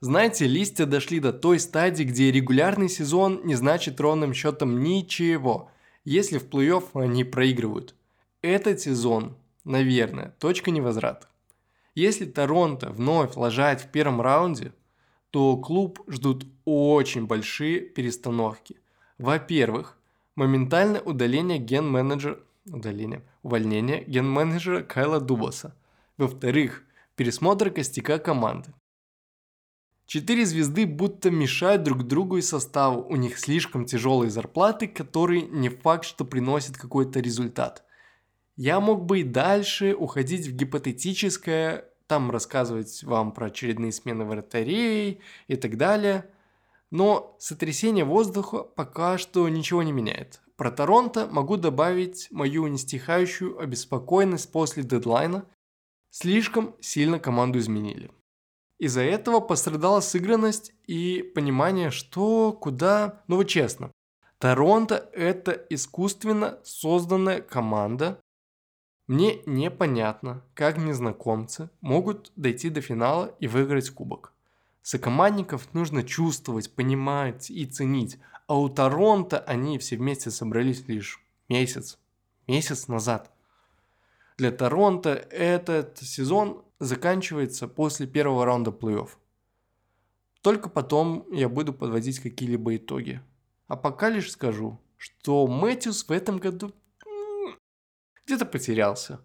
Знаете, 0.00 0.46
листья 0.46 0.86
дошли 0.86 1.20
до 1.20 1.32
той 1.32 1.60
стадии, 1.60 2.04
где 2.04 2.32
регулярный 2.32 2.88
сезон 2.88 3.42
не 3.44 3.54
значит 3.54 4.00
ровным 4.00 4.32
счетом 4.32 4.82
ничего, 4.82 5.70
если 6.04 6.38
в 6.38 6.48
плей-офф 6.48 6.88
они 6.94 7.22
проигрывают. 7.24 7.94
Этот 8.40 8.80
сезон, 8.80 9.36
наверное, 9.64 10.34
точка 10.38 10.70
невозврата. 10.70 11.28
Если 11.94 12.24
Торонто 12.24 12.90
вновь 12.90 13.36
лажает 13.36 13.82
в 13.82 13.88
первом 13.88 14.22
раунде, 14.22 14.72
то 15.30 15.56
клуб 15.56 16.00
ждут 16.08 16.46
очень 16.64 17.26
большие 17.26 17.80
перестановки. 17.80 18.76
Во-первых, 19.18 19.98
моментальное 20.34 21.00
удаление 21.00 21.58
ген-менеджера, 21.58 22.40
удаление, 22.66 23.22
увольнение 23.42 24.04
ген-менеджера 24.04 24.82
Кайла 24.82 25.20
Дубласа. 25.20 25.76
Во-вторых, 26.16 26.82
пересмотр 27.16 27.70
костяка 27.70 28.18
команды. 28.18 28.72
Четыре 30.06 30.44
звезды 30.44 30.86
будто 30.86 31.30
мешают 31.30 31.84
друг 31.84 32.02
другу 32.02 32.38
и 32.38 32.42
составу, 32.42 33.04
у 33.08 33.14
них 33.14 33.38
слишком 33.38 33.84
тяжелые 33.84 34.30
зарплаты, 34.30 34.88
которые 34.88 35.42
не 35.42 35.68
факт, 35.68 36.04
что 36.04 36.24
приносят 36.24 36.76
какой-то 36.76 37.20
результат. 37.20 37.84
Я 38.56 38.80
мог 38.80 39.04
бы 39.04 39.20
и 39.20 39.22
дальше 39.22 39.94
уходить 39.94 40.48
в 40.48 40.56
гипотетическое, 40.56 41.89
там 42.10 42.30
рассказывать 42.30 43.02
вам 43.04 43.32
про 43.32 43.46
очередные 43.46 43.92
смены 43.92 44.24
вратарей 44.24 45.20
и 45.48 45.56
так 45.56 45.78
далее. 45.78 46.26
Но 46.90 47.36
сотрясение 47.38 48.04
воздуха 48.04 48.58
пока 48.58 49.16
что 49.16 49.48
ничего 49.48 49.82
не 49.82 49.92
меняет. 49.92 50.42
Про 50.56 50.70
Торонто 50.70 51.26
могу 51.26 51.56
добавить 51.56 52.28
мою 52.30 52.66
нестихающую 52.66 53.58
обеспокоенность 53.58 54.52
после 54.52 54.82
дедлайна– 54.82 55.46
Слишком 56.10 56.74
сильно 56.80 57.20
команду 57.20 57.60
изменили. 57.60 58.10
Из-за 58.78 59.02
этого 59.02 59.38
пострадала 59.38 60.00
сыгранность 60.00 60.72
и 60.86 61.22
понимание, 61.22 61.90
что, 61.90 62.52
куда. 62.52 63.22
Ну 63.28 63.36
вот 63.36 63.44
честно, 63.44 63.92
Торонто– 64.38 65.08
это 65.12 65.52
искусственно 65.70 66.58
созданная 66.64 67.42
команда, 67.42 68.20
Мне 69.10 69.42
непонятно, 69.44 70.44
как 70.54 70.78
незнакомцы 70.78 71.68
могут 71.80 72.30
дойти 72.36 72.70
до 72.70 72.80
финала 72.80 73.34
и 73.40 73.48
выиграть 73.48 73.90
кубок. 73.90 74.32
Сокомандников 74.82 75.74
нужно 75.74 76.04
чувствовать, 76.04 76.72
понимать 76.72 77.50
и 77.50 77.66
ценить, 77.66 78.18
а 78.46 78.56
у 78.56 78.68
Торонто 78.68 79.40
они 79.40 79.78
все 79.78 79.96
вместе 79.96 80.30
собрались 80.30 80.86
лишь 80.86 81.20
месяц, 81.48 81.98
месяц 82.46 82.86
назад. 82.86 83.32
Для 84.36 84.52
Торонто 84.52 85.10
этот 85.10 85.98
сезон 85.98 86.62
заканчивается 86.78 87.66
после 87.66 88.06
первого 88.06 88.44
раунда 88.44 88.70
плей-офф. 88.70 89.08
Только 90.40 90.68
потом 90.68 91.26
я 91.32 91.48
буду 91.48 91.72
подводить 91.72 92.20
какие-либо 92.20 92.76
итоги. 92.76 93.20
А 93.66 93.74
пока 93.74 94.08
лишь 94.08 94.30
скажу, 94.30 94.78
что 94.96 95.48
Мэтьюс 95.48 96.04
в 96.04 96.12
этом 96.12 96.38
году 96.38 96.72
где-то 98.30 98.46
потерялся. 98.46 99.20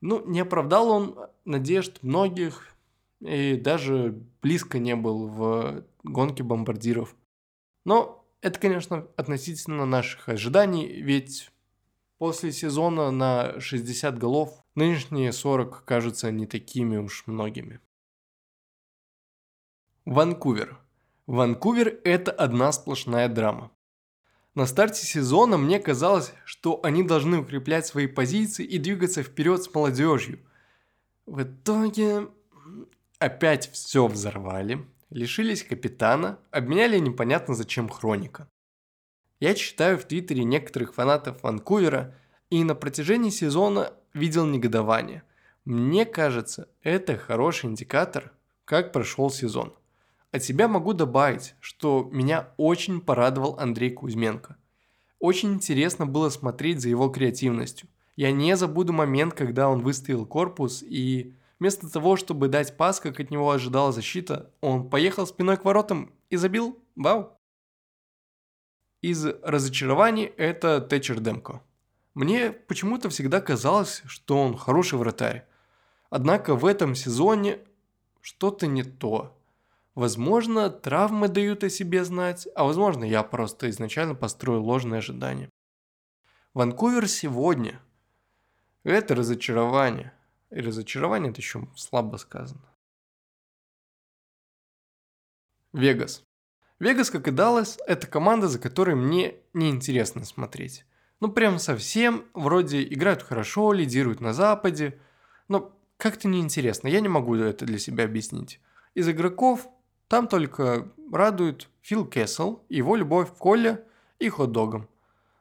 Ну, 0.00 0.24
не 0.24 0.40
оправдал 0.40 0.90
он 0.90 1.18
надежд 1.44 2.02
многих, 2.02 2.76
и 3.20 3.56
даже 3.56 4.22
близко 4.42 4.78
не 4.78 4.94
был 4.94 5.26
в 5.26 5.84
гонке 6.04 6.44
бомбардиров. 6.44 7.16
Но 7.84 8.24
это, 8.40 8.60
конечно, 8.60 9.08
относительно 9.16 9.86
наших 9.86 10.28
ожиданий, 10.28 10.86
ведь 11.02 11.50
после 12.18 12.52
сезона 12.52 13.10
на 13.10 13.58
60 13.58 14.16
голов 14.18 14.64
нынешние 14.76 15.32
40 15.32 15.84
кажутся 15.84 16.30
не 16.30 16.46
такими 16.46 16.96
уж 16.96 17.26
многими. 17.26 17.80
Ванкувер. 20.04 20.78
Ванкувер– 21.26 22.00
это 22.04 22.30
одна 22.30 22.70
сплошная 22.70 23.28
драма. 23.28 23.72
На 24.58 24.66
старте 24.66 25.06
сезона 25.06 25.56
мне 25.56 25.78
казалось, 25.78 26.32
что 26.44 26.80
они 26.82 27.04
должны 27.04 27.38
укреплять 27.38 27.86
свои 27.86 28.08
позиции 28.08 28.64
и 28.64 28.78
двигаться 28.78 29.22
вперед 29.22 29.62
с 29.62 29.72
молодежью. 29.72 30.40
В 31.26 31.44
итоге 31.44 32.26
опять 33.20 33.70
все 33.70 34.08
взорвали, 34.08 34.84
лишились 35.10 35.62
капитана, 35.62 36.40
обменяли 36.50 36.98
непонятно 36.98 37.54
зачем 37.54 37.88
Хроника. 37.88 38.48
Я 39.38 39.54
читаю 39.54 39.96
в 39.96 40.02
Твиттере 40.06 40.42
некоторых 40.42 40.92
фанатов 40.92 41.44
Ванкувера 41.44 42.16
и 42.50 42.64
на 42.64 42.74
протяжении 42.74 43.30
сезона 43.30 43.92
видел 44.12 44.44
негодование. 44.44 45.22
Мне 45.64 46.04
кажется, 46.04 46.68
это 46.82 47.16
хороший 47.16 47.66
индикатор, 47.66 48.32
как 48.64 48.90
прошел 48.90 49.30
сезон. 49.30 49.77
От 50.30 50.44
себя 50.44 50.68
могу 50.68 50.92
добавить, 50.92 51.54
что 51.60 52.08
меня 52.12 52.52
очень 52.56 53.00
порадовал 53.00 53.58
Андрей 53.58 53.90
Кузьменко. 53.90 54.56
Очень 55.18 55.54
интересно 55.54 56.06
было 56.06 56.28
смотреть 56.28 56.80
за 56.80 56.88
его 56.88 57.08
креативностью. 57.08 57.88
Я 58.16 58.30
не 58.32 58.56
забуду 58.56 58.92
момент, 58.92 59.34
когда 59.34 59.68
он 59.68 59.80
выставил 59.80 60.26
корпус 60.26 60.82
и 60.82 61.34
Вместо 61.58 61.90
того, 61.90 62.16
чтобы 62.16 62.48
дать 62.48 62.76
пас, 62.76 63.00
как 63.00 63.18
от 63.18 63.30
него 63.30 63.50
ожидала 63.50 63.90
защита, 63.90 64.52
он 64.60 64.88
поехал 64.88 65.26
спиной 65.26 65.56
к 65.56 65.64
воротам 65.64 66.12
и 66.30 66.36
забил. 66.36 66.78
Вау. 66.94 67.36
Из 69.00 69.24
разочарований 69.42 70.24
это 70.24 70.80
Тэтчер 70.80 71.20
Демко. 71.20 71.62
Мне 72.14 72.50
почему-то 72.50 73.08
всегда 73.10 73.40
казалось, 73.40 74.02
что 74.06 74.40
он 74.40 74.56
хороший 74.56 74.98
вратарь. 74.98 75.46
Однако 76.10 76.54
в 76.54 76.64
этом 76.64 76.94
сезоне 76.94 77.60
что-то 78.20 78.66
не 78.66 78.82
то. 78.82 79.37
Возможно, 79.98 80.70
травмы 80.70 81.26
дают 81.26 81.64
о 81.64 81.70
себе 81.70 82.04
знать, 82.04 82.46
а 82.54 82.62
возможно, 82.62 83.02
я 83.02 83.24
просто 83.24 83.68
изначально 83.68 84.14
построил 84.14 84.62
ложные 84.64 84.98
ожидания. 84.98 85.50
Ванкувер 86.54 87.08
сегодня– 87.08 87.82
это 88.84 89.16
разочарование. 89.16 90.12
И 90.50 90.60
разочарование 90.60 91.32
это 91.32 91.40
еще 91.40 91.66
слабо 91.74 92.16
сказано. 92.18 92.72
Вегас. 95.72 96.22
Вегас, 96.78 97.10
как 97.10 97.26
и 97.26 97.32
Даллас, 97.32 97.80
это 97.84 98.06
команда, 98.06 98.46
за 98.46 98.60
которой 98.60 98.94
мне 98.94 99.34
неинтересно 99.52 100.24
смотреть. 100.24 100.86
Ну, 101.18 101.32
прям 101.32 101.58
совсем, 101.58 102.24
вроде 102.34 102.84
играют 102.84 103.24
хорошо, 103.24 103.72
лидируют 103.72 104.20
на 104.20 104.32
Западе, 104.32 105.00
но 105.48 105.76
как-то 105.96 106.28
неинтересно, 106.28 106.86
я 106.86 107.00
не 107.00 107.08
могу 107.08 107.34
это 107.34 107.66
для 107.66 107.80
себя 107.80 108.04
объяснить. 108.04 108.60
Из 108.94 109.08
игроков 109.08 109.68
там 110.08 110.26
только 110.26 110.90
радует 111.12 111.68
Фил 111.82 112.06
Кессел, 112.06 112.64
его 112.68 112.96
любовь 112.96 113.30
к 113.30 113.36
Коле 113.36 113.86
и 114.18 114.28
хот-догам. 114.28 114.88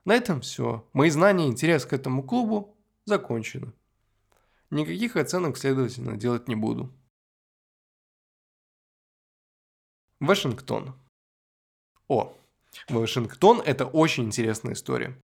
На 0.05 0.13
этом 0.13 0.41
все. 0.41 0.88
Мои 0.93 1.09
знания 1.09 1.47
и 1.47 1.49
интерес 1.49 1.86
к 1.86 1.93
этому 1.93 2.24
клубу 2.24 2.78
закончены. 3.05 3.74
Никаких 4.70 5.15
оценок, 5.15 5.57
следовательно, 5.57 6.18
делать 6.18 6.47
не 6.47 6.55
буду. 6.55 6.93
Вашингтон. 10.20 10.95
О, 12.07 12.34
Вашингтон– 12.89 13.61
это 13.65 13.86
очень 13.86 14.26
интересная 14.26 14.74
история. 14.74 15.22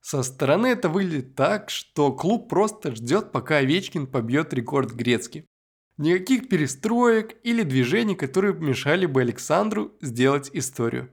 Со 0.00 0.22
стороны 0.22 0.66
это 0.66 0.88
выглядит 0.88 1.34
так, 1.36 1.70
что 1.70 2.12
клуб 2.12 2.48
просто 2.48 2.94
ждет, 2.94 3.32
пока 3.32 3.58
Овечкин 3.58 4.08
побьет 4.08 4.52
рекорд 4.52 4.92
Грецки. 4.92 5.46
Никаких 5.98 6.48
перестроек 6.48 7.36
или 7.42 7.62
движений, 7.62 8.14
которые 8.14 8.54
помешали 8.54 9.06
бы 9.06 9.20
Александру 9.20 9.92
сделать 10.00 10.50
историю. 10.52 11.10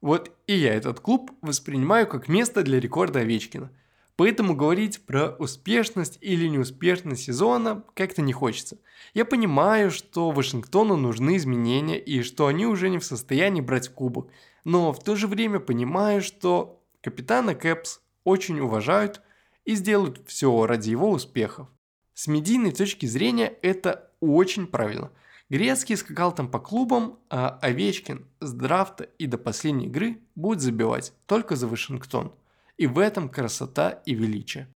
Вот 0.00 0.30
и 0.46 0.56
я 0.56 0.74
этот 0.74 1.00
клуб 1.00 1.32
воспринимаю 1.42 2.06
как 2.06 2.28
место 2.28 2.62
для 2.62 2.78
рекорда 2.80 3.20
Овечкина– 3.20 3.72
Поэтому 4.18 4.56
говорить 4.56 5.06
про 5.06 5.36
успешность 5.38 6.18
или 6.20 6.48
неуспешность 6.48 7.22
сезона 7.22 7.84
как-то 7.94 8.20
не 8.20 8.32
хочется. 8.32 8.78
Я 9.14 9.24
понимаю, 9.24 9.92
что 9.92 10.32
Вашингтону 10.32 10.96
нужны 10.96 11.36
изменения 11.36 12.00
и 12.00 12.22
что 12.22 12.48
они 12.48 12.66
уже 12.66 12.90
не 12.90 12.98
в 12.98 13.04
состоянии 13.04 13.60
брать 13.60 13.88
кубок. 13.90 14.28
Но 14.64 14.92
в 14.92 15.04
то 15.04 15.14
же 15.14 15.28
время 15.28 15.60
понимаю, 15.60 16.20
что 16.20 16.82
капитана 17.00 17.54
Кэпс 17.54 18.00
очень 18.24 18.58
уважают 18.58 19.22
и 19.64 19.76
сделают 19.76 20.20
все 20.26 20.66
ради 20.66 20.90
его 20.90 21.12
успехов. 21.12 21.68
С 22.12 22.26
медийной 22.26 22.72
точки 22.72 23.06
зрения 23.06 23.54
это 23.62 24.07
очень 24.20 24.66
правильно. 24.66 25.10
Грецкий 25.50 25.96
скакал 25.96 26.34
там 26.34 26.50
по 26.50 26.58
клубам, 26.58 27.18
а 27.30 27.58
Овечкин 27.62 28.26
с 28.40 28.52
драфта 28.52 29.04
и 29.04 29.26
до 29.26 29.38
последней 29.38 29.86
игры 29.86 30.20
будет 30.34 30.60
забивать 30.60 31.12
только 31.26 31.56
за 31.56 31.66
Вашингтон– 31.66 32.32
и 32.78 32.86
в 32.86 32.98
этом 32.98 33.28
красота 33.28 33.90
и 34.06 34.14
величие. 34.14 34.68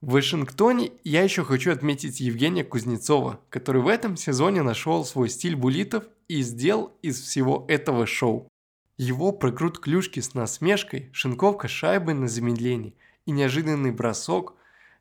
В 0.00 0.12
Вашингтоне 0.12 0.92
я 1.04 1.22
еще 1.22 1.44
хочу 1.44 1.70
отметить 1.70 2.20
Евгения 2.20 2.64
Кузнецова, 2.64 3.40
который 3.50 3.82
в 3.82 3.88
этом 3.88 4.16
сезоне 4.16 4.62
нашел 4.62 5.04
свой 5.04 5.28
стиль 5.28 5.54
булитов 5.54 6.04
и 6.28 6.42
сделал 6.42 6.96
из 7.02 7.20
всего 7.20 7.66
этого 7.68 8.06
шоу. 8.06 8.48
Его 8.96 9.32
прокрут 9.32 9.78
клюшки 9.78 10.20
с 10.20 10.34
насмешкой, 10.34 11.10
шинковка 11.12 11.68
шайбы 11.68 12.14
на 12.14 12.28
замедлении 12.28 12.96
и 13.26 13.30
неожиданный 13.30 13.92
бросок 13.92 14.54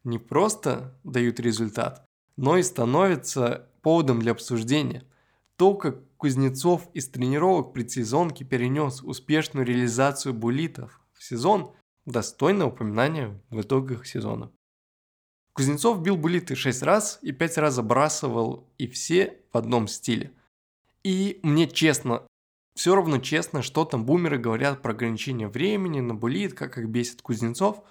не 0.04 0.20
просто 0.20 0.96
дают 1.04 1.40
результат, 1.40 2.06
но 2.38 2.58
и 2.58 2.64
становятся 2.64 3.70
поводом 3.82 4.20
для 4.20 4.32
обсуждения. 4.32 5.04
То, 5.58 5.76
как 5.76 6.00
Кузнецов 6.18 6.88
из 6.94 7.08
тренировок 7.10 7.74
предсезонки 7.74 8.44
перенес 8.44 9.02
успешную 9.02 9.66
реализацию 9.66 10.34
булитов 10.34 11.02
сезон 11.22 11.74
достойно 12.06 12.68
упоминания 12.68 13.40
в 13.50 13.62
итогах 13.62 14.06
сезона. 14.06 14.52
Кузнецов 15.54 16.02
бил 16.02 16.18
булиты 16.18 16.56
6 16.56 16.82
раз 16.84 17.20
и 17.22 17.32
5 17.32 17.58
раз 17.58 17.76
забрасывал, 17.76 18.68
и 18.78 18.88
все 18.88 19.40
в 19.52 19.58
одном 19.58 19.88
стиле. 19.88 20.32
И 21.04 21.40
мне 21.44 21.68
честно, 21.68 22.24
все 22.76 22.96
равно 22.96 23.18
честно, 23.18 23.62
что 23.62 23.86
там 23.86 24.06
бумеры 24.06 24.38
говорят 24.38 24.82
про 24.82 24.94
ограничение 24.94 25.48
времени 25.48 26.00
на 26.00 26.16
булит, 26.16 26.54
как 26.54 26.78
их 26.78 26.88
бесит 26.88 27.22
Кузнецов. 27.22 27.84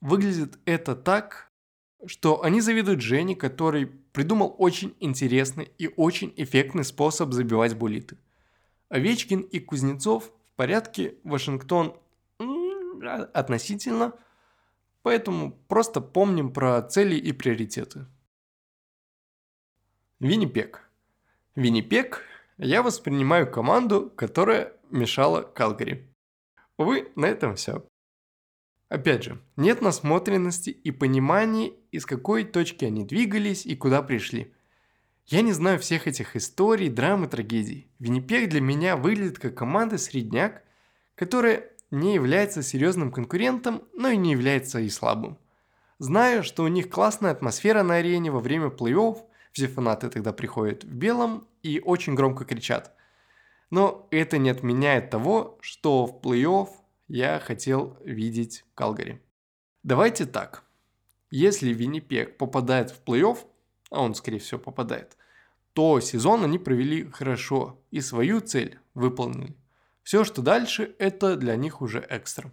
Выглядит 0.00 0.58
это 0.64 0.94
так, 0.94 1.51
что 2.06 2.42
они 2.42 2.60
завидуют 2.60 3.00
Жене, 3.00 3.36
который 3.36 3.86
придумал 3.86 4.54
очень 4.58 4.94
интересный 5.00 5.70
и 5.78 5.88
очень 5.96 6.32
эффектный 6.36 6.84
способ 6.84 7.32
забивать 7.32 7.76
булиты. 7.76 8.18
Овечкин 8.88 9.40
и 9.40 9.58
Кузнецов 9.60 10.24
в 10.24 10.56
порядке, 10.56 11.16
Вашингтон 11.24 11.96
относительно, 13.32 14.12
поэтому 15.02 15.52
просто 15.68 16.00
помним 16.00 16.52
про 16.52 16.80
цели 16.82 17.16
и 17.16 17.32
приоритеты. 17.32 18.06
Виннипек. 20.20 20.88
Виннипек 21.56 22.22
я 22.58 22.82
воспринимаю 22.82 23.50
команду, 23.50 24.10
которая 24.14 24.72
мешала 24.90 25.42
Калгари. 25.42 26.08
Увы, 26.76 27.10
на 27.16 27.26
этом 27.26 27.56
все. 27.56 27.84
Опять 28.92 29.24
же, 29.24 29.40
нет 29.56 29.80
насмотренности 29.80 30.68
и 30.68 30.90
понимания, 30.90 31.72
из 31.92 32.04
какой 32.04 32.44
точки 32.44 32.84
они 32.84 33.06
двигались 33.06 33.64
и 33.64 33.74
куда 33.74 34.02
пришли. 34.02 34.52
Я 35.24 35.40
не 35.40 35.52
знаю 35.52 35.78
всех 35.78 36.06
этих 36.06 36.36
историй, 36.36 36.90
драм 36.90 37.24
и 37.24 37.26
трагедий. 37.26 37.90
Виннипек 38.00 38.50
для 38.50 38.60
меня 38.60 38.98
выглядит 38.98 39.38
как 39.38 39.54
команда 39.54 39.96
средняк, 39.96 40.62
которая 41.14 41.70
не 41.90 42.12
является 42.12 42.62
серьезным 42.62 43.12
конкурентом, 43.12 43.82
но 43.94 44.10
и 44.10 44.18
не 44.18 44.32
является 44.32 44.78
и 44.80 44.90
слабым. 44.90 45.38
Знаю, 45.98 46.42
что 46.42 46.62
у 46.62 46.68
них 46.68 46.90
классная 46.90 47.30
атмосфера 47.30 47.82
на 47.82 47.94
арене 47.94 48.30
во 48.30 48.40
время 48.40 48.66
плей-офф, 48.66 49.16
все 49.52 49.68
фанаты 49.68 50.10
тогда 50.10 50.34
приходят 50.34 50.84
в 50.84 50.92
белом 50.92 51.48
и 51.62 51.80
очень 51.82 52.14
громко 52.14 52.44
кричат. 52.44 52.94
Но 53.70 54.06
это 54.10 54.36
не 54.36 54.50
отменяет 54.50 55.08
того, 55.08 55.56
что 55.62 56.04
в 56.04 56.20
плей-офф 56.20 56.68
я 57.12 57.38
хотел 57.40 57.98
видеть 58.06 58.64
Калгари. 58.74 59.20
Давайте 59.82 60.24
так. 60.24 60.64
Если 61.30 61.68
Виннипек 61.68 62.38
попадает 62.38 62.90
в 62.90 63.02
плей-офф, 63.04 63.36
а 63.90 64.00
он, 64.00 64.14
скорее 64.14 64.38
всего, 64.38 64.58
попадает, 64.58 65.18
то 65.74 66.00
сезон 66.00 66.42
они 66.42 66.58
провели 66.58 67.04
хорошо 67.10 67.78
и 67.90 68.00
свою 68.00 68.40
цель 68.40 68.78
выполнили. 68.94 69.54
Все, 70.02 70.24
что 70.24 70.40
дальше, 70.40 70.94
это 70.98 71.36
для 71.36 71.54
них 71.56 71.82
уже 71.82 72.06
экстра. 72.08 72.50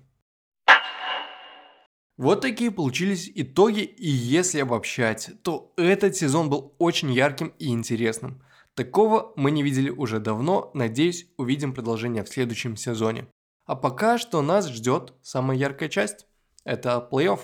Вот 2.17 2.41
такие 2.41 2.69
получились 2.69 3.31
итоги, 3.33 3.83
и 3.83 4.09
если 4.09 4.59
обобщать, 4.59 5.41
то 5.41 5.71
этот 5.77 6.17
сезон 6.17 6.49
был 6.49 6.75
очень 6.79 7.13
ярким 7.13 7.53
и 7.59 7.69
интересным. 7.69 8.43
Такого 8.73 9.31
мы 9.37 9.51
не 9.51 9.63
видели 9.63 9.89
уже 9.89 10.19
давно, 10.19 10.69
надеюсь, 10.73 11.27
увидим 11.37 11.73
продолжение 11.73 12.25
в 12.25 12.29
следующем 12.29 12.75
сезоне. 12.75 13.25
А 13.69 13.75
пока 13.75 14.17
что 14.17 14.41
нас 14.41 14.67
ждет 14.67 15.13
самая 15.21 15.55
яркая 15.55 15.89
часть– 15.89 16.25
это 16.63 17.07
плей-офф. 17.11 17.41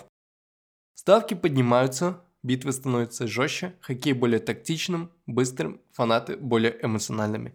Ставки 0.95 1.35
поднимаются, 1.35 2.19
битвы 2.41 2.71
становятся 2.71 3.27
жестче, 3.27 3.75
хоккей 3.79 4.13
более 4.13 4.39
тактичным, 4.39 5.11
быстрым, 5.27 5.79
фанаты 5.91 6.35
более 6.35 6.83
эмоциональными. 6.83 7.53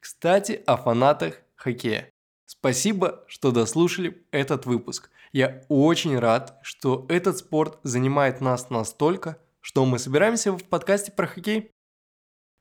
Кстати, 0.00 0.62
о 0.66 0.76
фанатах 0.76 1.40
хоккея. 1.54 2.10
Спасибо, 2.44 3.24
что 3.26 3.52
дослушали 3.52 4.22
этот 4.32 4.66
выпуск. 4.66 5.08
Я 5.32 5.64
очень 5.70 6.18
рад, 6.18 6.58
что 6.60 7.06
этот 7.08 7.38
спорт 7.38 7.78
занимает 7.84 8.42
нас 8.42 8.68
настолько, 8.68 9.38
что 9.62 9.86
мы 9.86 9.98
собираемся 9.98 10.52
в 10.52 10.62
подкасте 10.64 11.10
про 11.10 11.26
хоккей. 11.26 11.70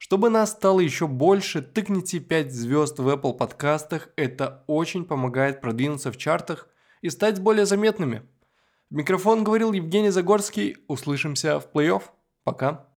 Чтобы 0.04 0.30
нас 0.30 0.52
стало 0.52 0.82
еще 0.82 1.08
больше, 1.08 1.62
тыкните 1.62 2.20
5 2.20 2.52
звезд 2.52 3.00
в 3.00 3.08
Apple 3.08 3.38
подкастах, 3.38 4.10
это 4.18 4.66
очень 4.68 5.06
помогает 5.06 5.62
продвинуться 5.62 6.12
в 6.12 6.18
чартах 6.18 6.68
и 7.02 7.10
стать 7.10 7.40
более 7.40 7.66
заметными. 7.66 8.24
Микрофон 8.90 9.46
говорил 9.46 9.72
Евгений 9.72 10.10
Загорский, 10.10 10.76
услышимся 10.90 11.62
в 11.62 11.70
плей-офф. 11.72 12.04
Пока. 12.44 12.93